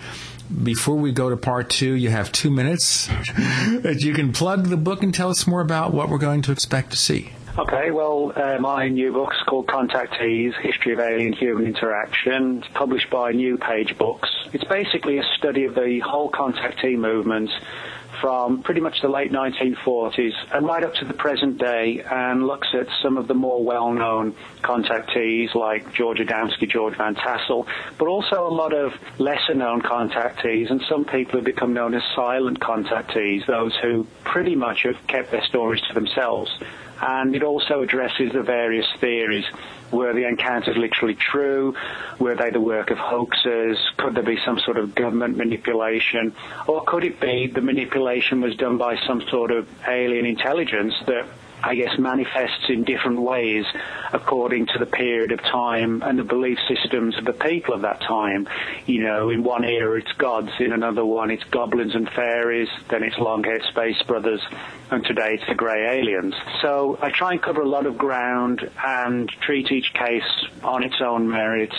[0.63, 4.77] Before we go to part two, you have two minutes that you can plug the
[4.77, 7.31] book and tell us more about what we're going to expect to see.
[7.55, 12.63] Okay, well, uh, my new book's called Contactees, History of Alien Human Interaction.
[12.63, 14.27] It's published by New Page Books.
[14.53, 17.51] It's basically a study of the whole contactee movement
[18.23, 22.69] from pretty much the late 1940s and right up to the present day and looks
[22.73, 27.67] at some of the more well-known contactees like George Adamski, George Van Tassel,
[27.97, 32.61] but also a lot of lesser-known contactees and some people have become known as silent
[32.61, 36.49] contactees, those who pretty much have kept their stories to themselves.
[37.01, 39.43] And it also addresses the various theories
[39.93, 41.75] were the encounters literally true?
[42.19, 43.77] Were they the work of hoaxers?
[43.97, 46.35] Could there be some sort of government manipulation?
[46.67, 51.25] Or could it be the manipulation was done by some sort of alien intelligence that
[51.63, 53.65] I guess, manifests in different ways
[54.11, 58.01] according to the period of time and the belief systems of the people of that
[58.01, 58.49] time.
[58.85, 63.01] You know, in one era it's gods, in another one it's goblins and fairies, then
[63.01, 64.41] it's long-haired space brothers,
[64.91, 66.35] and today it's the grey aliens.
[66.61, 70.99] So I try and cover a lot of ground and treat each case on its
[70.99, 71.75] own merits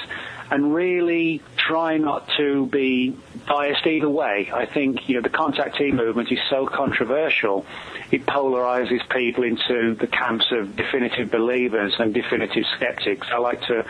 [0.54, 3.16] and really try not to be
[3.48, 4.48] biased either way.
[4.54, 7.66] I think you know the contactee movement is so controversial.
[8.12, 13.26] It polarizes people into the camps of definitive believers and definitive skeptics.
[13.32, 13.82] I like to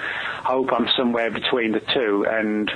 [0.42, 2.70] hope I'm somewhere between the two, and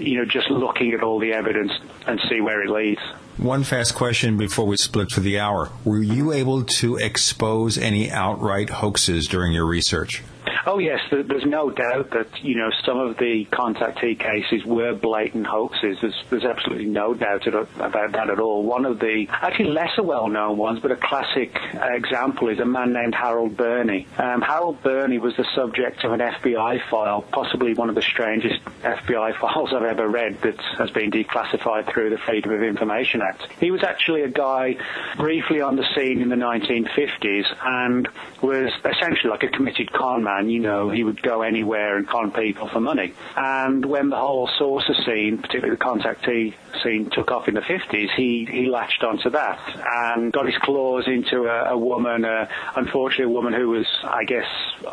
[0.00, 1.70] you know just looking at all the evidence
[2.08, 3.02] and see where it leads.
[3.36, 5.70] One fast question before we split for the hour.
[5.84, 10.24] Were you able to expose any outright hoaxes during your research?
[10.70, 15.46] Oh yes, there's no doubt that you know some of the contactee cases were blatant
[15.46, 15.96] hoaxes.
[16.02, 18.64] There's, there's absolutely no doubt about that at all.
[18.64, 23.14] One of the actually lesser well-known ones, but a classic example, is a man named
[23.14, 24.06] Harold Birney.
[24.18, 28.62] Um, Harold Birney was the subject of an FBI file, possibly one of the strangest
[28.82, 33.50] FBI files I've ever read that has been declassified through the Freedom of Information Act.
[33.58, 34.76] He was actually a guy
[35.16, 38.06] briefly on the scene in the 1950s and
[38.42, 42.32] was essentially like a committed con man you know, he would go anywhere and con
[42.32, 43.14] people for money.
[43.36, 48.08] And when the whole saucer scene, particularly the contactee scene, took off in the 50s,
[48.16, 49.60] he, he latched onto that
[49.90, 54.24] and got his claws into a, a woman, uh, unfortunately a woman who was, I
[54.24, 54.46] guess,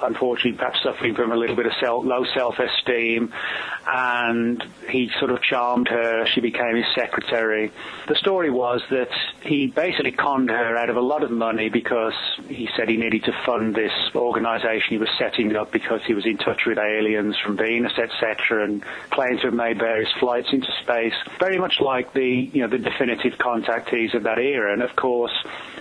[0.04, 3.34] unfortunately perhaps suffering from a little bit of self, low self-esteem
[3.88, 6.26] and he sort of charmed her.
[6.34, 7.72] She became his secretary.
[8.08, 9.10] The story was that
[9.42, 12.14] he basically conned her out of a lot of money because
[12.48, 16.26] he said he needed to fund this organization he was setting up because he was
[16.26, 20.72] in touch with aliens from Venus, etc., and claimed to have made various flights into
[20.82, 21.14] space.
[21.40, 25.34] Very much like the you know the definitive contactees of that era, and of course,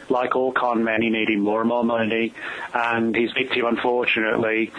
[0.09, 2.33] like all con men, he needed more and more money,
[2.73, 4.73] and his victim, unfortunately,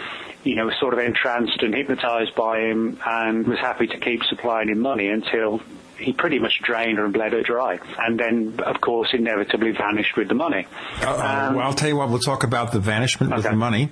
[0.44, 4.24] you know, was sort of entranced and hypnotized by him, and was happy to keep
[4.24, 5.60] supplying him money until
[5.98, 7.78] he pretty much drained her and bled her dry.
[7.98, 10.66] And then, of course, inevitably vanished with the money.
[11.02, 13.42] Um, well, I'll tell you what, we'll talk about the vanishment okay.
[13.42, 13.90] with the money,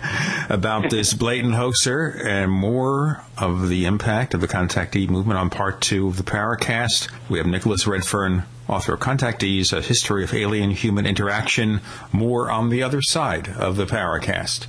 [0.48, 5.80] about this blatant hoaxer, and more of the impact of the contactee movement on part
[5.80, 7.10] two of the Paracast.
[7.28, 11.80] We have Nicholas Redfern, author of Contactees, A History of Alien Human Interaction.
[12.12, 14.66] More on the other side of the Paracast.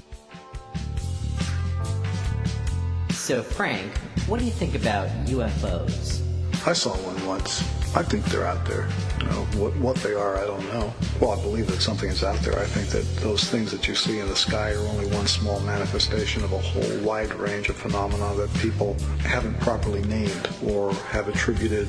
[3.11, 6.26] So, Frank, what do you think about UFOs?
[6.68, 7.61] I saw one once.
[7.95, 8.89] I think they're out there.
[9.22, 10.93] You know, what, what they are, I don't know.
[11.22, 12.59] Well, I believe that something is out there.
[12.59, 15.61] I think that those things that you see in the sky are only one small
[15.61, 21.30] manifestation of a whole wide range of phenomena that people haven't properly named or have
[21.30, 21.88] attributed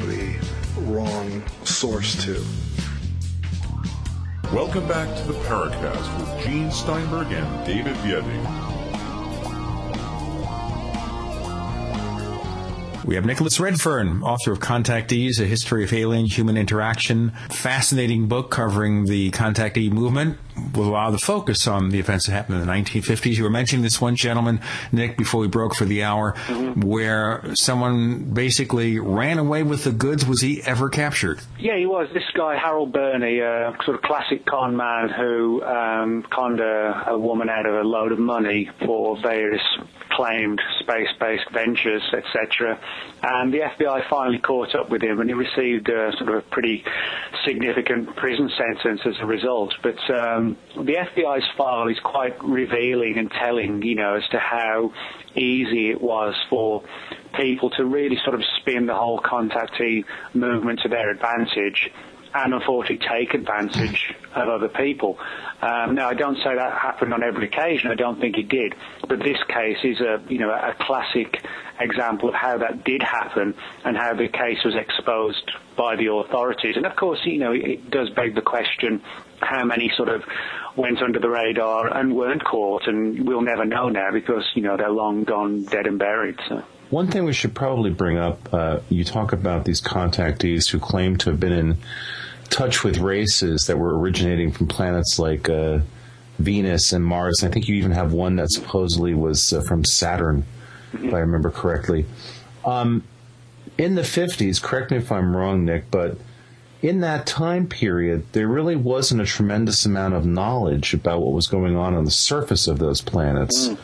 [0.00, 0.36] the
[0.80, 2.44] wrong source to.
[4.52, 8.63] Welcome back to the Paracast with Gene Steinberg and David Biedny.
[13.04, 17.32] We have Nicholas Redfern, author of Contactees, A History of Alien Human Interaction.
[17.50, 22.24] Fascinating book covering the contactee movement with a lot of the focus on the events
[22.26, 23.36] that happened in the 1950s.
[23.36, 24.58] You were mentioning this one gentleman,
[24.90, 26.80] Nick, before we broke for the hour, mm-hmm.
[26.80, 30.24] where someone basically ran away with the goods.
[30.24, 31.40] Was he ever captured?
[31.58, 32.08] Yeah, he was.
[32.14, 37.18] This guy, Harold Birney, a sort of classic con man who um, conned a, a
[37.18, 39.60] woman out of a load of money for various
[40.16, 42.78] claimed space-based ventures, etc.
[43.22, 46.42] And the FBI finally caught up with him, and he received a, sort of a
[46.42, 46.84] pretty
[47.44, 49.74] significant prison sentence as a result.
[49.82, 54.92] But um, the FBI's file is quite revealing and telling, you know, as to how
[55.34, 56.82] easy it was for
[57.36, 60.04] people to really sort of spin the whole contactee
[60.34, 61.90] movement to their advantage
[62.34, 65.18] and unfortunately take advantage of other people.
[65.62, 67.90] Um, now, I don't say that happened on every occasion.
[67.90, 68.74] I don't think it did,
[69.08, 71.46] but this case is a you know a classic
[71.78, 73.54] example of how that did happen
[73.84, 76.76] and how the case was exposed by the authorities.
[76.76, 79.00] And of course, you know, it does beg the question:
[79.40, 80.24] how many sort of
[80.76, 84.76] went under the radar and weren't caught, and we'll never know now because you know
[84.76, 86.38] they're long gone, dead and buried.
[86.48, 86.64] So.
[86.90, 91.16] One thing we should probably bring up: uh, you talk about these contactees who claim
[91.18, 91.78] to have been in
[92.54, 95.80] touch with races that were originating from planets like uh,
[96.38, 97.42] Venus and Mars.
[97.42, 100.44] I think you even have one that supposedly was uh, from Saturn,
[100.92, 102.06] if I remember correctly.
[102.64, 103.02] Um,
[103.76, 106.16] in the 50s, correct me if I'm wrong, Nick, but
[106.80, 111.48] in that time period, there really wasn't a tremendous amount of knowledge about what was
[111.48, 113.68] going on on the surface of those planets.
[113.68, 113.78] Mm.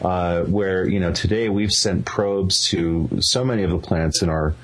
[0.00, 4.28] Uh, where you know today we've sent probes to so many of the planets in
[4.28, 4.54] our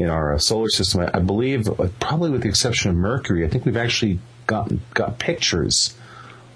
[0.00, 1.08] in our solar system.
[1.12, 5.18] I, believe, uh, probably with the exception of Mercury, I think we've actually got got
[5.18, 5.94] pictures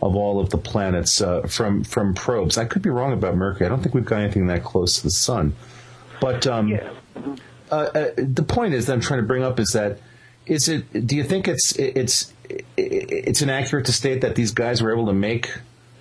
[0.02, 2.58] of all of the planets uh, from from probes.
[2.58, 3.66] I could be wrong about Mercury.
[3.66, 5.54] I don't think we've got anything that close to the sun.
[6.20, 6.90] But um, yeah.
[7.70, 9.98] uh, uh, the point is that I'm trying to bring up is that
[10.46, 11.06] is it?
[11.06, 12.32] Do you think it's it's
[12.76, 15.50] it's inaccurate to state that these guys were able to make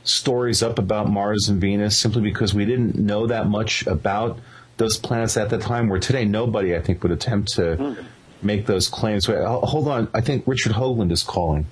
[0.04, 4.40] stories up about Mars and Venus simply because we didn't know that much about
[4.84, 5.90] those planets at that time.
[5.90, 8.06] Where today, nobody I think would attempt to mm.
[8.42, 9.28] make those claims.
[9.28, 11.66] Wait, hold on, I think Richard Hoagland is calling.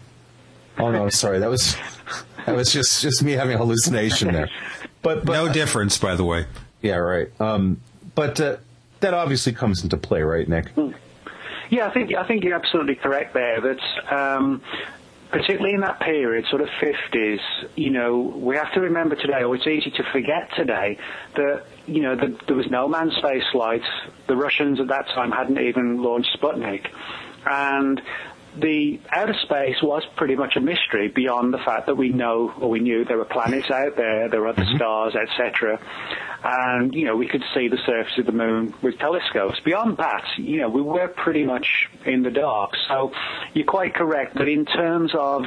[0.78, 1.76] Oh no, sorry, that was
[2.46, 4.50] that was just just me having a hallucination there.
[5.02, 6.46] But, but no difference, by the way.
[6.82, 7.30] Yeah, right.
[7.42, 7.82] Um,
[8.16, 8.58] but uh,
[9.00, 10.74] that obviously comes into play, right, Nick?
[10.76, 10.94] Mm.
[11.70, 13.62] Yeah, I think I think you're absolutely correct there.
[13.62, 14.62] That um,
[15.32, 17.40] particularly in that period, sort of 50s,
[17.76, 20.98] you know, we have to remember today, or it's easy to forget today,
[21.36, 23.82] that, you know, the, there was no manned space flight.
[24.28, 26.88] The Russians at that time hadn't even launched Sputnik.
[27.46, 28.02] And
[28.58, 32.70] the outer space was pretty much a mystery beyond the fact that we know or
[32.70, 34.76] we knew there were planets out there, there were other mm-hmm.
[34.76, 35.80] stars, etc.
[36.44, 39.60] And, you know, we could see the surface of the moon with telescopes.
[39.64, 42.72] Beyond that, you know, we were pretty much in the dark.
[42.88, 43.12] So
[43.54, 45.44] you're quite correct that in terms of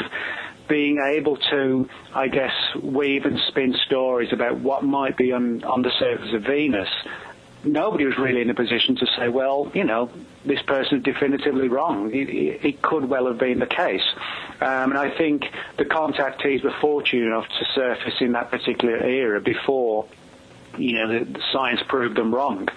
[0.68, 2.52] being able to, I guess,
[2.82, 6.88] weave and spin stories about what might be on, on the surface of Venus,
[7.64, 10.10] nobody was really in a position to say, well, you know,
[10.44, 12.10] this person is definitively wrong.
[12.14, 14.04] It, it could well have been the case.
[14.60, 15.44] Um, and I think
[15.78, 20.06] the contactees were fortunate enough to surface in that particular era before
[20.78, 22.68] you know, the, the science proved them wrong.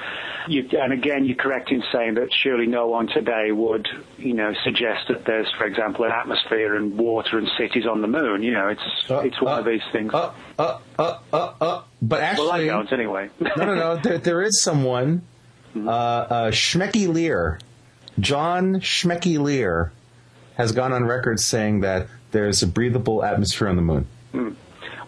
[0.48, 3.88] You, and again, you're correct in saying that surely no one today would,
[4.18, 8.08] you know, suggest that there's, for example, an atmosphere and water and cities on the
[8.08, 8.44] moon.
[8.44, 10.14] You know, it's uh, it's one uh, of these things.
[10.14, 11.82] Uh, uh, uh, uh, uh.
[12.02, 13.30] But actually, well, I don't anyway.
[13.40, 13.96] no, no, no.
[13.98, 15.24] There, there is someone,
[15.76, 15.88] mm-hmm.
[15.88, 17.60] uh, uh, Schmecky Lear,
[18.20, 19.92] John Schmecky Lear,
[20.56, 24.08] has gone on record saying that there's a breathable atmosphere on the moon.
[24.34, 24.56] Mm.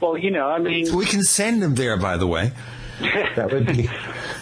[0.02, 1.98] Well, you know, I mean, we can send them there.
[1.98, 2.52] By the way,
[3.36, 3.84] that would be.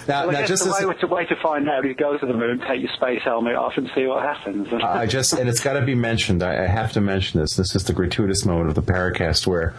[0.08, 2.34] Now, well, now just the way, a, way to find out you go to the
[2.34, 4.68] moon, take your space helmet off, and see what happens.
[4.72, 6.41] I just, and it's got to be mentioned.
[6.41, 7.55] I, I, have to mention this.
[7.55, 9.76] This is the gratuitous moment of the Paracast where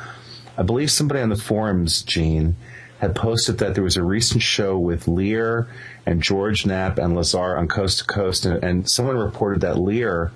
[0.56, 2.56] I believe somebody on the forums, Gene,
[3.00, 5.66] had posted that there was a recent show with Lear
[6.06, 10.30] and George Knapp and Lazar on Coast to Coast, and, and someone reported that Lear.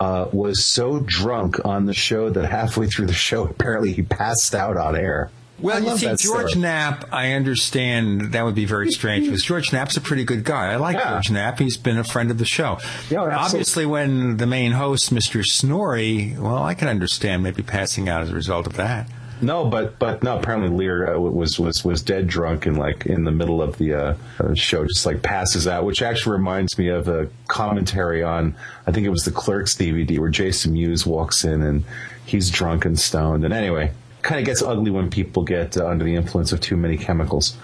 [0.00, 4.52] Uh, was so drunk on the show that halfway through the show, apparently he passed
[4.52, 5.30] out on air.
[5.60, 6.54] Well, you see, George story.
[6.56, 10.72] Knapp, I understand that would be very strange because George Knapp's a pretty good guy.
[10.72, 11.10] I like yeah.
[11.10, 11.58] George Knapp.
[11.58, 12.78] He's been a friend of the show.
[13.08, 15.40] Yeah, Obviously, when the main host, Mr.
[15.64, 19.08] Noory, well, I can understand maybe passing out as a result of that.
[19.40, 20.38] No, but but no.
[20.38, 23.94] Apparently, Lear uh, was was was dead drunk and like in the middle of the
[23.94, 25.84] uh, uh, show, just like passes out.
[25.84, 28.54] Which actually reminds me of a commentary on
[28.86, 31.84] I think it was the Clerks DVD where Jason Mewes walks in and
[32.24, 33.44] he's drunk and stoned.
[33.44, 33.92] And anyway,
[34.24, 37.56] kind of gets ugly when people get uh, under the influence of too many chemicals.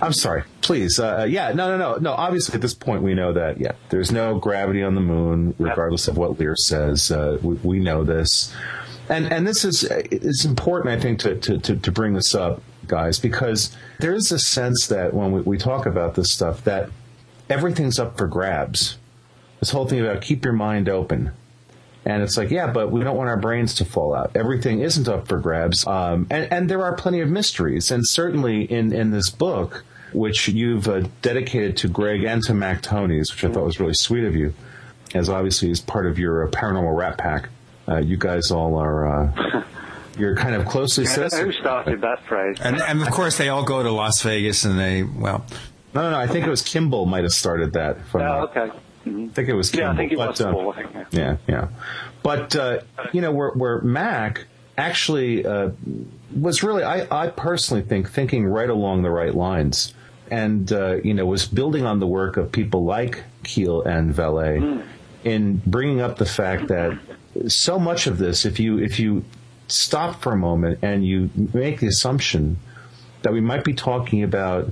[0.00, 0.44] I'm sorry.
[0.60, 1.00] Please.
[1.00, 1.52] Uh, uh, yeah.
[1.52, 1.76] No.
[1.76, 1.78] No.
[1.78, 1.96] No.
[1.98, 2.12] No.
[2.12, 3.60] Obviously, at this point, we know that.
[3.60, 3.72] Yeah.
[3.88, 7.10] There's no gravity on the moon, regardless of what Lear says.
[7.10, 8.54] Uh, we, we, know this,
[9.08, 12.62] and and this is it's important, I think, to, to to, to bring this up,
[12.86, 16.90] guys, because there is a sense that when we, we talk about this stuff, that
[17.48, 18.98] everything's up for grabs.
[19.58, 21.32] This whole thing about keep your mind open.
[22.08, 24.30] And it's like, yeah, but we don't want our brains to fall out.
[24.34, 25.86] Everything isn't up for grabs.
[25.86, 27.90] Um, and, and there are plenty of mysteries.
[27.90, 29.84] And certainly in, in this book,
[30.14, 33.92] which you've uh, dedicated to Greg and to Mac Tonnies, which I thought was really
[33.92, 34.54] sweet of you,
[35.14, 37.50] as obviously as part of your uh, paranormal rat pack.
[37.86, 39.06] Uh, you guys all are.
[39.06, 39.62] Uh,
[40.18, 41.52] you're kind of closely associated.
[41.54, 42.56] Who started that phrase?
[42.62, 45.44] And, and, of course, they all go to Las Vegas, and they well.
[45.92, 46.18] No, no, no.
[46.18, 48.02] I think it was Kimball might have started that.
[48.06, 48.70] From, oh, okay.
[49.08, 49.30] Mm-hmm.
[49.30, 49.86] I think it was Kimball.
[49.86, 51.06] Yeah, I think it was uh, think, yeah.
[51.10, 51.68] yeah, yeah.
[52.22, 52.80] But uh,
[53.12, 54.46] you know, where, where Mac
[54.76, 55.70] actually uh,
[56.34, 59.94] was really, I, I personally think, thinking right along the right lines,
[60.30, 64.60] and uh, you know, was building on the work of people like Keel and Vallée
[64.60, 64.84] mm.
[65.24, 66.98] in bringing up the fact that
[67.46, 69.24] so much of this, if you if you
[69.68, 72.58] stop for a moment and you make the assumption
[73.22, 74.68] that we might be talking about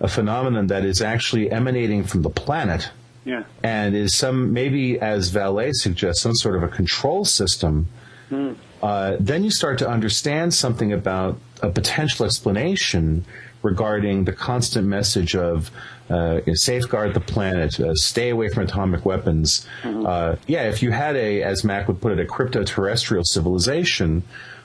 [0.00, 2.90] a phenomenon that is actually emanating from the planet
[3.24, 3.44] yeah.
[3.62, 7.88] And is some, maybe as Vallée suggests, some sort of a control system.
[8.30, 8.56] Mm.
[8.82, 13.24] Uh, then you start to understand something about a potential explanation
[13.62, 15.70] regarding the constant message of
[16.08, 19.66] uh, safeguard the planet, uh, stay away from atomic weapons.
[19.82, 20.06] Mm-hmm.
[20.06, 24.22] Uh, yeah, if you had a, as Mac would put it, a crypto-terrestrial civilization,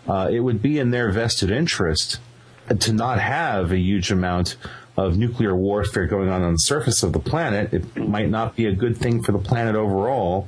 [0.07, 2.19] uh, it would be in their vested interest
[2.79, 4.55] to not have a huge amount
[4.97, 8.65] of nuclear warfare going on on the surface of the planet, it might not be
[8.65, 10.47] a good thing for the planet overall,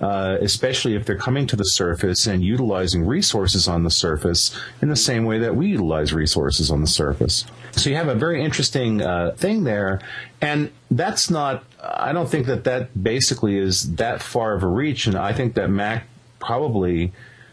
[0.00, 4.88] uh, especially if they're coming to the surface and utilizing resources on the surface in
[4.88, 7.44] the same way that we utilize resources on the surface.
[7.72, 10.00] So you have a very interesting uh, thing there,
[10.40, 11.64] and that's not.
[11.82, 15.54] I don't think that that basically is that far of a reach, and I think
[15.54, 16.06] that Mac
[16.38, 17.12] probably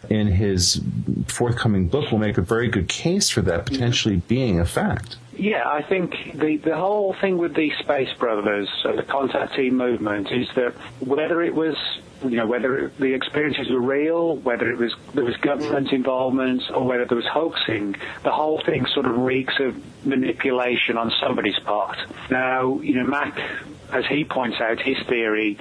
[0.10, 0.82] in his
[1.28, 5.18] forthcoming book will make a very good case for that potentially being a fact.
[5.38, 10.32] Yeah, I think the, the whole thing with the Space Brothers, uh, the contactee movement,
[10.32, 11.76] is that whether it was
[12.24, 16.84] you know, whether the experiences were real, whether it was there was government involvement, or
[16.84, 19.76] whether there was hoaxing, the whole thing sort of reeks of
[20.06, 21.98] manipulation on somebody's part.
[22.32, 23.40] Now, you know, Mac,
[23.92, 25.58] as he points out, his theory,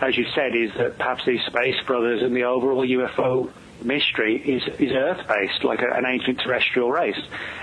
[0.00, 3.50] as you said, is that perhaps these space brothers and the overall UFO
[3.82, 7.20] mystery is, is Earth-based, like a, an ancient terrestrial race.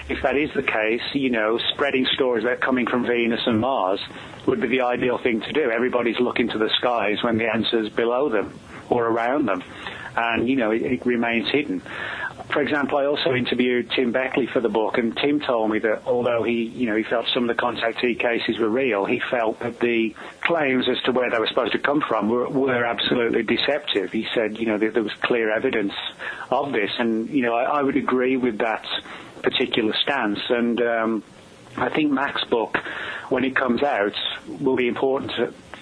[0.10, 4.00] If that is the case, you know, spreading stories about coming from Venus and Mars
[4.46, 5.72] would be the ideal thing to do.
[5.72, 8.60] Everybody's looking to the skies when the answer's below them
[8.90, 9.64] or around them.
[10.16, 11.82] And, you know, it, it remains hidden
[12.52, 16.04] for example, I also interviewed Tim Beckley for the book, and Tim told me that
[16.06, 19.60] although he, you know, he felt some of the contactee cases were real, he felt
[19.60, 23.44] that the claims as to where they were supposed to come from were, were absolutely
[23.44, 24.12] deceptive.
[24.12, 25.94] He said, you know, there, there was clear evidence
[26.50, 28.86] of this, and you know, I, I would agree with that
[29.42, 30.40] particular stance.
[30.50, 31.24] And um,
[31.78, 32.78] I think Mac's book,
[33.30, 34.16] when it comes out,
[34.60, 35.32] will be important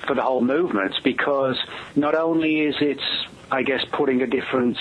[0.08, 1.58] for the whole movement because
[1.96, 3.02] not only is it,
[3.52, 4.78] I guess, putting a different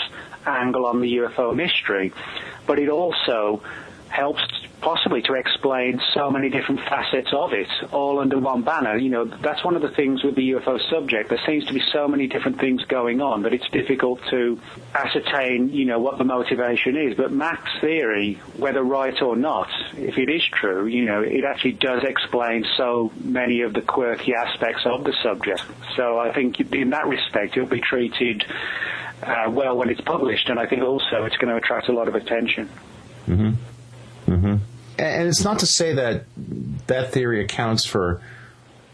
[0.49, 2.13] angle on the UFO mystery,
[2.67, 3.63] but it also
[4.09, 4.43] helps
[4.81, 8.97] possibly to explain so many different facets of it all under one banner.
[8.97, 11.31] You know, that's one of the things with the UFO subject.
[11.31, 14.61] There seems to be so many different things going on that it's difficult to
[14.95, 17.17] ascertain, you know, what the motivation is.
[17.17, 21.73] But Mac's theory, whether right or not, if it is true, you know, it actually
[21.73, 25.63] does explain so many of the quirky aspects of the subject.
[25.97, 28.45] So I think in that respect, it'll be treated
[29.23, 32.09] uh, well when it's published, and I think also it's going to attract a lot
[32.09, 32.69] of attention.
[33.27, 34.33] Mm-hmm.
[34.33, 34.57] Mm-hmm.
[34.99, 36.25] And it's not to say that
[36.87, 38.21] that theory accounts for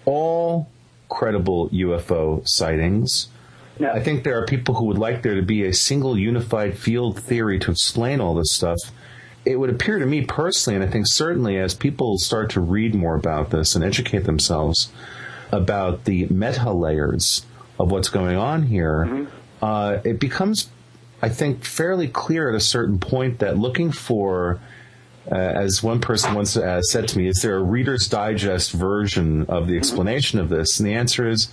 [0.04, 0.68] all
[1.08, 3.28] credible UFO sightings.
[3.78, 3.90] No.
[3.90, 7.18] I think there are people who would like there to be a single unified field
[7.18, 8.78] theory to explain all this stuff.
[9.44, 12.94] It would appear to me personally, and I think certainly as people start to read
[12.94, 14.90] more about this and educate themselves
[15.50, 17.44] about the meta layers
[17.78, 19.36] of what's going on here, Mm-hmm.
[19.64, 20.68] Uh, it becomes,
[21.22, 24.60] I think, fairly clear at a certain point that looking for,
[25.30, 29.46] uh, as one person once uh, said to me, is there a Reader's Digest version
[29.48, 30.78] of the explanation of this?
[30.78, 31.48] And the answer is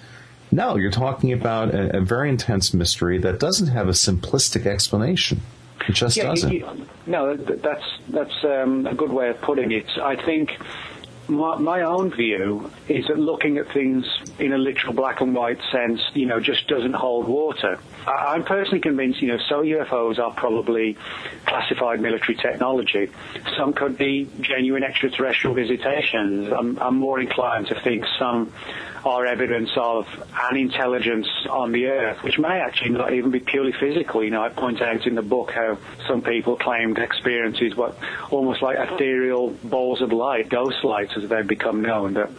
[0.51, 5.39] no, you're talking about a, a very intense mystery that doesn't have a simplistic explanation.
[5.87, 6.51] It just Yeah, doesn't.
[6.51, 6.67] you-
[7.07, 9.85] no, that's that's um, a good way of putting it.
[10.03, 10.51] I think
[11.27, 14.05] my, my own view is that looking at things
[14.39, 17.79] in a literal black and white sense, you know, just doesn't hold water.
[18.05, 20.97] I, I'm personally convinced, you know, some UFOs are probably
[21.45, 23.09] classified military technology.
[23.57, 26.51] Some could be genuine extraterrestrial visitations.
[26.51, 28.51] I'm, I'm more inclined to think some
[29.03, 30.07] are evidence of
[30.49, 34.23] an intelligence on the earth, which may actually not even be purely physical.
[34.23, 37.97] You know, I point out in the book how some people claimed experiences what
[38.29, 42.29] almost like ethereal balls of light, ghost lights as they've become known, that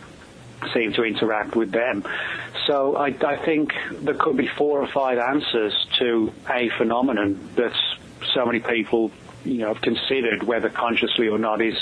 [0.72, 2.04] seem to interact with them.
[2.66, 7.72] So I, I think there could be four or five answers to a phenomenon that
[8.34, 9.10] so many people
[9.44, 11.74] you know, have considered whether consciously or not is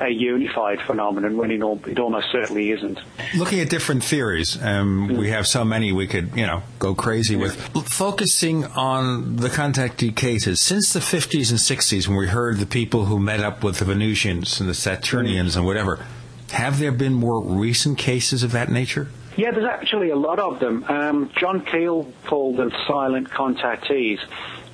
[0.00, 2.98] a unified phenomenon when it, al- it almost certainly isn't.
[3.36, 7.36] Looking at different theories, um, we have so many we could, you know, go crazy
[7.36, 7.56] with.
[7.88, 13.06] Focusing on the contactee cases, since the 50s and 60s, when we heard the people
[13.06, 16.04] who met up with the Venusians and the Saturnians and whatever,
[16.52, 19.08] have there been more recent cases of that nature?
[19.36, 20.84] Yeah, there's actually a lot of them.
[20.84, 24.18] Um, John Keel called them silent contactees.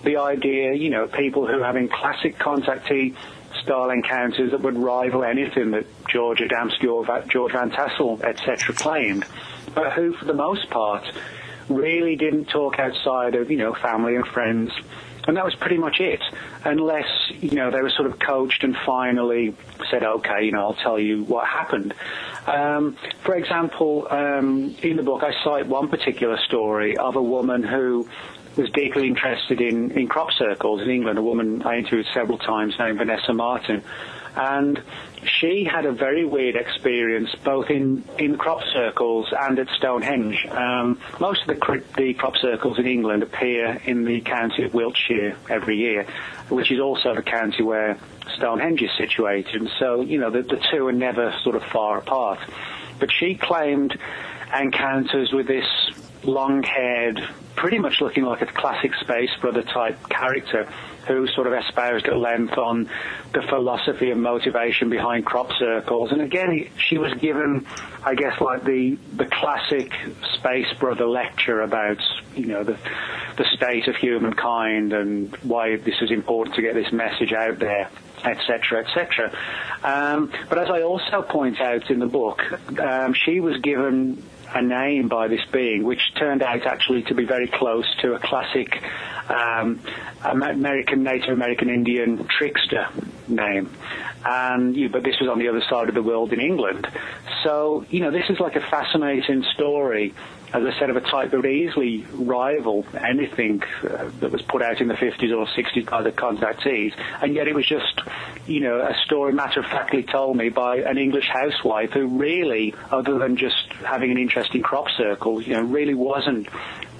[0.04, 3.14] The idea, you know, people who are having classic contactee
[3.62, 9.24] style encounters that would rival anything that George Adamski or George Van Tassel, etc., claimed,
[9.74, 11.04] but who, for the most part,
[11.68, 14.72] really didn't talk outside of, you know, family and friends.
[15.26, 16.20] And that was pretty much it,
[16.64, 19.54] unless, you know, they were sort of coached and finally
[19.88, 21.94] said, okay, you know, I'll tell you what happened.
[22.46, 27.62] Um, for example, um, in the book, I cite one particular story of a woman
[27.62, 28.08] who
[28.56, 32.74] was deeply interested in, in crop circles in England, a woman I interviewed several times
[32.78, 33.82] named Vanessa Martin.
[34.34, 34.82] And
[35.24, 40.46] she had a very weird experience both in, in crop circles and at Stonehenge.
[40.50, 45.36] Um, most of the, the crop circles in England appear in the county of Wiltshire
[45.50, 46.06] every year,
[46.48, 47.98] which is also the county where
[48.36, 49.60] Stonehenge is situated.
[49.60, 52.40] And so, you know, the, the two are never sort of far apart.
[52.98, 53.98] But she claimed
[54.54, 55.66] encounters with this
[56.24, 57.20] long-haired
[57.56, 60.68] pretty much looking like a classic Space Brother type character
[61.06, 62.88] who sort of espoused at length on
[63.32, 66.12] the philosophy and motivation behind crop circles.
[66.12, 67.66] And again, she was given,
[68.04, 69.92] I guess, like the the classic
[70.34, 71.98] Space Brother lecture about,
[72.36, 72.78] you know, the
[73.36, 77.90] the state of humankind and why this is important to get this message out there
[78.24, 79.36] etc., etc.
[79.82, 82.40] Um, but as I also point out in the book,
[82.78, 84.22] um, she was given
[84.54, 88.18] a name by this being, which turned out actually to be very close to a
[88.18, 88.82] classic
[89.28, 89.80] um,
[90.24, 92.88] American Native American Indian trickster
[93.28, 93.70] name.
[94.24, 96.86] And you, but this was on the other side of the world in England.
[97.44, 100.14] So you know, this is like a fascinating story
[100.52, 104.60] as I said, of a type that would easily rival anything uh, that was put
[104.60, 106.92] out in the 50s or 60s by the contactees.
[107.22, 108.02] And yet it was just,
[108.46, 112.74] you know, a story matter of factly told me by an English housewife who really,
[112.90, 116.48] other than just having an interest in crop circles, you know, really wasn't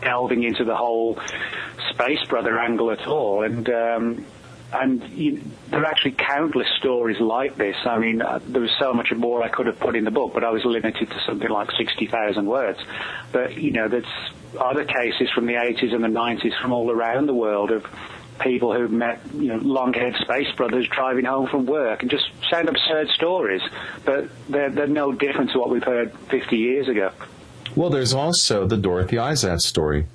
[0.01, 1.19] delving into the whole
[1.91, 3.43] space brother angle at all.
[3.45, 4.25] And, um,
[4.73, 7.77] and you, there are actually countless stories like this.
[7.85, 10.33] I mean, uh, there was so much more I could have put in the book,
[10.35, 12.79] but I was limited to something like 60,000 words.
[13.33, 14.07] But, you know, there's
[14.59, 17.87] other cases from the 80s and the 90s from all around the world of
[18.41, 22.69] people who've met, you know, long-haired space brothers driving home from work and just sound
[22.69, 23.63] absurd stories,
[24.05, 27.11] but they're, they're no different to what we've heard 50 years ago.
[27.77, 30.07] Well, there's also the Dorothy Izatt story.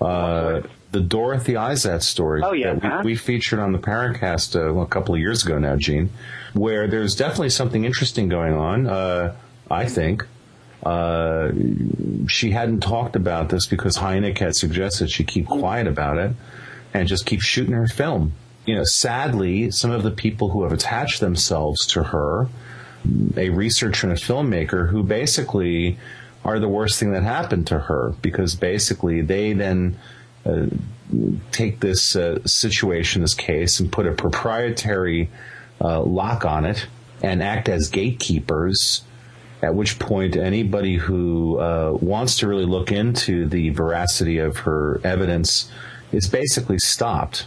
[0.00, 0.62] Uh,
[0.94, 2.74] the Dorothy Izatt story oh, yeah.
[2.74, 5.74] that we, we, featured on the Paracast uh, well, a couple of years ago now,
[5.76, 6.08] Gene,
[6.52, 9.34] where there's definitely something interesting going on, uh,
[9.68, 10.24] I think.
[10.84, 11.50] Uh,
[12.28, 16.30] she hadn't talked about this because Hynek had suggested she keep quiet about it
[16.92, 18.32] and just keep shooting her film.
[18.64, 22.48] You know, sadly, some of the people who have attached themselves to her,
[23.36, 25.98] a researcher and a filmmaker who basically
[26.44, 29.98] are the worst thing that happened to her because basically they then
[30.44, 30.66] uh,
[31.52, 35.30] take this uh, situation, this case, and put a proprietary
[35.80, 36.86] uh, lock on it
[37.22, 39.02] and act as gatekeepers.
[39.62, 45.00] At which point, anybody who uh, wants to really look into the veracity of her
[45.04, 45.70] evidence
[46.12, 47.46] is basically stopped.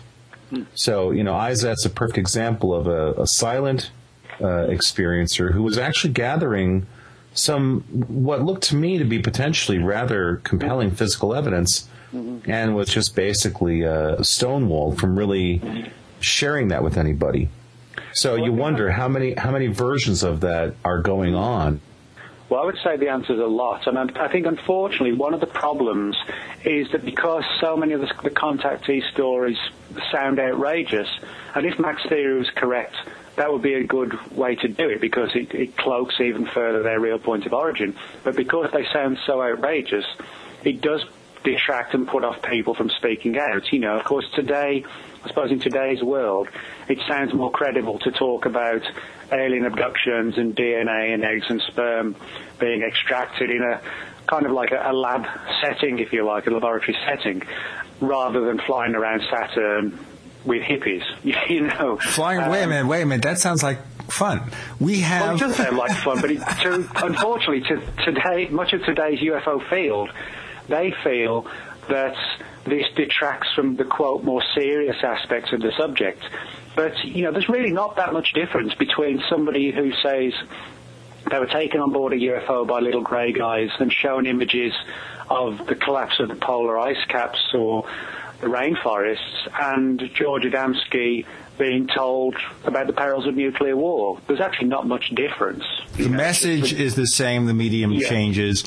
[0.74, 3.92] So, you know, Izatt's a perfect example of a, a silent
[4.40, 6.88] uh, experiencer who was actually gathering
[7.34, 12.50] some what looked to me to be potentially rather compelling physical evidence mm-hmm.
[12.50, 17.50] and was just basically uh, stonewalled from really sharing that with anybody.
[18.14, 21.82] So you wonder how many how many versions of that are going on.
[22.50, 25.42] Well, I would say the answer is a lot, and I think unfortunately one of
[25.42, 26.16] the problems
[26.64, 29.58] is that because so many of the, the contactee stories
[30.12, 31.10] sound outrageous,
[31.54, 32.96] and if Mac's theory was correct,
[33.36, 36.84] that would be a good way to do it because it, it cloaks even further
[36.84, 37.96] their real point of origin.
[38.24, 40.06] But because they sound so outrageous,
[40.64, 41.04] it does
[41.44, 43.72] detract and put off people from speaking out.
[43.72, 44.84] You know, of course, today,
[45.24, 46.48] I suppose in today's world,
[46.88, 48.82] it sounds more credible to talk about
[49.32, 52.16] alien abductions and DNA and eggs and sperm
[52.60, 53.82] being extracted in a
[54.28, 55.26] kind of like a, a lab
[55.62, 57.44] setting, if you like, a laboratory setting,
[58.02, 60.00] rather than flying around Saturn
[60.46, 61.04] with hippies.
[61.50, 62.42] You know, flying.
[62.42, 62.88] Um, wait a um, minute.
[62.88, 63.24] Wait a minute.
[63.24, 64.52] That sounds like fun.
[64.80, 65.22] We have.
[65.22, 69.20] Well, it does sound like fun, but it, to, unfortunately, to today, much of today's
[69.20, 70.10] UFO field
[70.68, 71.48] they feel
[71.90, 72.16] that
[72.66, 76.22] this detracts from the quote more serious aspects of the subject.
[76.76, 80.34] But you know, there's really not that much difference between somebody who says
[81.30, 84.74] they were taken on board a UFO by little grey guys and shown images
[85.30, 87.88] of the collapse of the polar ice caps or
[88.40, 91.26] the rainforests, and George Adamski
[91.58, 92.36] being told
[92.66, 94.20] about the perils of nuclear war.
[94.28, 95.64] There's actually not much difference.
[95.94, 98.08] The know, message is the same, the medium yeah.
[98.08, 98.64] changes.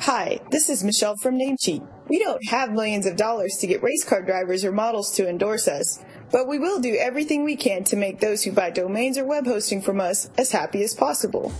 [0.00, 1.86] Hi, this is Michelle from Namecheap.
[2.08, 5.68] We don't have millions of dollars to get race car drivers or models to endorse
[5.68, 6.02] us,
[6.32, 9.46] but we will do everything we can to make those who buy domains or web
[9.46, 11.52] hosting from us as happy as possible.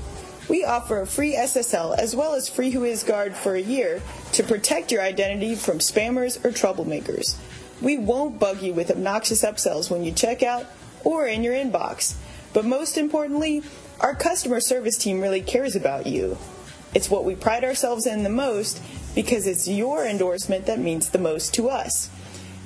[0.49, 4.03] We offer a free SSL as well as free WhoisGuard for a year
[4.33, 7.37] to protect your identity from spammers or troublemakers.
[7.81, 10.67] We won't bug you with obnoxious upsells when you check out
[11.05, 12.17] or in your inbox.
[12.53, 13.63] But most importantly,
[14.01, 16.39] our customer service team really cares about you.
[16.95, 18.81] It's what we pride ourselves in the most
[19.15, 22.09] because it's your endorsement that means the most to us.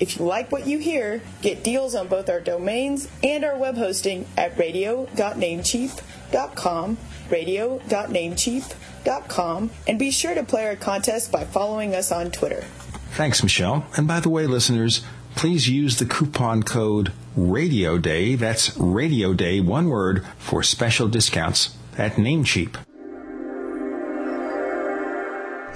[0.00, 3.76] If you like what you hear, get deals on both our domains and our web
[3.76, 6.98] hosting at radio.namecheap.com,
[7.30, 12.64] radio.namecheap.com, and be sure to play our contest by following us on Twitter.
[13.12, 13.86] Thanks, Michelle.
[13.96, 15.02] And by the way, listeners,
[15.34, 18.34] please use the coupon code Radio Day.
[18.34, 22.76] That's Radio Day, one word, for special discounts at Namecheap.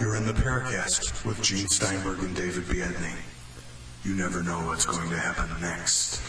[0.01, 3.15] You're in the Paracast with Gene Steinberg and David Biedny.
[4.05, 6.21] You never know what's going to happen next.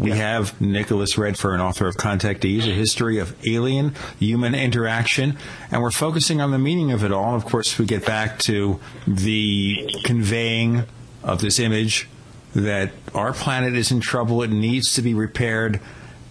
[0.00, 5.36] We have Nicholas Redfern, author of Contactees, a history of alien human interaction,
[5.70, 7.34] and we're focusing on the meaning of it all.
[7.34, 10.84] Of course, we get back to the conveying
[11.22, 12.08] of this image
[12.54, 15.80] that our planet is in trouble, it needs to be repaired,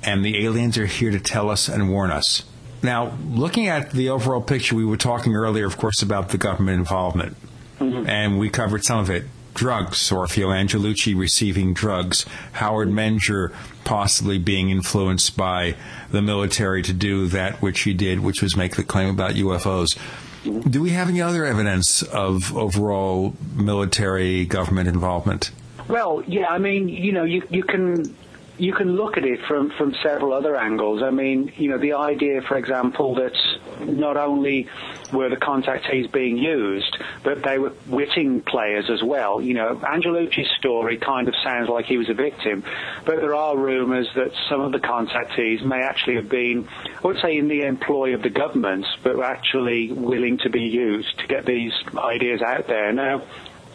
[0.04, 2.44] and the aliens are here to tell us and warn us.
[2.82, 6.80] Now, looking at the overall picture, we were talking earlier, of course, about the government
[6.80, 7.38] involvement,
[7.80, 8.10] mm-hmm.
[8.10, 9.26] and we covered some of it
[9.60, 13.54] drugs, Orfeo Angelucci receiving drugs, Howard Menger
[13.84, 15.76] possibly being influenced by
[16.12, 19.98] the military to do that which he did, which was make the claim about UFOs.
[20.46, 25.52] Do we have any other evidence of overall military government involvement?
[25.90, 28.16] Well, yeah, I mean, you know, you you can
[28.60, 31.02] you can look at it from, from several other angles.
[31.02, 33.34] I mean, you know, the idea, for example, that
[33.80, 34.68] not only
[35.14, 39.42] were the contactees being used, but they were witting players as well.
[39.42, 42.64] You know, Angelucci's story kind of sounds like he was a victim,
[43.06, 46.68] but there are rumours that some of the contactees may actually have been,
[47.02, 50.62] I would say, in the employ of the government, but were actually willing to be
[50.62, 52.92] used to get these ideas out there.
[52.92, 53.24] Now,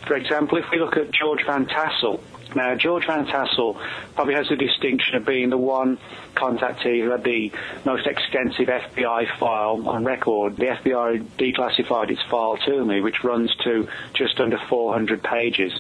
[0.06, 2.20] for example, if we look at George Van Tassel,
[2.54, 3.76] now, George Van Tassel
[4.14, 5.98] probably has the distinction of being the one
[6.34, 7.52] contactee who had the
[7.84, 10.56] most extensive FBI file on record.
[10.56, 15.72] The FBI declassified its file to me, which runs to just under 400 pages.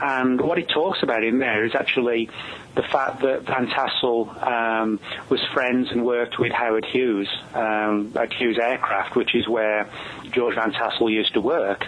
[0.00, 2.28] And what he talks about in there is actually
[2.74, 8.32] the fact that Van Tassel um, was friends and worked with Howard Hughes um, at
[8.32, 9.88] Hughes Aircraft, which is where
[10.32, 11.86] George Van Tassel used to work.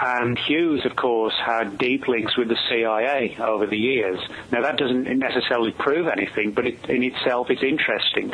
[0.00, 4.20] And Hughes, of course, had deep links with the CIA over the years.
[4.50, 8.32] Now, that doesn't necessarily prove anything, but it, in itself it's interesting.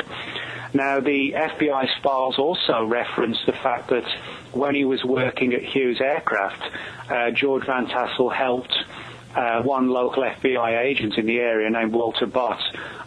[0.73, 4.05] Now, the FBI's files also reference the fact that
[4.53, 6.63] when he was working at Hughes Aircraft,
[7.09, 8.73] uh, George Van Tassel helped
[9.35, 12.61] uh, one local FBI agent in the area named Walter Bott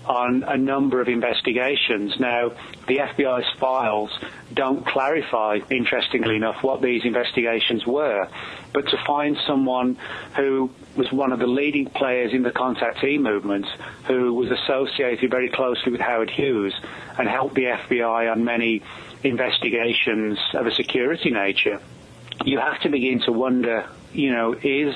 [0.07, 2.19] on a number of investigations.
[2.19, 2.53] Now,
[2.87, 4.11] the FBI's files
[4.53, 8.29] don't clarify, interestingly enough, what these investigations were,
[8.73, 9.97] but to find someone
[10.37, 13.67] who was one of the leading players in the contactee movement,
[14.07, 16.75] who was associated very closely with Howard Hughes
[17.19, 18.83] and helped the FBI on many
[19.23, 21.81] investigations of a security nature,
[22.45, 24.95] you have to begin to wonder, you know, is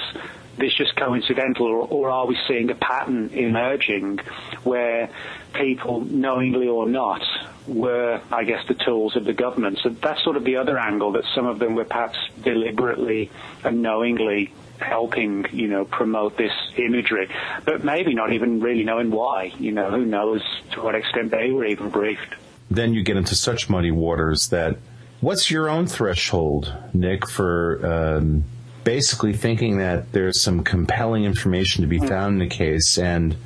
[0.59, 4.18] this just coincidental, or, or are we seeing a pattern emerging
[4.64, 5.10] where
[5.55, 7.22] people, knowingly or not,
[7.66, 9.78] were, I guess, the tools of the government?
[9.82, 13.30] So that's sort of the other angle that some of them were perhaps deliberately
[13.64, 17.28] and knowingly helping, you know, promote this imagery,
[17.64, 19.52] but maybe not even really knowing why.
[19.59, 22.35] You know, who knows to what extent they were even briefed.
[22.70, 24.76] Then you get into such muddy waters that.
[25.20, 28.44] What's your own threshold, Nick, for um,
[28.89, 32.06] basically thinking that there's some compelling information to be hmm.
[32.06, 33.36] found in the case and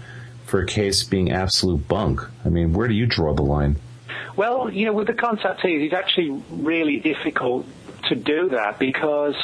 [0.46, 2.20] for a case being absolute bunk.
[2.44, 3.74] I mean, where do you draw the line?
[4.36, 7.66] Well, you know, with the contactees, it's actually really difficult
[8.08, 9.34] to do that because,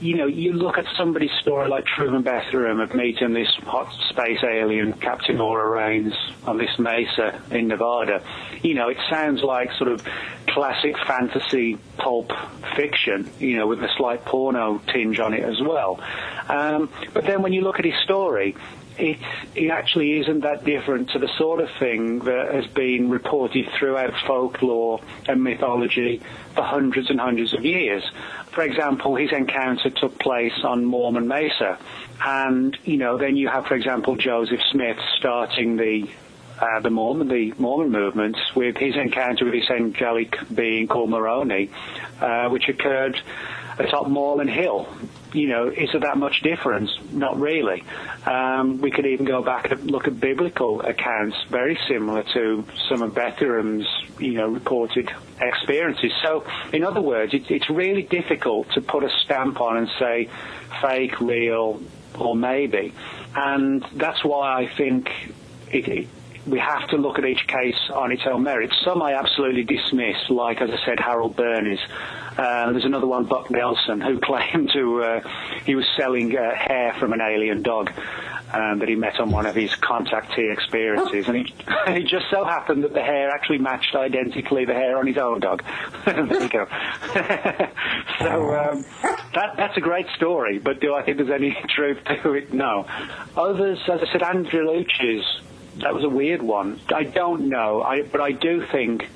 [0.00, 4.42] you know, you look at somebody's story like Truman Bethurum of meeting this hot space
[4.42, 6.14] alien, Captain Aura Rhanes,
[6.46, 8.22] on this mesa in Nevada.
[8.62, 10.06] You know, it sounds like sort of
[10.48, 12.32] classic fantasy pulp
[12.76, 16.00] fiction, you know, with a slight porno tinge on it as well.
[16.48, 18.54] Um, but then when you look at his story,
[18.98, 19.18] it,
[19.54, 24.14] it actually isn't that different to the sort of thing that has been reported throughout
[24.26, 26.20] folklore and mythology
[26.54, 28.04] for hundreds and hundreds of years.
[28.52, 31.78] For example, his encounter took place on Mormon Mesa.
[32.24, 36.08] And, you know, then you have, for example, Joseph Smith starting the
[36.60, 41.68] uh, the Mormon, the Mormon movement, with his encounter with this angelic being called Moroni,
[42.20, 43.20] uh, which occurred
[43.78, 44.86] atop Moreland Hill.
[45.34, 46.90] You know, is there that much difference?
[47.10, 47.82] Not really.
[48.24, 53.02] Um, we could even go back and look at biblical accounts, very similar to some
[53.02, 53.86] of Bethurum's,
[54.18, 56.12] you know, reported experiences.
[56.22, 60.30] So, in other words, it, it's really difficult to put a stamp on and say
[60.80, 61.82] fake, real,
[62.18, 62.94] or maybe.
[63.34, 65.10] And that's why I think
[65.72, 66.08] it, it
[66.46, 68.74] we have to look at each case on its own merits.
[68.84, 71.80] Some I absolutely dismiss, like, as I said, Harold Bernis.
[72.36, 75.20] Uh, there's another one, Buck Nelson, who claimed to uh,
[75.64, 77.90] he was selling uh, hair from an alien dog
[78.52, 82.84] um, that he met on one of his contactee experiences, and it just so happened
[82.84, 85.62] that the hair actually matched identically the hair on his own dog.
[86.04, 86.66] there you go.
[88.20, 88.84] so um,
[89.34, 92.52] that, that's a great story, but do I think there's any truth to it?
[92.52, 92.86] No.
[93.36, 95.40] Others, as I said, Andrew Angelucci's
[95.78, 96.80] that was a weird one.
[96.94, 99.08] I don't know, I, but I do think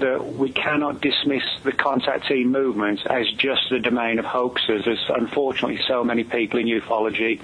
[0.00, 5.80] that we cannot dismiss the contactee movement as just the domain of hoaxers, as unfortunately
[5.86, 7.40] so many people in ufology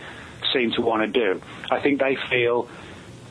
[0.52, 1.40] seem to want to do.
[1.70, 2.68] I think they feel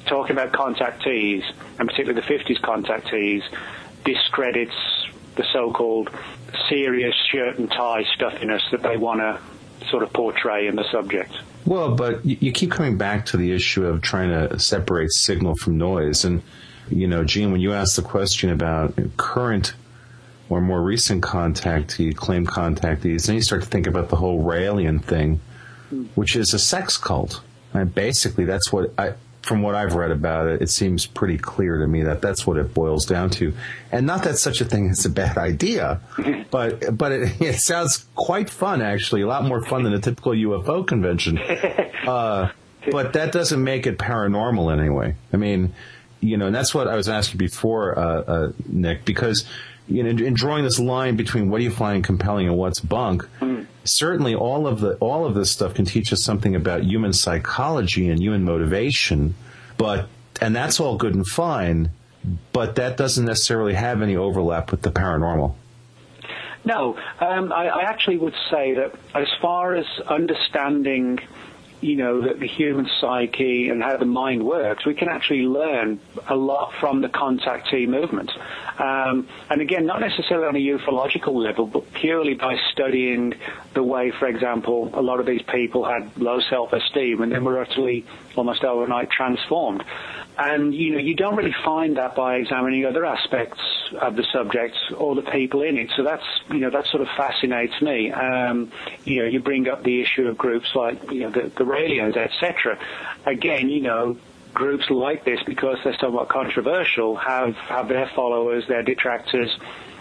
[0.05, 1.43] talking about contactees,
[1.79, 3.43] and particularly the 50s contactees,
[4.03, 4.75] discredits
[5.35, 6.09] the so-called
[6.69, 9.39] serious shirt and tie stuffiness that they want to
[9.89, 11.33] sort of portray in the subject.
[11.65, 15.77] Well, but you keep coming back to the issue of trying to separate signal from
[15.77, 16.23] noise.
[16.23, 16.43] And,
[16.89, 19.73] you know, Gene, when you asked the question about current
[20.49, 25.03] or more recent contactee, claim contactees, then you start to think about the whole Raelian
[25.03, 25.39] thing,
[26.15, 27.41] which is a sex cult.
[27.73, 31.79] And basically, that's what I, from what I've read about it, it seems pretty clear
[31.79, 33.53] to me that that's what it boils down to.
[33.91, 36.01] And not that such a thing is a bad idea,
[36.51, 40.33] but but it, it sounds quite fun actually, a lot more fun than a typical
[40.33, 41.39] UFO convention.
[42.05, 42.51] Uh,
[42.91, 45.15] but that doesn't make it paranormal anyway.
[45.33, 45.73] I mean,
[46.21, 49.45] you know, and that's what I was asking before, uh, uh, Nick, because
[49.87, 53.27] you know, in drawing this line between what do you find compelling and what's bunk,
[53.39, 53.65] mm.
[53.83, 58.09] certainly all of the all of this stuff can teach us something about human psychology
[58.09, 59.35] and human motivation,
[59.77, 60.07] but
[60.41, 61.91] and that's all good and fine,
[62.51, 65.53] but that doesn't necessarily have any overlap with the paranormal.
[66.65, 71.19] No, um, I, I actually would say that as far as understanding
[71.81, 75.99] you know, the, the human psyche and how the mind works, we can actually learn
[76.27, 78.31] a lot from the contactee movement.
[78.79, 83.35] Um, and again, not necessarily on a ufological level, but purely by studying
[83.73, 87.61] the way, for example, a lot of these people had low self-esteem and then were
[87.61, 89.83] utterly, almost overnight transformed.
[90.37, 93.59] And, you know, you don't really find that by examining other aspects
[93.99, 95.91] of the subject or the people in it.
[95.95, 98.11] So that's, you know, that sort of fascinates me.
[98.11, 98.71] Um,
[99.05, 102.17] you know, you bring up the issue of groups like, you know, the, the Raelians,
[102.17, 102.77] etc.
[103.25, 104.17] Again, you know,
[104.53, 109.57] groups like this, because they're somewhat controversial, have, have their followers, their detractors,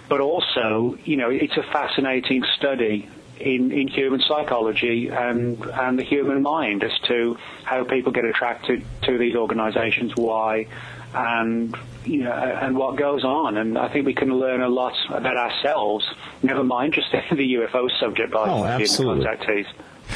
[0.09, 3.09] but also, you know, it's a fascinating study
[3.39, 8.85] in, in human psychology and, and the human mind as to how people get attracted
[9.03, 10.67] to these organizations, why,
[11.15, 13.57] and you know, and what goes on.
[13.57, 16.07] And I think we can learn a lot about ourselves.
[16.43, 19.25] Never mind just the UFO subject by oh, absolutely.
[19.25, 19.67] contactees.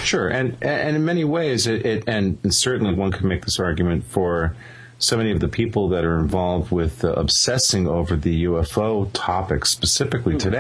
[0.03, 4.05] Sure, and and in many ways, it, it and certainly one can make this argument
[4.05, 4.55] for
[4.99, 9.65] so many of the people that are involved with uh, obsessing over the UFO topic
[9.65, 10.51] specifically mm-hmm.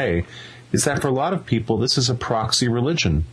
[0.70, 3.24] Today is that for a lot of people, this is a proxy religion.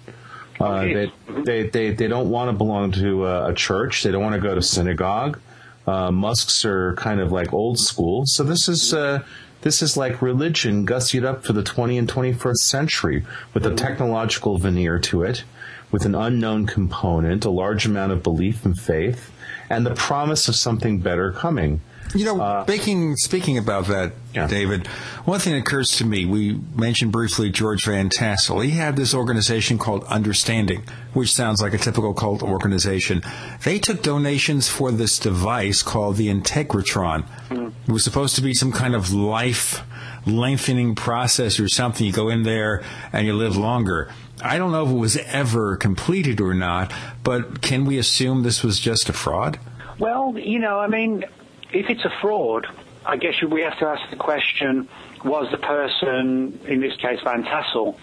[0.59, 1.11] Uh, they,
[1.43, 4.03] they, they, they don't want to belong to a, a church.
[4.03, 5.39] They don't want to go to synagogue.
[5.85, 8.25] Uh, Musks are kind of like old school.
[8.25, 9.23] So this is, uh,
[9.61, 14.57] this is like religion gussied up for the 20 and 21st century with a technological
[14.57, 15.43] veneer to it,
[15.91, 19.31] with an unknown component, a large amount of belief and faith,
[19.69, 21.81] and the promise of something better coming.
[22.13, 24.47] You know, uh, speaking speaking about that, yeah.
[24.47, 24.87] David,
[25.25, 28.59] one thing that occurs to me, we mentioned briefly George Van Tassel.
[28.59, 30.83] He had this organization called Understanding,
[31.13, 33.21] which sounds like a typical cult organization.
[33.63, 37.25] They took donations for this device called the Integratron.
[37.49, 37.73] Mm.
[37.87, 39.81] It was supposed to be some kind of life
[40.25, 42.05] lengthening process or something.
[42.05, 42.83] You go in there
[43.13, 44.11] and you live longer.
[44.43, 46.91] I don't know if it was ever completed or not,
[47.23, 49.59] but can we assume this was just a fraud?
[49.97, 51.23] Well, you know, I mean,
[51.71, 52.67] if it's a fraud,
[53.05, 54.87] I guess we have to ask the question,
[55.23, 57.97] was the person, in this case Van Tassel,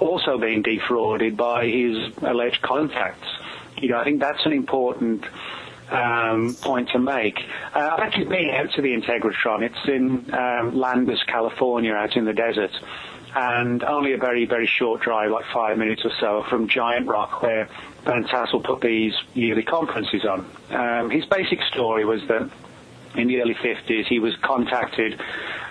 [0.00, 3.28] also being defrauded by his alleged contacts?
[3.76, 5.24] You know, I think that's an important
[5.90, 7.38] um, point to make.
[7.74, 9.62] Uh, I've actually been out to the Integratron.
[9.62, 12.72] It's in um, Landers, California, out in the desert,
[13.36, 17.42] and only a very, very short drive, like five minutes or so, from Giant Rock,
[17.42, 17.68] where
[18.04, 20.50] Van Tassel put these yearly conferences on.
[20.70, 22.50] Um, his basic story was that
[23.14, 25.20] in the early 50s, he was contacted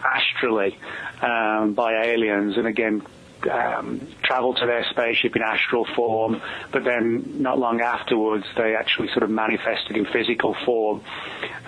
[0.04, 0.78] astrally
[1.22, 3.02] um, by aliens, and again
[3.50, 6.42] um, traveled to their spaceship in astral form,
[6.72, 11.02] but then not long afterwards they actually sort of manifested in physical form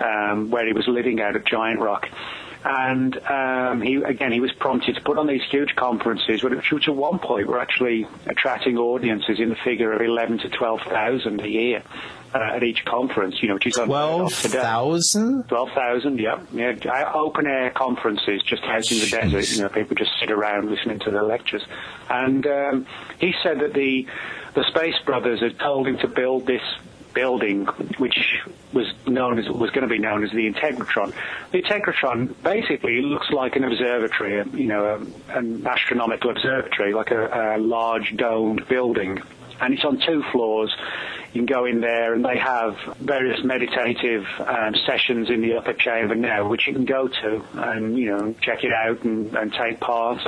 [0.00, 2.08] um, where he was living out of Giant Rock.
[2.62, 6.94] And um, he again he was prompted to put on these huge conferences, which, at
[6.94, 11.48] one point were actually attracting audiences in the figure of eleven to twelve thousand a
[11.48, 11.82] year
[12.34, 15.48] uh, at each conference, you know, which is twelve thousand.
[15.48, 17.12] Twelve thousand, yeah, yeah.
[17.14, 19.50] Open air conferences, just out in the desert.
[19.50, 21.62] You know, people just sit around listening to the lectures.
[22.08, 22.86] And um,
[23.18, 24.06] he said that the
[24.54, 26.62] the Space Brothers had told him to build this
[27.12, 27.66] building,
[27.98, 28.38] which
[28.72, 31.12] was known as was going to be known as the Integratron.
[31.50, 37.56] The Integratron basically looks like an observatory, you know, a, an astronomical observatory, like a,
[37.56, 39.20] a large domed building,
[39.60, 40.74] and it's on two floors.
[41.32, 45.74] You can go in there, and they have various meditative um, sessions in the upper
[45.74, 49.52] chamber now, which you can go to and you know check it out and, and
[49.52, 50.20] take part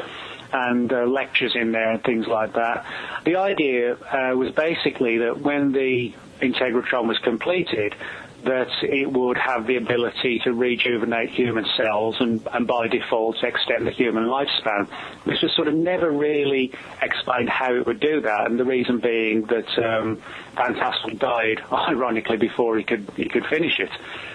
[0.53, 2.85] and uh, lectures in there and things like that.
[3.25, 7.95] The idea uh, was basically that when the Integratron was completed,
[8.44, 13.86] that it would have the ability to rejuvenate human cells and, and by default extend
[13.86, 14.89] the human lifespan.
[15.24, 18.98] This was sort of never really explained how it would do that, and the reason
[18.98, 20.23] being that um,
[20.56, 23.90] Van Tassel died, ironically, before he could he could finish it.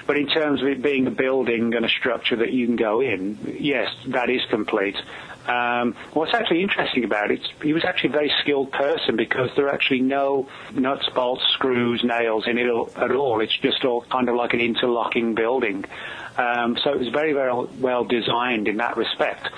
[0.05, 3.01] But in terms of it being a building and a structure that you can go
[3.01, 4.95] in, yes, that is complete.
[5.47, 9.67] Um, what's actually interesting about it, he was actually a very skilled person because there
[9.67, 12.67] are actually no nuts, bolts, screws, nails in it
[12.97, 13.39] at all.
[13.39, 15.85] It's just all kind of like an interlocking building.
[16.37, 19.49] Um, so it was very, very well designed in that respect.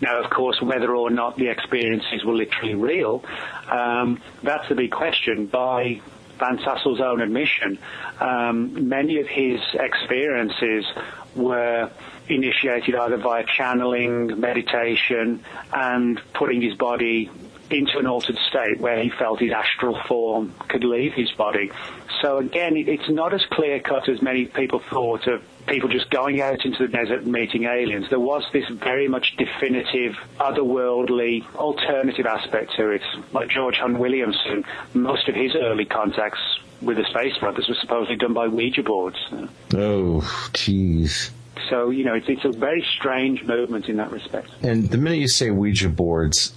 [0.00, 3.24] Now, of course, whether or not the experiences were literally real,
[3.70, 5.46] um, that's the big question.
[5.46, 6.00] By
[6.38, 7.78] Van Tassel's own admission,
[8.20, 10.84] um, many of his experiences
[11.34, 11.90] were
[12.28, 15.42] initiated either via channeling, meditation,
[15.72, 17.30] and putting his body
[17.70, 21.70] into an altered state where he felt his astral form could leave his body.
[22.22, 26.40] So again, it's not as clear cut as many people thought of people just going
[26.40, 28.08] out into the desert and meeting aliens.
[28.08, 33.02] There was this very much definitive, otherworldly, alternative aspect to it.
[33.32, 36.38] Like George Hunt Williamson, most of his early contacts
[36.80, 39.18] with the Space Brothers were supposedly done by Ouija boards.
[39.74, 40.20] Oh,
[40.52, 41.30] jeez.
[41.68, 44.50] So, you know, it's, it's a very strange movement in that respect.
[44.62, 46.54] And the minute you say Ouija boards,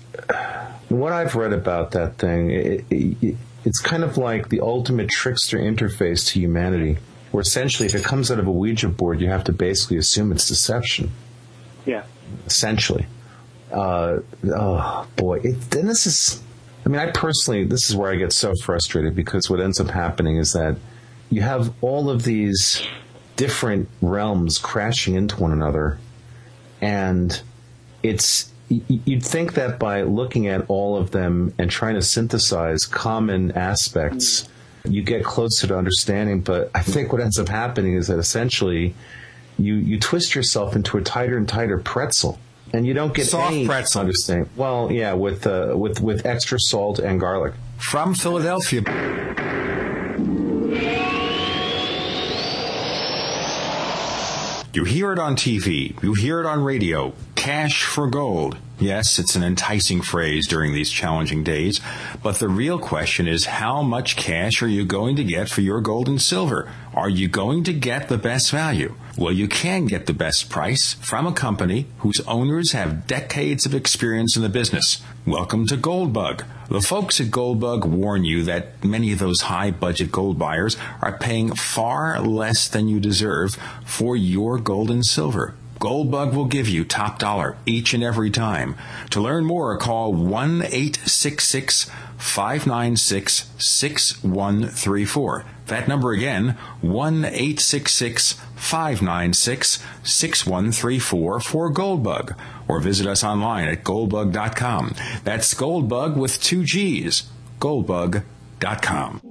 [0.89, 5.57] what I've read about that thing, it, it, it's kind of like the ultimate trickster
[5.57, 6.97] interface to humanity,
[7.31, 10.31] where essentially if it comes out of a Ouija board, you have to basically assume
[10.31, 11.11] it's deception.
[11.85, 12.03] Yeah.
[12.45, 13.07] Essentially.
[13.71, 15.39] Uh, oh, boy.
[15.43, 16.41] It, then this is,
[16.85, 19.89] I mean, I personally, this is where I get so frustrated because what ends up
[19.89, 20.77] happening is that
[21.29, 22.83] you have all of these
[23.39, 25.97] different realms crashing into one another.
[26.81, 27.41] And
[28.03, 33.53] it's, you'd think that by looking at all of them and trying to synthesize common
[33.53, 34.49] aspects,
[34.83, 36.41] you get closer to understanding.
[36.41, 38.93] But I think what ends up happening is that essentially
[39.57, 42.39] you, you twist yourself into a tighter and tighter pretzel.
[42.73, 44.01] And you don't get Soft any pretzel.
[44.01, 44.49] understanding.
[44.57, 47.53] Well, yeah, with uh, with with extra salt and garlic.
[47.77, 48.83] From Philadelphia.
[54.71, 57.13] You hear it on TV, you hear it on radio.
[57.39, 58.57] Cash for gold.
[58.79, 61.79] Yes, it's an enticing phrase during these challenging days,
[62.21, 65.79] but the real question is how much cash are you going to get for your
[65.79, 66.69] gold and silver?
[66.93, 68.93] Are you going to get the best value?
[69.17, 73.73] Well, you can get the best price from a company whose owners have decades of
[73.73, 75.01] experience in the business.
[75.25, 76.43] Welcome to Goldbug.
[76.67, 81.17] The folks at Goldbug warn you that many of those high budget gold buyers are
[81.17, 83.55] paying far less than you deserve
[83.85, 85.55] for your gold and silver.
[85.79, 88.75] Goldbug will give you top dollar each and every time.
[89.11, 95.45] To learn more, call 1 866 596 6134.
[95.67, 102.35] That number again, 1 866 596 6134 for Goldbug.
[102.67, 104.95] Or visit us online at goldbug.com.
[105.23, 107.23] That's Goldbug with two G's.
[107.61, 109.28] Goldbug.com.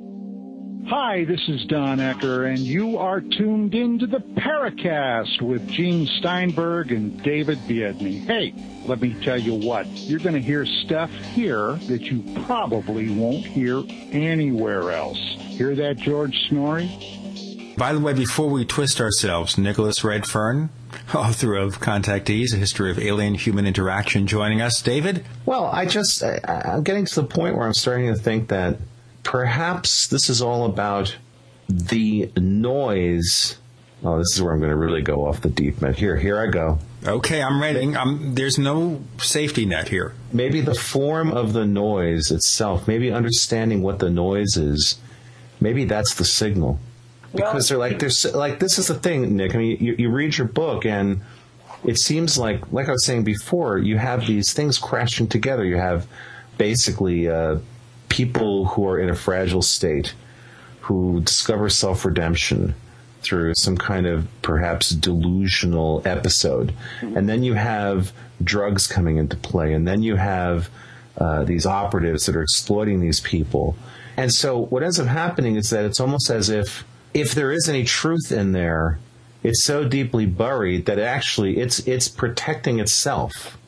[0.89, 6.93] Hi, this is Don Ecker, and you are tuned into the Paracast with Gene Steinberg
[6.93, 8.25] and David Biedny.
[8.25, 8.55] Hey,
[8.87, 13.45] let me tell you what, you're going to hear stuff here that you probably won't
[13.45, 13.83] hear
[14.13, 15.19] anywhere else.
[15.19, 17.77] Hear that, George Noory?
[17.77, 20.71] By the way, before we twist ourselves, Nicholas Redfern,
[21.15, 24.81] author of Contactees, A History of Alien Human Interaction, joining us.
[24.81, 25.23] David?
[25.45, 28.79] Well, I just, I, I'm getting to the point where I'm starting to think that
[29.23, 31.17] perhaps this is all about
[31.69, 33.59] the noise.
[34.05, 35.97] Oh, this is where I'm going to really go off the deep end.
[35.97, 36.79] Here, here I go.
[37.07, 37.97] Okay, I'm ready.
[37.97, 40.15] I'm, there's no safety net here.
[40.33, 44.99] Maybe the form of the noise itself, maybe understanding what the noise is,
[45.61, 46.79] maybe that's the signal.
[47.35, 49.55] Because they're like, there's like, this is the thing, Nick.
[49.55, 51.21] I mean, you, you read your book and
[51.85, 55.65] it seems like, like I was saying before, you have these things crashing together.
[55.65, 56.07] You have
[56.57, 57.59] basically, uh,
[58.09, 60.15] people who are in a fragile state
[60.81, 62.75] who discover self redemption
[63.21, 66.73] through some kind of perhaps delusional episode.
[67.17, 68.13] And then you have
[68.43, 70.71] drugs coming into play, and then you have
[71.19, 73.77] uh, these operatives that are exploiting these people.
[74.17, 77.69] And so what ends up happening is that it's almost as if if there is
[77.69, 78.99] any truth in there,
[79.43, 83.59] it's so deeply buried that actually it's it's protecting itself.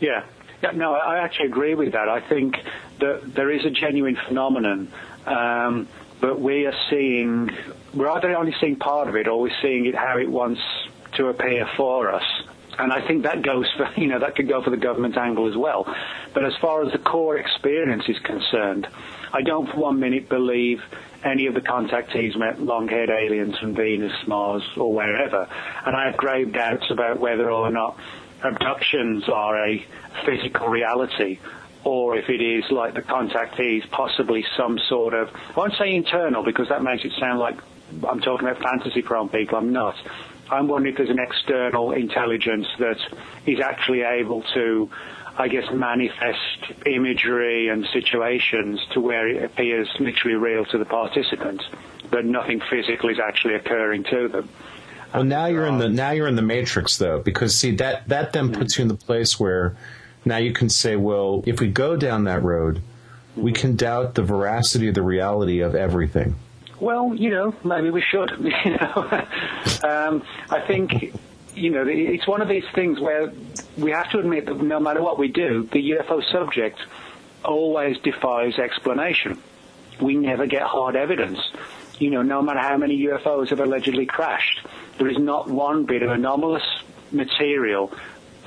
[0.00, 0.24] Yeah.
[0.62, 2.08] Yeah, no, I actually agree with that.
[2.08, 2.56] I think
[3.00, 4.90] that there is a genuine phenomenon,
[5.26, 5.88] um,
[6.20, 7.50] but we are seeing,
[7.94, 10.60] we're either only seeing part of it or we're seeing it how it wants
[11.16, 12.24] to appear for us.
[12.78, 15.48] And I think that goes for, you know, that could go for the government angle
[15.48, 15.84] as well.
[16.34, 18.86] But as far as the core experience is concerned,
[19.32, 20.82] I don't for one minute believe
[21.24, 25.48] any of the contactees met long-haired aliens from Venus, Mars, or wherever.
[25.84, 27.98] And I have grave doubts about whether or not
[28.42, 29.84] abductions are a
[30.24, 31.38] physical reality
[31.86, 36.42] or if it is like the contactees, possibly some sort of, I won't say internal
[36.42, 37.56] because that makes it sound like
[38.08, 39.56] I'm talking about fantasy prone people.
[39.56, 39.94] I'm not.
[40.50, 42.98] I'm wondering if there's an external intelligence that
[43.46, 44.90] is actually able to,
[45.38, 51.62] I guess, manifest imagery and situations to where it appears literally real to the participant,
[52.10, 54.48] but nothing physical is actually occurring to them.
[55.16, 58.34] Well, now you're in the now you're in the matrix though, because see that that
[58.34, 59.74] then puts you in the place where
[60.26, 62.82] now you can say, well, if we go down that road,
[63.34, 66.34] we can doubt the veracity of the reality of everything.
[66.80, 68.30] Well, you know, maybe we should.
[68.64, 69.24] You know,
[69.84, 71.14] um, I think
[71.54, 73.32] you know it's one of these things where
[73.78, 76.78] we have to admit that no matter what we do, the UFO subject
[77.42, 79.40] always defies explanation.
[79.98, 81.38] We never get hard evidence.
[81.98, 84.60] You know, no matter how many UFOs have allegedly crashed,
[84.98, 86.64] there is not one bit of anomalous
[87.10, 87.92] material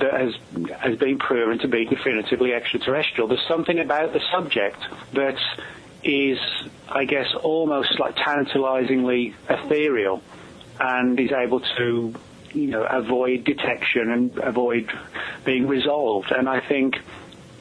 [0.00, 0.34] that has
[0.78, 3.28] has been proven to be definitively extraterrestrial.
[3.28, 4.78] There's something about the subject
[5.12, 5.38] that
[6.02, 6.38] is,
[6.88, 10.22] I guess, almost like tantalizingly ethereal
[10.78, 12.14] and is able to,
[12.52, 14.90] you know, avoid detection and avoid
[15.44, 16.32] being resolved.
[16.32, 16.96] And I think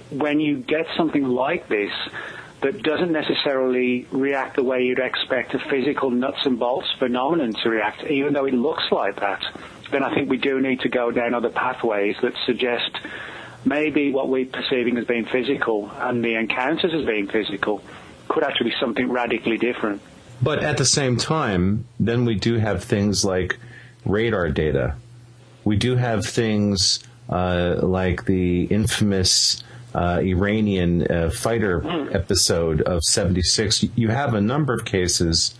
[0.09, 1.91] when you get something like this
[2.61, 7.69] that doesn't necessarily react the way you'd expect a physical nuts and bolts phenomenon to
[7.69, 9.41] react, even though it looks like that,
[9.91, 12.91] then I think we do need to go down other pathways that suggest
[13.65, 17.81] maybe what we're perceiving as being physical and the encounters as being physical
[18.27, 20.01] could actually be something radically different.
[20.41, 23.57] But at the same time, then we do have things like
[24.05, 24.95] radar data.
[25.65, 29.61] We do have things uh, like the infamous
[29.93, 32.13] uh, Iranian uh, fighter mm.
[32.13, 33.85] episode of 76.
[33.95, 35.55] You have a number of cases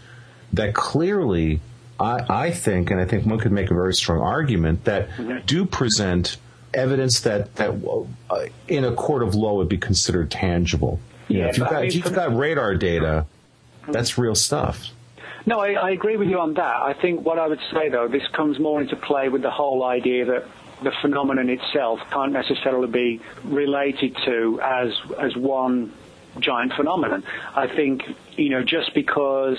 [0.53, 1.61] that clearly,
[1.99, 5.45] I, I, think, and I think one could make a very strong argument, that mm-hmm.
[5.45, 6.38] do present
[6.73, 7.72] evidence that, that
[8.30, 10.99] uh, in a court of law would be considered tangible.
[11.27, 13.26] You yeah, know, if you've got, if you've got radar data,
[13.88, 14.89] that's real stuff.
[15.45, 16.76] No, I, I agree with you on that.
[16.81, 19.84] I think what I would say, though, this comes more into play with the whole
[19.84, 20.45] idea that
[20.84, 25.93] the phenomenon itself can't necessarily be related to as as one
[26.39, 27.23] giant phenomenon.
[27.56, 28.03] I think
[28.38, 29.57] you know just because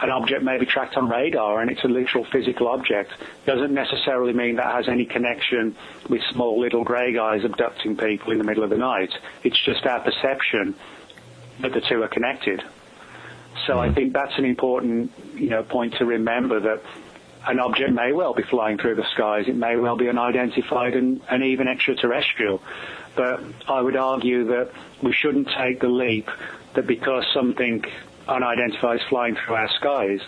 [0.00, 3.12] an object may be tracked on radar and it's a literal physical object
[3.46, 5.76] doesn't necessarily mean that has any connection
[6.08, 9.10] with small little grey guys abducting people in the middle of the night.
[9.42, 10.76] It's just our perception
[11.60, 12.62] that the two are connected.
[13.66, 13.94] So I mm-hmm.
[13.94, 16.82] think that's an important, you know, point to remember that
[17.48, 19.48] an object may well be flying through the skies.
[19.48, 22.60] It may well be unidentified and, and even extraterrestrial.
[23.16, 24.70] But I would argue that
[25.02, 26.28] we shouldn't take the leap
[26.74, 27.84] that because something
[28.28, 30.20] unidentified is flying through our skies,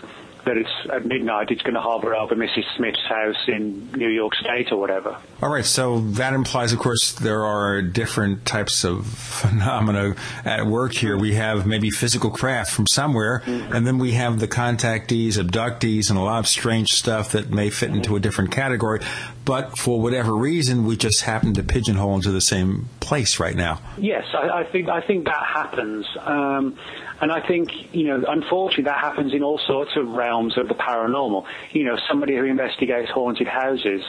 [0.45, 2.63] that it's at midnight it's going to hover over Mrs.
[2.75, 5.17] Smith's house in New York State or whatever.
[5.41, 10.15] All right, so that implies, of course, there are different types of phenomena
[10.45, 11.17] at work here.
[11.17, 13.73] We have maybe physical craft from somewhere, mm-hmm.
[13.73, 17.69] and then we have the contactees, abductees, and a lot of strange stuff that may
[17.69, 19.01] fit into a different category.
[19.43, 23.81] But for whatever reason, we just happen to pigeonhole into the same place right now.
[23.97, 26.05] Yes, I, I think I think that happens.
[26.19, 26.77] Um,
[27.21, 30.75] and I think, you know, unfortunately that happens in all sorts of realms of the
[30.75, 31.45] paranormal.
[31.71, 34.03] You know, somebody who investigates haunted houses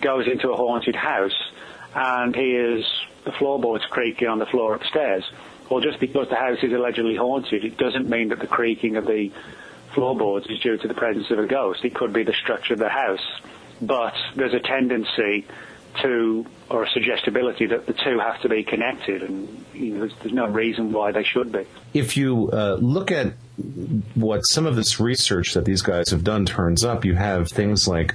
[0.00, 1.36] goes into a haunted house
[1.94, 2.84] and hears
[3.24, 5.24] the floorboards creaking on the floor upstairs.
[5.70, 9.06] Well, just because the house is allegedly haunted, it doesn't mean that the creaking of
[9.06, 9.30] the
[9.94, 11.84] floorboards is due to the presence of a ghost.
[11.84, 13.24] It could be the structure of the house.
[13.80, 15.46] But there's a tendency
[16.02, 20.14] to, or a suggestibility that the two have to be connected, and you know, there's,
[20.20, 21.66] there's, no reason why they should be.
[21.92, 23.34] If you uh, look at
[24.14, 27.86] what some of this research that these guys have done turns up, you have things
[27.86, 28.14] like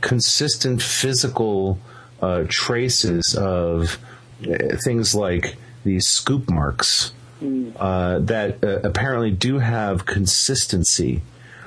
[0.00, 1.78] consistent physical
[2.22, 3.98] uh, traces of
[4.42, 7.12] uh, things like these scoop marks
[7.42, 7.72] mm.
[7.78, 11.22] uh, that uh, apparently do have consistency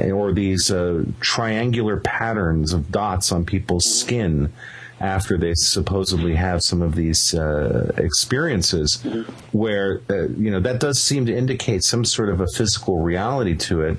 [0.09, 4.51] or these uh, triangular patterns of dots on people's skin
[4.99, 9.03] after they supposedly have some of these uh, experiences,
[9.51, 13.55] where uh, you know that does seem to indicate some sort of a physical reality
[13.55, 13.97] to it.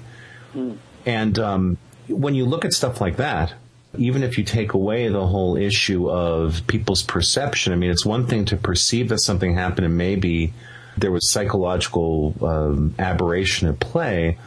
[1.05, 3.55] And um, when you look at stuff like that,
[3.99, 8.27] even if you take away the whole issue of people's perception, I mean, it's one
[8.27, 10.53] thing to perceive that something happened and maybe
[10.97, 14.39] there was psychological um, aberration at play.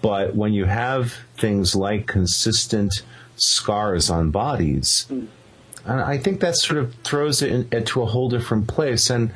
[0.00, 3.02] But when you have things like consistent
[3.36, 5.26] scars on bodies, hmm.
[5.84, 9.10] and I think that sort of throws it in, into a whole different place.
[9.10, 9.32] And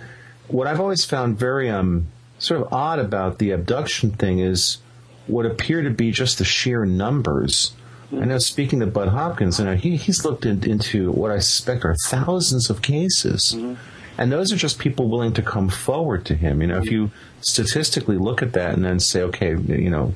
[0.48, 2.06] what I've always found very um,
[2.39, 4.78] sort of odd about the abduction thing is
[5.26, 7.72] what appear to be just the sheer numbers.
[8.10, 8.22] Hmm.
[8.22, 11.39] I know speaking to Bud Hopkins, you know, he, he's looked in, into what I
[11.39, 13.52] suspect are thousands of cases.
[13.52, 13.74] Hmm.
[14.18, 16.60] And those are just people willing to come forward to him.
[16.60, 17.10] You know, if you
[17.40, 20.14] statistically look at that and then say, okay, you know,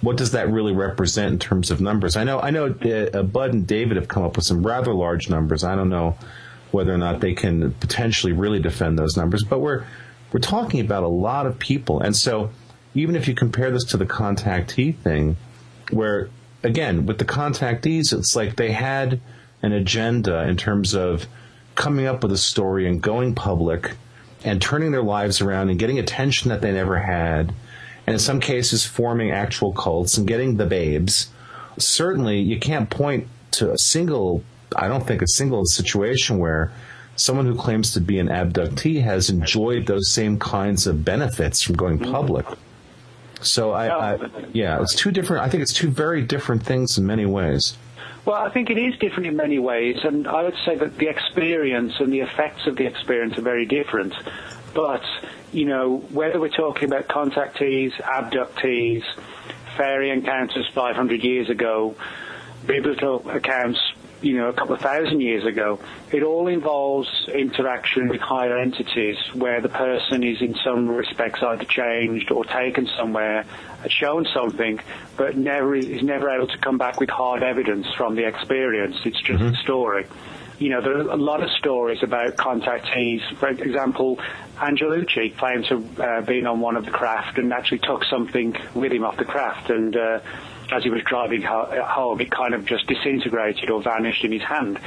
[0.00, 2.16] what does that really represent in terms of numbers?
[2.16, 5.28] I know, I know, uh, Bud and David have come up with some rather large
[5.28, 5.64] numbers.
[5.64, 6.16] I don't know
[6.70, 9.84] whether or not they can potentially really defend those numbers, but we're
[10.32, 12.50] we're talking about a lot of people, and so
[12.94, 15.36] even if you compare this to the contactee thing,
[15.90, 16.28] where
[16.62, 19.20] again with the contactees, it's like they had
[19.62, 21.26] an agenda in terms of
[21.74, 23.92] coming up with a story and going public
[24.44, 27.52] and turning their lives around and getting attention that they never had
[28.08, 31.28] and in some cases forming actual cults and getting the babes.
[31.76, 34.42] Certainly, you can't point to a single,
[34.74, 36.72] I don't think a single situation where
[37.16, 41.76] someone who claims to be an abductee has enjoyed those same kinds of benefits from
[41.76, 42.10] going mm-hmm.
[42.10, 42.46] public.
[43.42, 44.18] So I, I
[44.54, 45.42] yeah, it's two different.
[45.42, 47.76] I think it's two very different things in many ways.
[48.24, 51.08] Well, I think it is different in many ways, and I would say that the
[51.08, 54.14] experience and the effects of the experience are very different.
[54.78, 55.02] But,
[55.50, 59.02] you know, whether we're talking about contactees, abductees,
[59.76, 61.96] fairy encounters 500 years ago,
[62.64, 63.80] biblical accounts,
[64.22, 65.80] you know, a couple of thousand years ago,
[66.12, 71.64] it all involves interaction with higher entities where the person is in some respects either
[71.64, 73.46] changed or taken somewhere,
[73.88, 74.78] shown something,
[75.16, 78.94] but never is never able to come back with hard evidence from the experience.
[79.04, 79.54] It's just mm-hmm.
[79.54, 80.06] a story.
[80.58, 83.20] You know, there are a lot of stories about contactees.
[83.38, 84.18] For example,
[84.56, 88.92] Angelucci claimed to uh, been on one of the craft and actually took something with
[88.92, 90.20] him off the craft and uh,
[90.70, 94.42] as he was driving ho- home, it kind of just disintegrated or vanished in his
[94.42, 94.78] hand.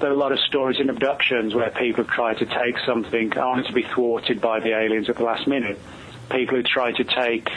[0.00, 3.36] There are a lot of stories in abductions where people have tried to take something
[3.38, 5.80] only to be thwarted by the aliens at the last minute.
[6.30, 7.48] People who try to take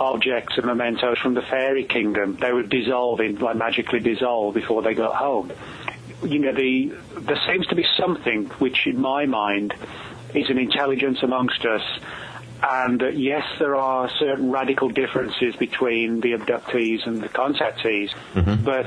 [0.00, 4.82] objects and mementos from the fairy kingdom, they would dissolve in, like magically dissolve before
[4.82, 5.52] they got home.
[6.24, 9.74] You know, the, there seems to be something which, in my mind,
[10.34, 11.82] is an intelligence amongst us
[12.62, 18.14] and uh, yes, there are certain radical differences between the abductees and the contactees,
[18.64, 18.86] but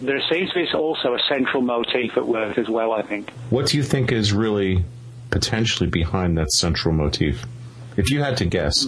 [0.00, 3.30] there seems to be also a central motif at work as well, I think.
[3.48, 4.84] What do you think is really
[5.30, 7.46] potentially behind that central motif?
[7.96, 8.86] If you had to guess.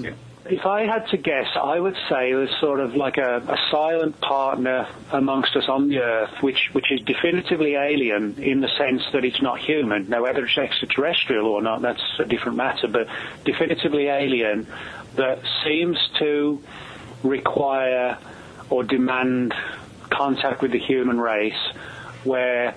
[0.49, 4.21] If I had to guess, I would say there's sort of like a, a silent
[4.21, 9.25] partner amongst us on the earth, which, which is definitively alien in the sense that
[9.25, 10.09] it's not human.
[10.09, 13.09] Now, whether it's extraterrestrial or not, that's a different matter, but
[13.45, 14.67] definitively alien
[15.17, 16.63] that seems to
[17.25, 18.19] require
[18.71, 19.55] or demand
[20.11, 21.55] contact with the human race
[22.25, 22.75] where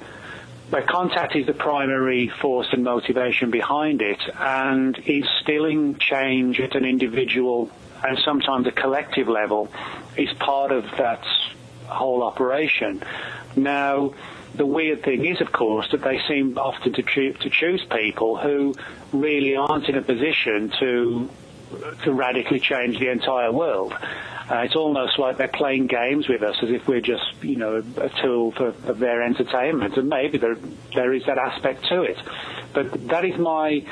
[0.70, 6.86] where contact is the primary force and motivation behind it, and instilling change at an
[6.86, 7.72] individual
[8.04, 9.70] and sometimes a collective level
[10.16, 11.24] is part of that
[11.88, 13.04] whole operation.
[13.56, 14.14] Now,
[14.56, 18.38] the weird thing is, of course, that they seem often to, choo- to choose people
[18.38, 18.74] who
[19.12, 21.30] really aren't in a position to
[22.04, 23.94] to radically change the entire world.
[24.50, 27.84] Uh, it's almost like they're playing games with us as if we're just, you know,
[27.98, 29.96] a tool for of their entertainment.
[29.96, 30.58] And maybe there
[30.96, 32.18] there is that aspect to it.
[32.74, 33.86] But that is my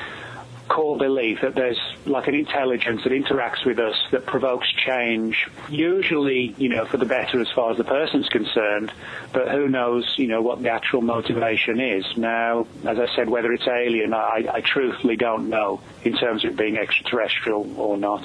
[0.68, 6.54] core belief that there's like an intelligence that interacts with us that provokes change, usually,
[6.58, 8.92] you know, for the better as far as the person's concerned,
[9.32, 12.04] but who knows, you know, what the actual motivation is.
[12.16, 16.56] Now, as I said, whether it's alien, I, I truthfully don't know in terms of
[16.56, 18.24] being extraterrestrial or not.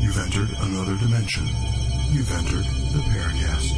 [0.00, 1.46] You've entered another dimension.
[2.12, 3.72] You've entered the Paracast.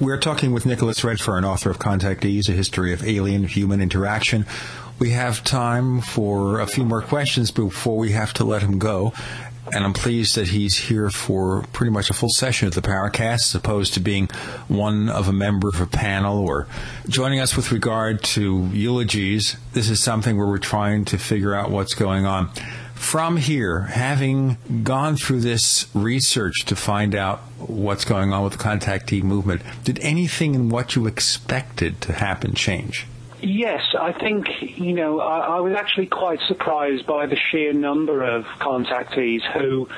[0.00, 4.46] We're talking with Nicholas Redfern, author of Contactees, A History of Alien Human Interaction.
[4.98, 9.12] We have time for a few more questions before we have to let him go.
[9.74, 13.50] And I'm pleased that he's here for pretty much a full session of the Paracast,
[13.50, 14.28] as opposed to being
[14.68, 16.66] one of a member of a panel or
[17.06, 19.58] joining us with regard to eulogies.
[19.74, 22.48] This is something where we're trying to figure out what's going on.
[23.00, 28.58] From here, having gone through this research to find out what's going on with the
[28.58, 33.06] contactee movement, did anything in what you expected to happen change?
[33.40, 38.22] Yes, I think, you know, I, I was actually quite surprised by the sheer number
[38.22, 39.88] of contactees who,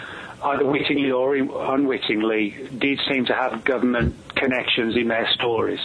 [0.44, 5.80] either wittingly or unwittingly, did seem to have government connections in their stories.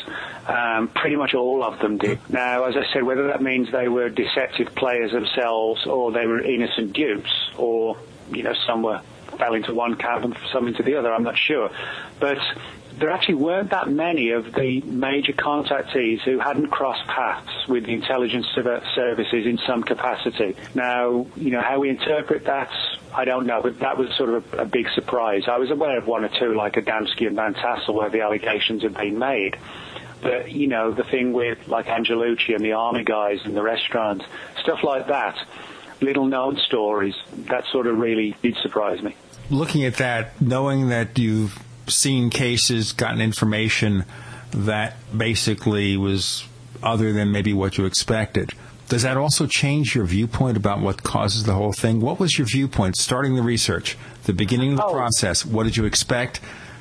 [0.48, 2.20] Um, pretty much all of them did.
[2.30, 6.42] Now, as I said, whether that means they were deceptive players themselves or they were
[6.42, 7.98] innocent dupes or,
[8.32, 9.02] you know, some were
[9.38, 11.70] fell into one camp and some into the other, I'm not sure.
[12.20, 12.40] But
[13.00, 17.94] there actually weren't that many of the major contactees who hadn't crossed paths with the
[17.94, 20.56] intelligence services in some capacity.
[20.74, 22.72] Now, you know, how we interpret that,
[23.14, 25.44] I don't know, but that was sort of a, a big surprise.
[25.48, 28.82] I was aware of one or two, like Adamski and Van Tassel, where the allegations
[28.82, 29.58] had been made.
[30.22, 34.24] But, you know, the thing with like Angelucci and the army guys and the restaurant,
[34.62, 35.38] stuff like that,
[36.02, 37.14] little known stories,
[37.50, 39.16] that sort of really did surprise me.
[39.52, 41.58] Looking at that, knowing that you've
[41.90, 44.06] seen cases, gotten information
[44.52, 46.46] that basically was
[46.84, 48.52] other than maybe what you expected.
[48.90, 52.00] Does that also change your viewpoint about what causes the whole thing?
[52.00, 54.92] What was your viewpoint starting the research, the beginning of the oh.
[54.94, 55.46] process?
[55.46, 56.40] What did you expect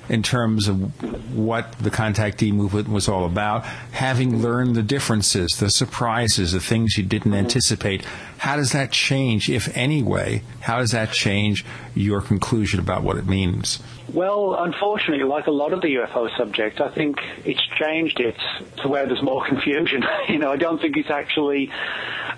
[0.09, 3.65] in terms of what the contactee movement was all about?
[3.93, 8.05] Having learned the differences, the surprises, the things you didn't anticipate,
[8.39, 11.65] how does that change, if any way, how does that change
[11.95, 13.81] your conclusion about what it means?
[14.13, 18.37] Well, unfortunately, like a lot of the UFO subject, I think it's changed it
[18.83, 20.05] to where there's more confusion.
[20.29, 21.71] you know, I don't think it's actually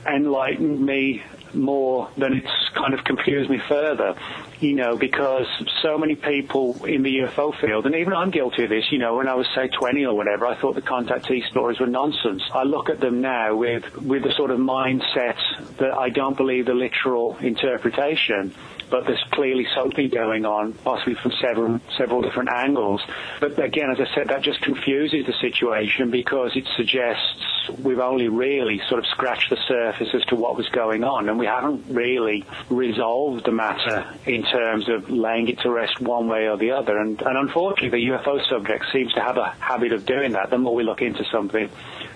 [0.07, 1.23] enlightened me
[1.55, 4.15] more than it's kind of confused me further,
[4.61, 5.47] you know, because
[5.83, 9.17] so many people in the UFO field, and even I'm guilty of this, you know,
[9.17, 12.43] when I was say 20 or whatever, I thought the contactee stories were nonsense.
[12.53, 15.37] I look at them now with, with the sort of mindset
[15.79, 18.55] that I don't believe the literal interpretation
[18.91, 23.03] but there's clearly something going on, possibly from several several different angles.
[23.41, 28.29] But again, as I said, that just confuses the situation because it suggests we've only
[28.29, 31.85] really sort of scratched the surface as to what was going on, and we haven't
[31.89, 36.73] really resolved the matter in terms of laying it to rest one way or the
[36.73, 36.99] other.
[36.99, 40.51] And, and unfortunately, the UFO subject seems to have a habit of doing that.
[40.51, 41.71] The more we look into something,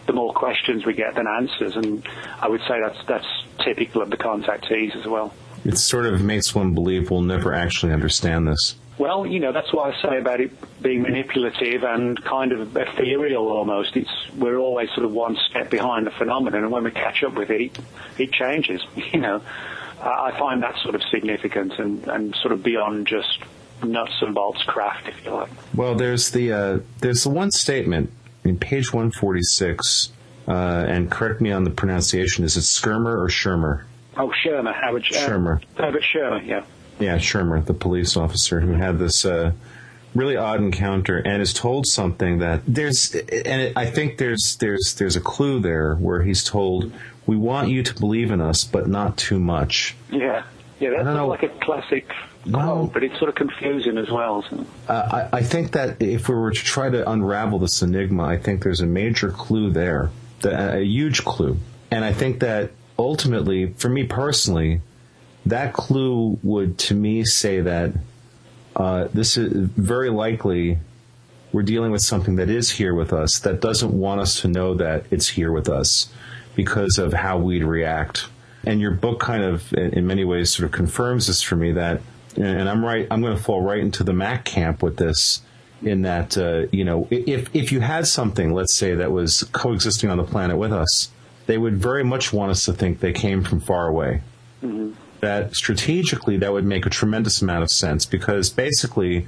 [0.07, 2.07] the more questions we get than answers, and
[2.41, 3.27] I would say that's that's
[3.65, 5.33] typical of the contactees as well.
[5.65, 8.75] It sort of makes one believe we'll never actually understand this.
[9.03, 13.49] Well, you know, that's what I say about it being manipulative and kind of ethereal
[13.49, 13.97] almost.
[13.97, 17.35] It's we're always sort of one step behind the phenomenon, and when we catch up
[17.35, 17.79] with it, it,
[18.17, 18.81] it changes.
[19.13, 19.43] You know,
[20.01, 23.41] I find that sort of significant and, and sort of beyond just
[23.83, 25.51] nuts and bolts craft, if you like.
[25.75, 28.13] Well, there's the uh, there's the one statement
[28.45, 30.13] in page 146,
[30.47, 32.45] uh, and correct me on the pronunciation.
[32.45, 33.83] Is it Skirmer or Shermer?
[34.17, 35.61] Oh, Schirmer, Howard uh, Schirmer.
[35.77, 36.63] Herbert Schirmer, yeah.
[37.03, 39.53] Yeah, Schirmer, the police officer who had this uh,
[40.15, 44.95] really odd encounter and is told something that there's, and it, I think there's there's
[44.95, 46.93] there's a clue there where he's told,
[47.27, 50.45] "We want you to believe in us, but not too much." Yeah,
[50.79, 52.07] yeah, that's of like a classic
[52.45, 54.45] no, but it's sort of confusing as well.
[54.89, 58.37] Uh, I, I, think that if we were to try to unravel this enigma, I
[58.37, 60.11] think there's a major clue there,
[60.45, 61.57] a huge clue,
[61.91, 64.81] and I think that ultimately, for me personally,
[65.47, 67.93] that clue would to me say that
[68.77, 70.79] uh, this is very likely
[71.53, 74.75] we're dealing with something that is here with us that doesn't want us to know
[74.75, 76.11] that it's here with us
[76.55, 78.27] because of how we'd react.
[78.65, 82.01] And your book kind of, in many ways, sort of confirms this for me that
[82.37, 83.07] and I'm right.
[83.11, 85.43] I'm going to fall right into the Mac camp with this.
[85.83, 90.09] In that, uh, you know, if if you had something, let's say that was coexisting
[90.09, 91.11] on the planet with us,
[91.47, 94.23] they would very much want us to think they came from far away.
[94.63, 94.93] Mm-hmm.
[95.23, 99.27] That strategically, that would make a tremendous amount of sense because basically,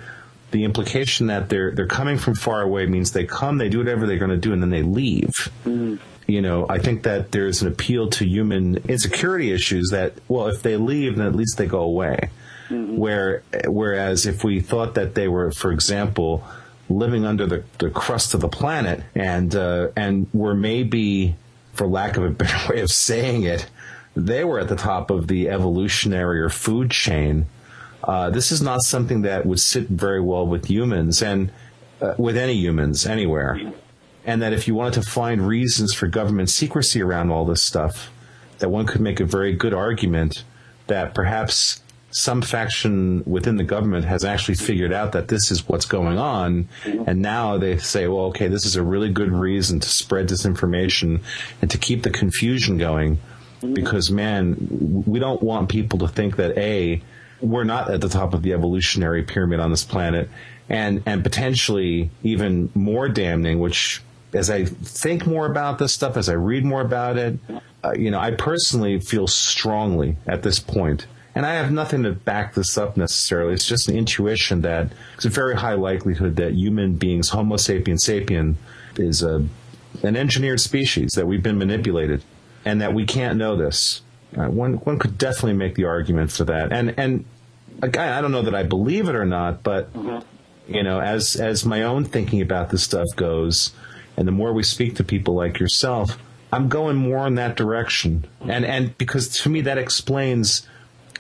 [0.51, 4.07] the implication that they're they're coming from far away means they come, they do whatever
[4.07, 5.33] they're going to do, and then they leave.
[5.65, 5.97] Mm-hmm
[6.27, 10.63] you know, I think that there's an appeal to human insecurity issues that, well, if
[10.63, 12.31] they leave, then at least they go away.
[12.69, 12.97] Mm-hmm.
[12.97, 16.43] Where, whereas if we thought that they were, for example,
[16.89, 21.37] living under the, the crust of the planet and, uh, and were maybe,
[21.75, 23.69] for lack of a better way of saying it,
[24.15, 27.47] they were at the top of the evolutionary or food chain.
[28.03, 31.51] Uh, this is not something that would sit very well with humans and
[32.01, 33.73] uh, with any humans anywhere.
[34.25, 38.11] And that if you wanted to find reasons for government secrecy around all this stuff,
[38.59, 40.45] that one could make a very good argument
[40.87, 45.85] that perhaps some faction within the government has actually figured out that this is what's
[45.85, 46.69] going on.
[47.07, 51.23] And now they say, well, okay, this is a really good reason to spread disinformation
[51.61, 53.19] and to keep the confusion going.
[53.73, 54.57] Because, man,
[55.07, 57.03] we don't want people to think that, A,
[57.41, 60.29] we're not at the top of the evolutionary pyramid on this planet.
[60.69, 66.29] And, and potentially even more damning, which as I think more about this stuff, as
[66.29, 67.39] I read more about it,
[67.85, 72.13] uh, you know, I personally feel strongly at this point and I have nothing to
[72.13, 73.55] back this up necessarily.
[73.55, 78.05] It's just an intuition that it's a very high likelihood that human beings, Homo sapiens
[78.05, 78.55] sapien,
[78.97, 79.45] is a,
[80.03, 82.23] an engineered species, that we've been manipulated,
[82.65, 84.03] and that we can't know this.
[84.37, 86.73] Uh, one, one could definitely make the argument for that.
[86.73, 87.25] And, and
[87.83, 89.91] again, I don't know that I believe it or not, but,
[90.67, 93.73] you know, as, as my own thinking about this stuff goes,
[94.17, 96.19] and the more we speak to people like yourself,
[96.53, 98.27] I'm going more in that direction.
[98.41, 100.67] And, and because to me that explains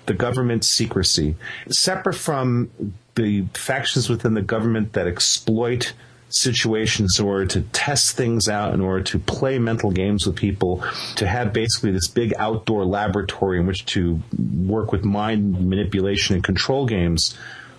[0.07, 1.37] the government's secrecy,
[1.69, 2.71] separate from
[3.15, 5.93] the factions within the government that exploit
[6.29, 10.85] situations in order to test things out, in order to play mental games with people,
[11.17, 14.21] to have basically this big outdoor laboratory in which to
[14.65, 17.37] work with mind manipulation and control games.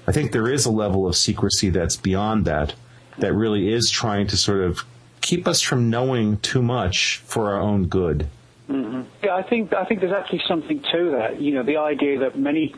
[0.08, 2.74] I think there is a level of secrecy that's beyond that,
[3.18, 4.84] that really is trying to sort of
[5.22, 8.28] keep us from knowing too much for our own good.
[8.70, 9.02] Mm-hmm.
[9.24, 11.40] Yeah, I think I think there's actually something to that.
[11.40, 12.74] You know, the idea that many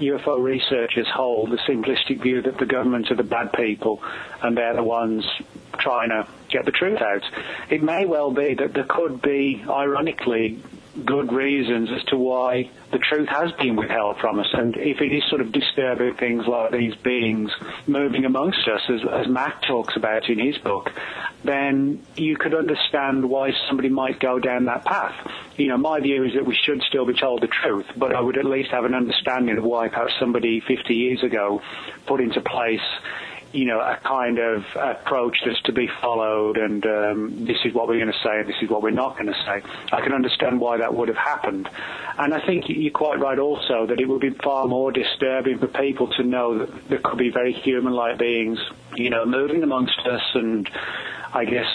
[0.00, 4.02] UFO researchers hold the simplistic view that the governments are the bad people
[4.42, 5.26] and they're the ones
[5.78, 7.22] trying to get the truth out.
[7.68, 10.62] It may well be that there could be, ironically,
[11.04, 14.46] good reasons as to why the truth has been withheld from us.
[14.52, 17.50] And if it is sort of disturbing things like these beings
[17.86, 20.92] moving amongst us, as, as Mac talks about in his book,
[21.44, 25.14] then you could understand why somebody might go down that path.
[25.56, 28.20] You know, my view is that we should still be told the truth, but I
[28.20, 31.62] would at least have an understanding of why perhaps somebody 50 years ago
[32.06, 32.80] put into place
[33.56, 37.88] you know, a kind of approach that's to be followed and um, this is what
[37.88, 39.62] we're going to say and this is what we're not going to say.
[39.92, 41.66] I can understand why that would have happened.
[42.18, 45.68] And I think you're quite right also that it would be far more disturbing for
[45.68, 48.58] people to know that there could be very human-like beings,
[48.94, 50.68] you know, moving amongst us and
[51.32, 51.66] I guess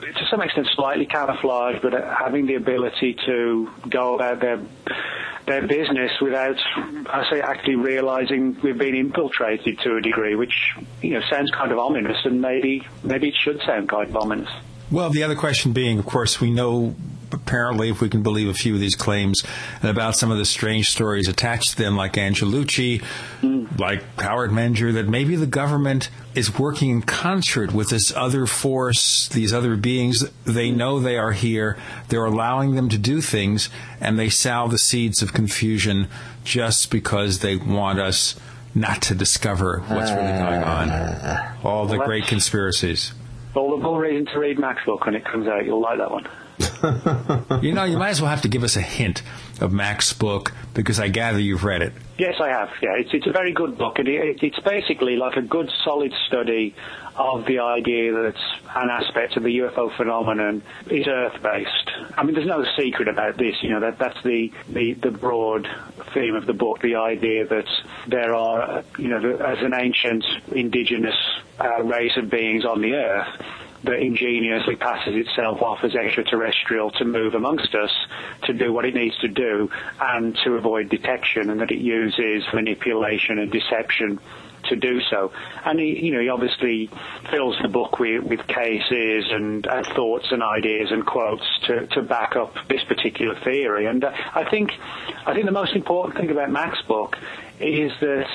[0.00, 4.60] to some extent slightly camouflaged, but having the ability to go about their
[5.46, 6.56] their business without,
[7.08, 11.72] I say, actually realizing we've been infiltrated to a degree, which you know sounds kind
[11.72, 14.50] of ominous, and maybe maybe it should sound kind of ominous.
[14.90, 16.94] Well, the other question being, of course, we know
[17.32, 19.44] apparently, if we can believe a few of these claims,
[19.80, 23.02] and about some of the strange stories attached to them, like Angelucci,
[23.40, 23.78] mm.
[23.78, 29.28] like Howard Menger, that maybe the government is working in concert with this other force,
[29.28, 30.24] these other beings.
[30.44, 31.76] They know they are here.
[32.08, 33.68] They're allowing them to do things,
[34.00, 36.08] and they sow the seeds of confusion
[36.44, 38.38] just because they want us
[38.74, 41.56] not to discover what's really going on.
[41.64, 43.12] All the great conspiracies.
[43.54, 45.64] All the more reason to read book when it comes out.
[45.64, 46.28] You'll like that one.
[47.62, 49.22] You know, you might as well have to give us a hint
[49.60, 51.92] of Mac's book because I gather you've read it.
[52.18, 52.70] Yes, I have.
[52.82, 56.12] Yeah, it's it's a very good book, and it, it's basically like a good, solid
[56.26, 56.74] study
[57.16, 58.36] of the idea that
[58.74, 61.90] an aspect of the UFO phenomenon is Earth-based.
[62.16, 63.56] I mean, there's no secret about this.
[63.62, 65.68] You know, that that's the the, the broad
[66.12, 66.80] theme of the book.
[66.80, 67.68] The idea that
[68.06, 71.16] there are, you know, as an ancient indigenous
[71.58, 73.42] uh, race of beings on the Earth
[73.84, 77.90] that ingeniously passes itself off as extraterrestrial to move amongst us,
[78.44, 79.70] to do what it needs to do,
[80.00, 84.18] and to avoid detection, and that it uses manipulation and deception
[84.64, 85.32] to do so.
[85.64, 86.90] And he, you know, he obviously
[87.30, 92.02] fills the book with, with cases and, and thoughts and ideas and quotes to, to
[92.02, 93.86] back up this particular theory.
[93.86, 94.72] And uh, I think,
[95.26, 97.16] I think the most important thing about Mac's book
[97.58, 98.28] is that,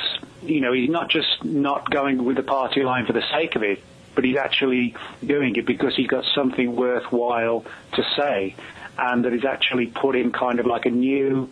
[0.43, 3.63] you know, he's not just not going with the party line for the sake of
[3.63, 3.83] it,
[4.15, 8.55] but he's actually doing it because he's got something worthwhile to say
[8.97, 11.49] and that he's actually put in kind of like a new,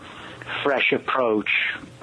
[0.64, 1.49] fresh approach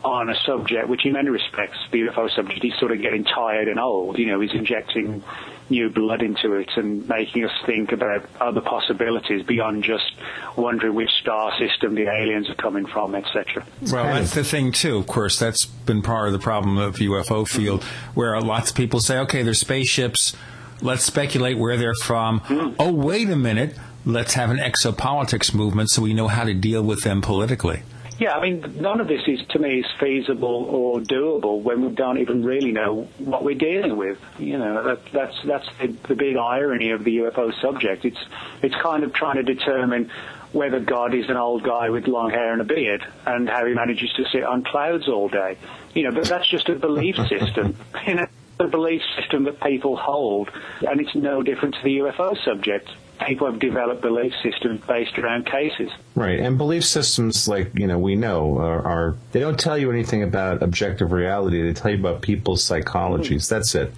[0.04, 3.68] on a subject, which in many respects, the UFO subject, he's sort of getting tired
[3.68, 4.18] and old.
[4.18, 5.22] You know, he's injecting
[5.70, 10.12] new blood into it and making us think about other possibilities beyond just
[10.56, 13.64] wondering which star system the aliens are coming from, etc.
[13.90, 14.98] Well, that's the thing too.
[14.98, 17.84] Of course, that's been part of the problem of UFO field,
[18.14, 20.36] where lots of people say, "Okay, they're spaceships.
[20.82, 22.74] Let's speculate where they're from." Hmm.
[22.78, 23.76] Oh, wait a minute.
[24.04, 27.82] Let's have an exopolitics movement so we know how to deal with them politically.
[28.20, 31.94] Yeah, I mean, none of this is to me is feasible or doable when we
[31.94, 34.18] don't even really know what we're dealing with.
[34.38, 38.04] You know, that, that's that's the, the big irony of the UFO subject.
[38.04, 38.22] It's
[38.62, 40.10] it's kind of trying to determine
[40.52, 43.72] whether God is an old guy with long hair and a beard and how he
[43.72, 45.56] manages to sit on clouds all day.
[45.94, 47.74] You know, but that's just a belief system.
[48.06, 48.26] You know,
[48.58, 50.50] a belief system that people hold,
[50.86, 52.90] and it's no different to the UFO subject.
[53.26, 55.90] People have developed belief systems based around cases.
[56.14, 59.90] Right, and belief systems, like you know, we know are, are they don't tell you
[59.90, 61.62] anything about objective reality.
[61.62, 63.44] They tell you about people's psychologies.
[63.46, 63.54] Mm-hmm.
[63.54, 63.92] That's it.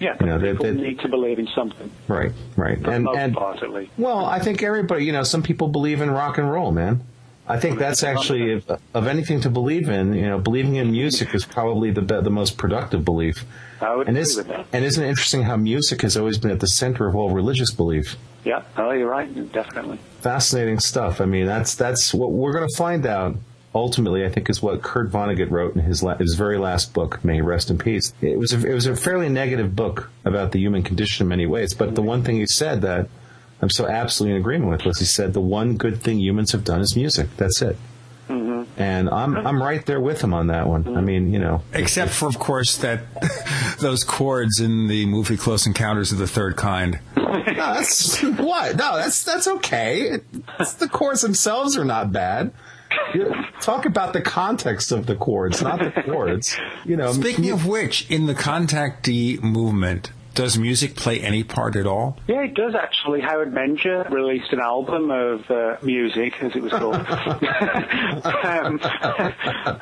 [0.00, 1.90] Yeah, You know, they- people they- need to believe in something.
[2.08, 3.92] Right, right, For and and part, at least.
[3.98, 7.02] well, I think everybody, you know, some people believe in rock and roll, man.
[7.46, 10.14] I think that's actually of, of anything to believe in.
[10.14, 13.44] You know, believing in music is probably the the most productive belief.
[13.82, 14.66] I would and agree with that.
[14.72, 17.70] And isn't it interesting how music has always been at the center of all religious
[17.70, 18.16] belief?
[18.44, 19.98] Yeah, oh, you're right, definitely.
[20.20, 21.20] Fascinating stuff.
[21.20, 23.36] I mean, that's that's what we're going to find out.
[23.74, 27.24] Ultimately, I think is what Kurt Vonnegut wrote in his la- his very last book.
[27.24, 28.12] May he rest in peace.
[28.20, 31.46] It was a, it was a fairly negative book about the human condition in many
[31.46, 31.74] ways.
[31.74, 33.08] But the one thing he said that
[33.60, 36.64] I'm so absolutely in agreement with was he said the one good thing humans have
[36.64, 37.28] done is music.
[37.36, 37.76] That's it.
[38.76, 40.96] And I'm I'm right there with him on that one.
[40.96, 43.00] I mean, you know, Except for, of course, that
[43.80, 46.98] those chords in the movie Close Encounters of the Third Kind.
[47.16, 48.74] no, that's what?
[48.76, 50.18] No, that's that's okay.
[50.58, 52.52] It's, the chords themselves are not bad.
[53.14, 56.56] You- Talk about the context of the chords, not the chords.
[56.84, 61.86] You know, Speaking of which, in the contactee movement, does music play any part at
[61.86, 62.18] all?
[62.26, 63.20] Yeah, it does actually.
[63.20, 66.94] Howard Menger released an album of uh, music, as it was called.
[66.96, 68.80] um,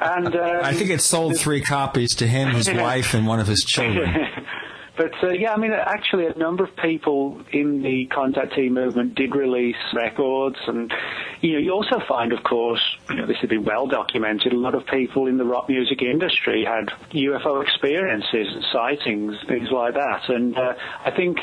[0.01, 3.47] and um, I think it sold three copies to him, his wife, and one of
[3.47, 4.11] his children.
[4.97, 9.35] But uh, yeah, I mean, actually, a number of people in the contactee movement did
[9.35, 10.93] release records, and
[11.41, 14.53] you know, you also find, of course, you know, this has been well documented.
[14.53, 19.71] A lot of people in the rock music industry had UFO experiences and sightings, things
[19.71, 20.75] like that, and uh,
[21.05, 21.39] I think.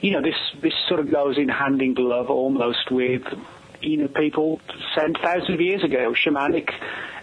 [0.00, 3.22] You know, this this sort of goes in hand in glove almost with
[3.84, 4.60] you know, people
[4.94, 6.70] sent thousands of years ago, shamanic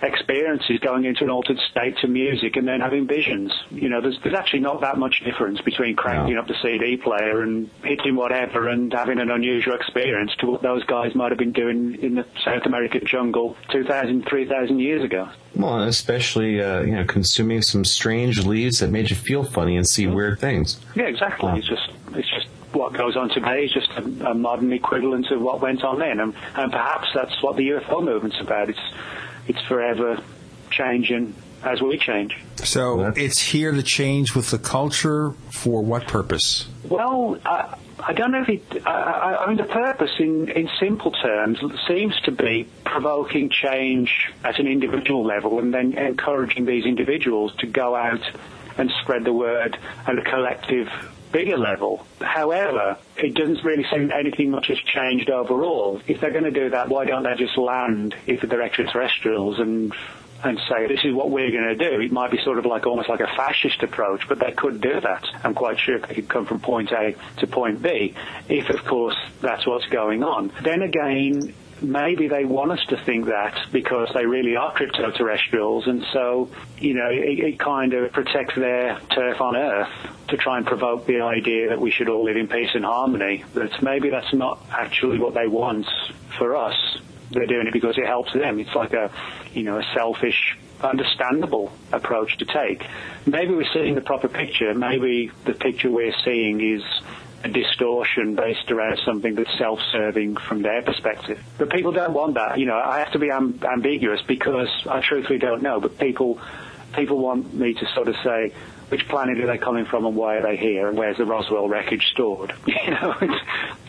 [0.03, 3.53] experiences going into an altered state to music and then having visions.
[3.69, 7.41] You know, there's, there's actually not that much difference between cranking up the CD player
[7.41, 11.51] and hitting whatever and having an unusual experience to what those guys might have been
[11.51, 15.29] doing in the South American jungle 2,000, 3,000 years ago.
[15.55, 19.87] well, especially uh, you know, consuming some strange leaves that made you feel funny and
[19.87, 20.79] see weird things.
[20.95, 21.51] Yeah, exactly.
[21.57, 25.41] It's just, it's just what goes on today is just a, a modern equivalent of
[25.41, 28.69] what went on then, and, and perhaps that's what the UFO movement's about.
[28.69, 28.79] It's,
[29.47, 30.21] it's forever
[30.69, 32.37] changing as we change.
[32.57, 36.67] So it's here to change with the culture for what purpose?
[36.83, 38.87] Well, I, I don't know if it.
[38.87, 44.31] I, I, I mean, the purpose, in in simple terms, seems to be provoking change
[44.43, 48.21] at an individual level, and then encouraging these individuals to go out
[48.77, 49.77] and spread the word
[50.07, 50.87] and a collective,
[51.31, 52.05] bigger level.
[52.19, 56.01] However, it doesn't really seem anything much has changed overall.
[56.07, 59.93] If they're going to do that, why don't they just land if they're extraterrestrials and
[60.43, 62.01] and say this is what we're going to do.
[62.01, 64.99] It might be sort of like almost like a fascist approach, but they could do
[64.99, 65.23] that.
[65.43, 68.15] I'm quite sure they could come from point A to point B,
[68.49, 70.51] if of course that's what's going on.
[70.63, 76.05] Then again, maybe they want us to think that because they really are crypto-terrestrials, and
[76.13, 79.89] so you know it, it kind of protects their turf on Earth
[80.29, 83.43] to try and provoke the idea that we should all live in peace and harmony.
[83.53, 85.87] But maybe that's not actually what they want
[86.37, 86.75] for us
[87.31, 88.59] they're doing it because it helps them.
[88.59, 89.11] It's like a,
[89.53, 92.85] you know, a selfish, understandable approach to take.
[93.25, 94.73] Maybe we're seeing the proper picture.
[94.73, 96.83] Maybe the picture we're seeing is
[97.43, 101.39] a distortion based around something that's self-serving from their perspective.
[101.57, 102.59] But people don't want that.
[102.59, 105.79] You know, I have to be amb- ambiguous because I truthfully don't know.
[105.79, 106.39] But people,
[106.93, 108.53] people want me to sort of say,
[108.89, 111.69] which planet are they coming from and why are they here and where's the Roswell
[111.69, 112.53] wreckage stored?
[112.67, 113.15] You know,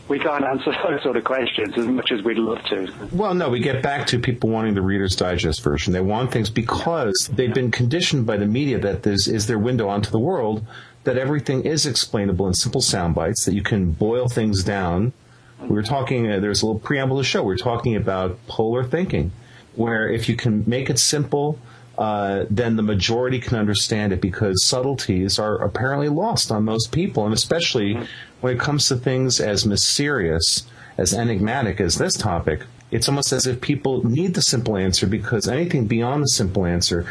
[0.09, 2.93] we can't answer those sort of questions as much as we'd love to.
[3.13, 5.93] Well, no, we get back to people wanting the Reader's Digest version.
[5.93, 9.89] They want things because they've been conditioned by the media that this is their window
[9.89, 10.67] onto the world,
[11.05, 15.13] that everything is explainable in simple sound bites, that you can boil things down.
[15.61, 18.39] We were talking, uh, there's a little preamble to the show, we are talking about
[18.47, 19.33] polar thinking,
[19.75, 21.59] where if you can make it simple,
[21.99, 27.25] uh, then the majority can understand it because subtleties are apparently lost on most people,
[27.25, 27.99] and especially
[28.41, 30.67] when it comes to things as mysterious,
[30.97, 32.63] as enigmatic as this topic.
[32.91, 37.07] It's almost as if people need the simple answer because anything beyond the simple answer,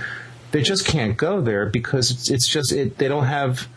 [0.52, 3.68] they just can't go there because it's, it's just it, they don't have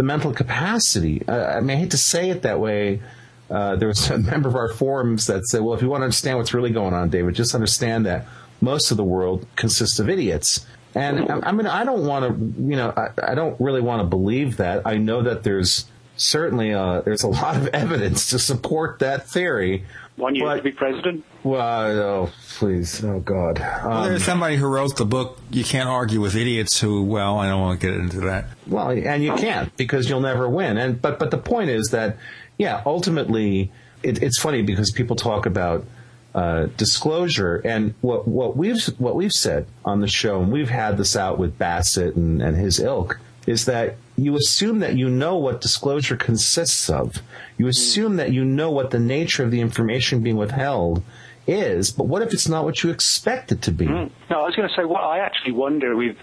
[0.00, 1.22] the mental capacity.
[1.28, 3.02] Uh, I mean, I hate to say it that way.
[3.50, 6.04] Uh, there was a member of our forums that said, "Well, if you want to
[6.04, 8.26] understand what's really going on, David, just understand that."
[8.60, 10.66] most of the world consists of idiots.
[10.94, 14.06] And I, mean, I don't want to, you know, I, I don't really want to
[14.06, 14.86] believe that.
[14.86, 15.86] I know that there's
[16.16, 19.84] certainly uh, there's a lot of evidence to support that theory.
[20.20, 21.24] Want you to be president?
[21.42, 23.58] Well, oh, please, oh God.
[23.58, 25.40] Um, well, there's somebody who wrote the book.
[25.50, 27.02] You can't argue with idiots who.
[27.02, 28.48] Well, I don't want to get into that.
[28.66, 30.76] Well, and you can't because you'll never win.
[30.76, 32.18] And but but the point is that,
[32.58, 33.72] yeah, ultimately,
[34.02, 35.86] it, it's funny because people talk about
[36.34, 37.56] uh, disclosure.
[37.64, 41.38] And what what we've what we've said on the show, and we've had this out
[41.38, 46.16] with Bassett and, and his ilk, is that you assume that you know what disclosure
[46.16, 47.22] consists of.
[47.56, 51.02] You assume that you know what the nature of the information being withheld
[51.46, 53.86] is, but what if it's not what you expect it to be?
[53.86, 54.10] Mm.
[54.28, 56.16] No, I was going to say, what I actually wonder with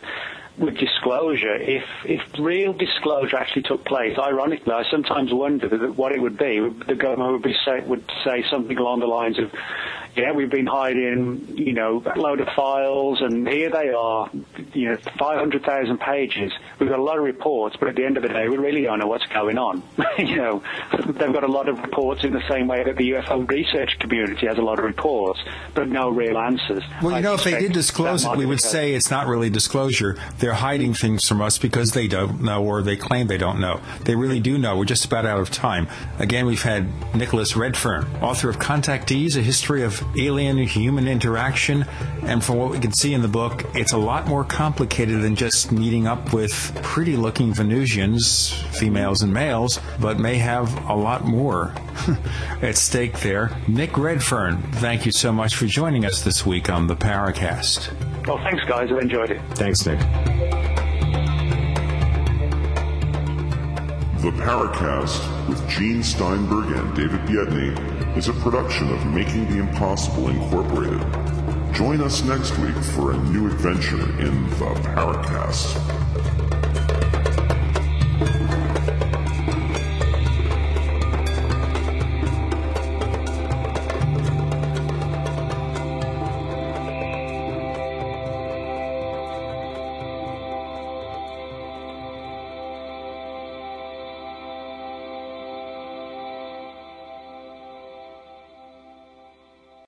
[0.57, 6.11] with disclosure, if if real disclosure actually took place, ironically, I sometimes wonder that what
[6.11, 6.59] it would be.
[6.87, 9.51] The government would be say, would say something along the lines of,
[10.17, 14.29] yeah, we've been hiding, you know, a load of files, and here they are,
[14.73, 16.51] you know, 500,000 pages.
[16.79, 18.81] We've got a lot of reports, but at the end of the day, we really
[18.81, 19.83] don't know what's going on.
[20.17, 20.63] you know,
[21.05, 24.47] they've got a lot of reports in the same way that the UFO research community
[24.47, 25.39] has a lot of reports,
[25.75, 26.83] but no real answers.
[27.01, 29.51] Well, you I know, if they did disclose it, we would say it's not really
[29.51, 30.17] disclosure.
[30.39, 33.81] They're hiding things from us because they don't know or they claim they don't know.
[34.05, 34.77] They really do know.
[34.77, 35.87] We're just about out of time.
[36.17, 41.85] Again, we've had Nicholas Redfern, author of Contactees, A History of alien human interaction.
[42.23, 45.35] And from what we can see in the book, it's a lot more complicated than
[45.35, 51.25] just meeting up with pretty looking Venusians, females and males, but may have a lot
[51.25, 51.73] more
[52.61, 53.55] at stake there.
[53.67, 57.91] Nick Redfern, thank you so much for joining us this week on the Paracast.
[58.27, 58.91] Well, thanks, guys.
[58.91, 59.41] I've enjoyed it.
[59.55, 59.99] Thanks, Nick.
[64.21, 70.29] The Paracast with Gene Steinberg and David Biedny is a production of Making the Impossible
[70.29, 71.01] Incorporated.
[71.71, 75.77] Join us next week for a new adventure in the Paracast.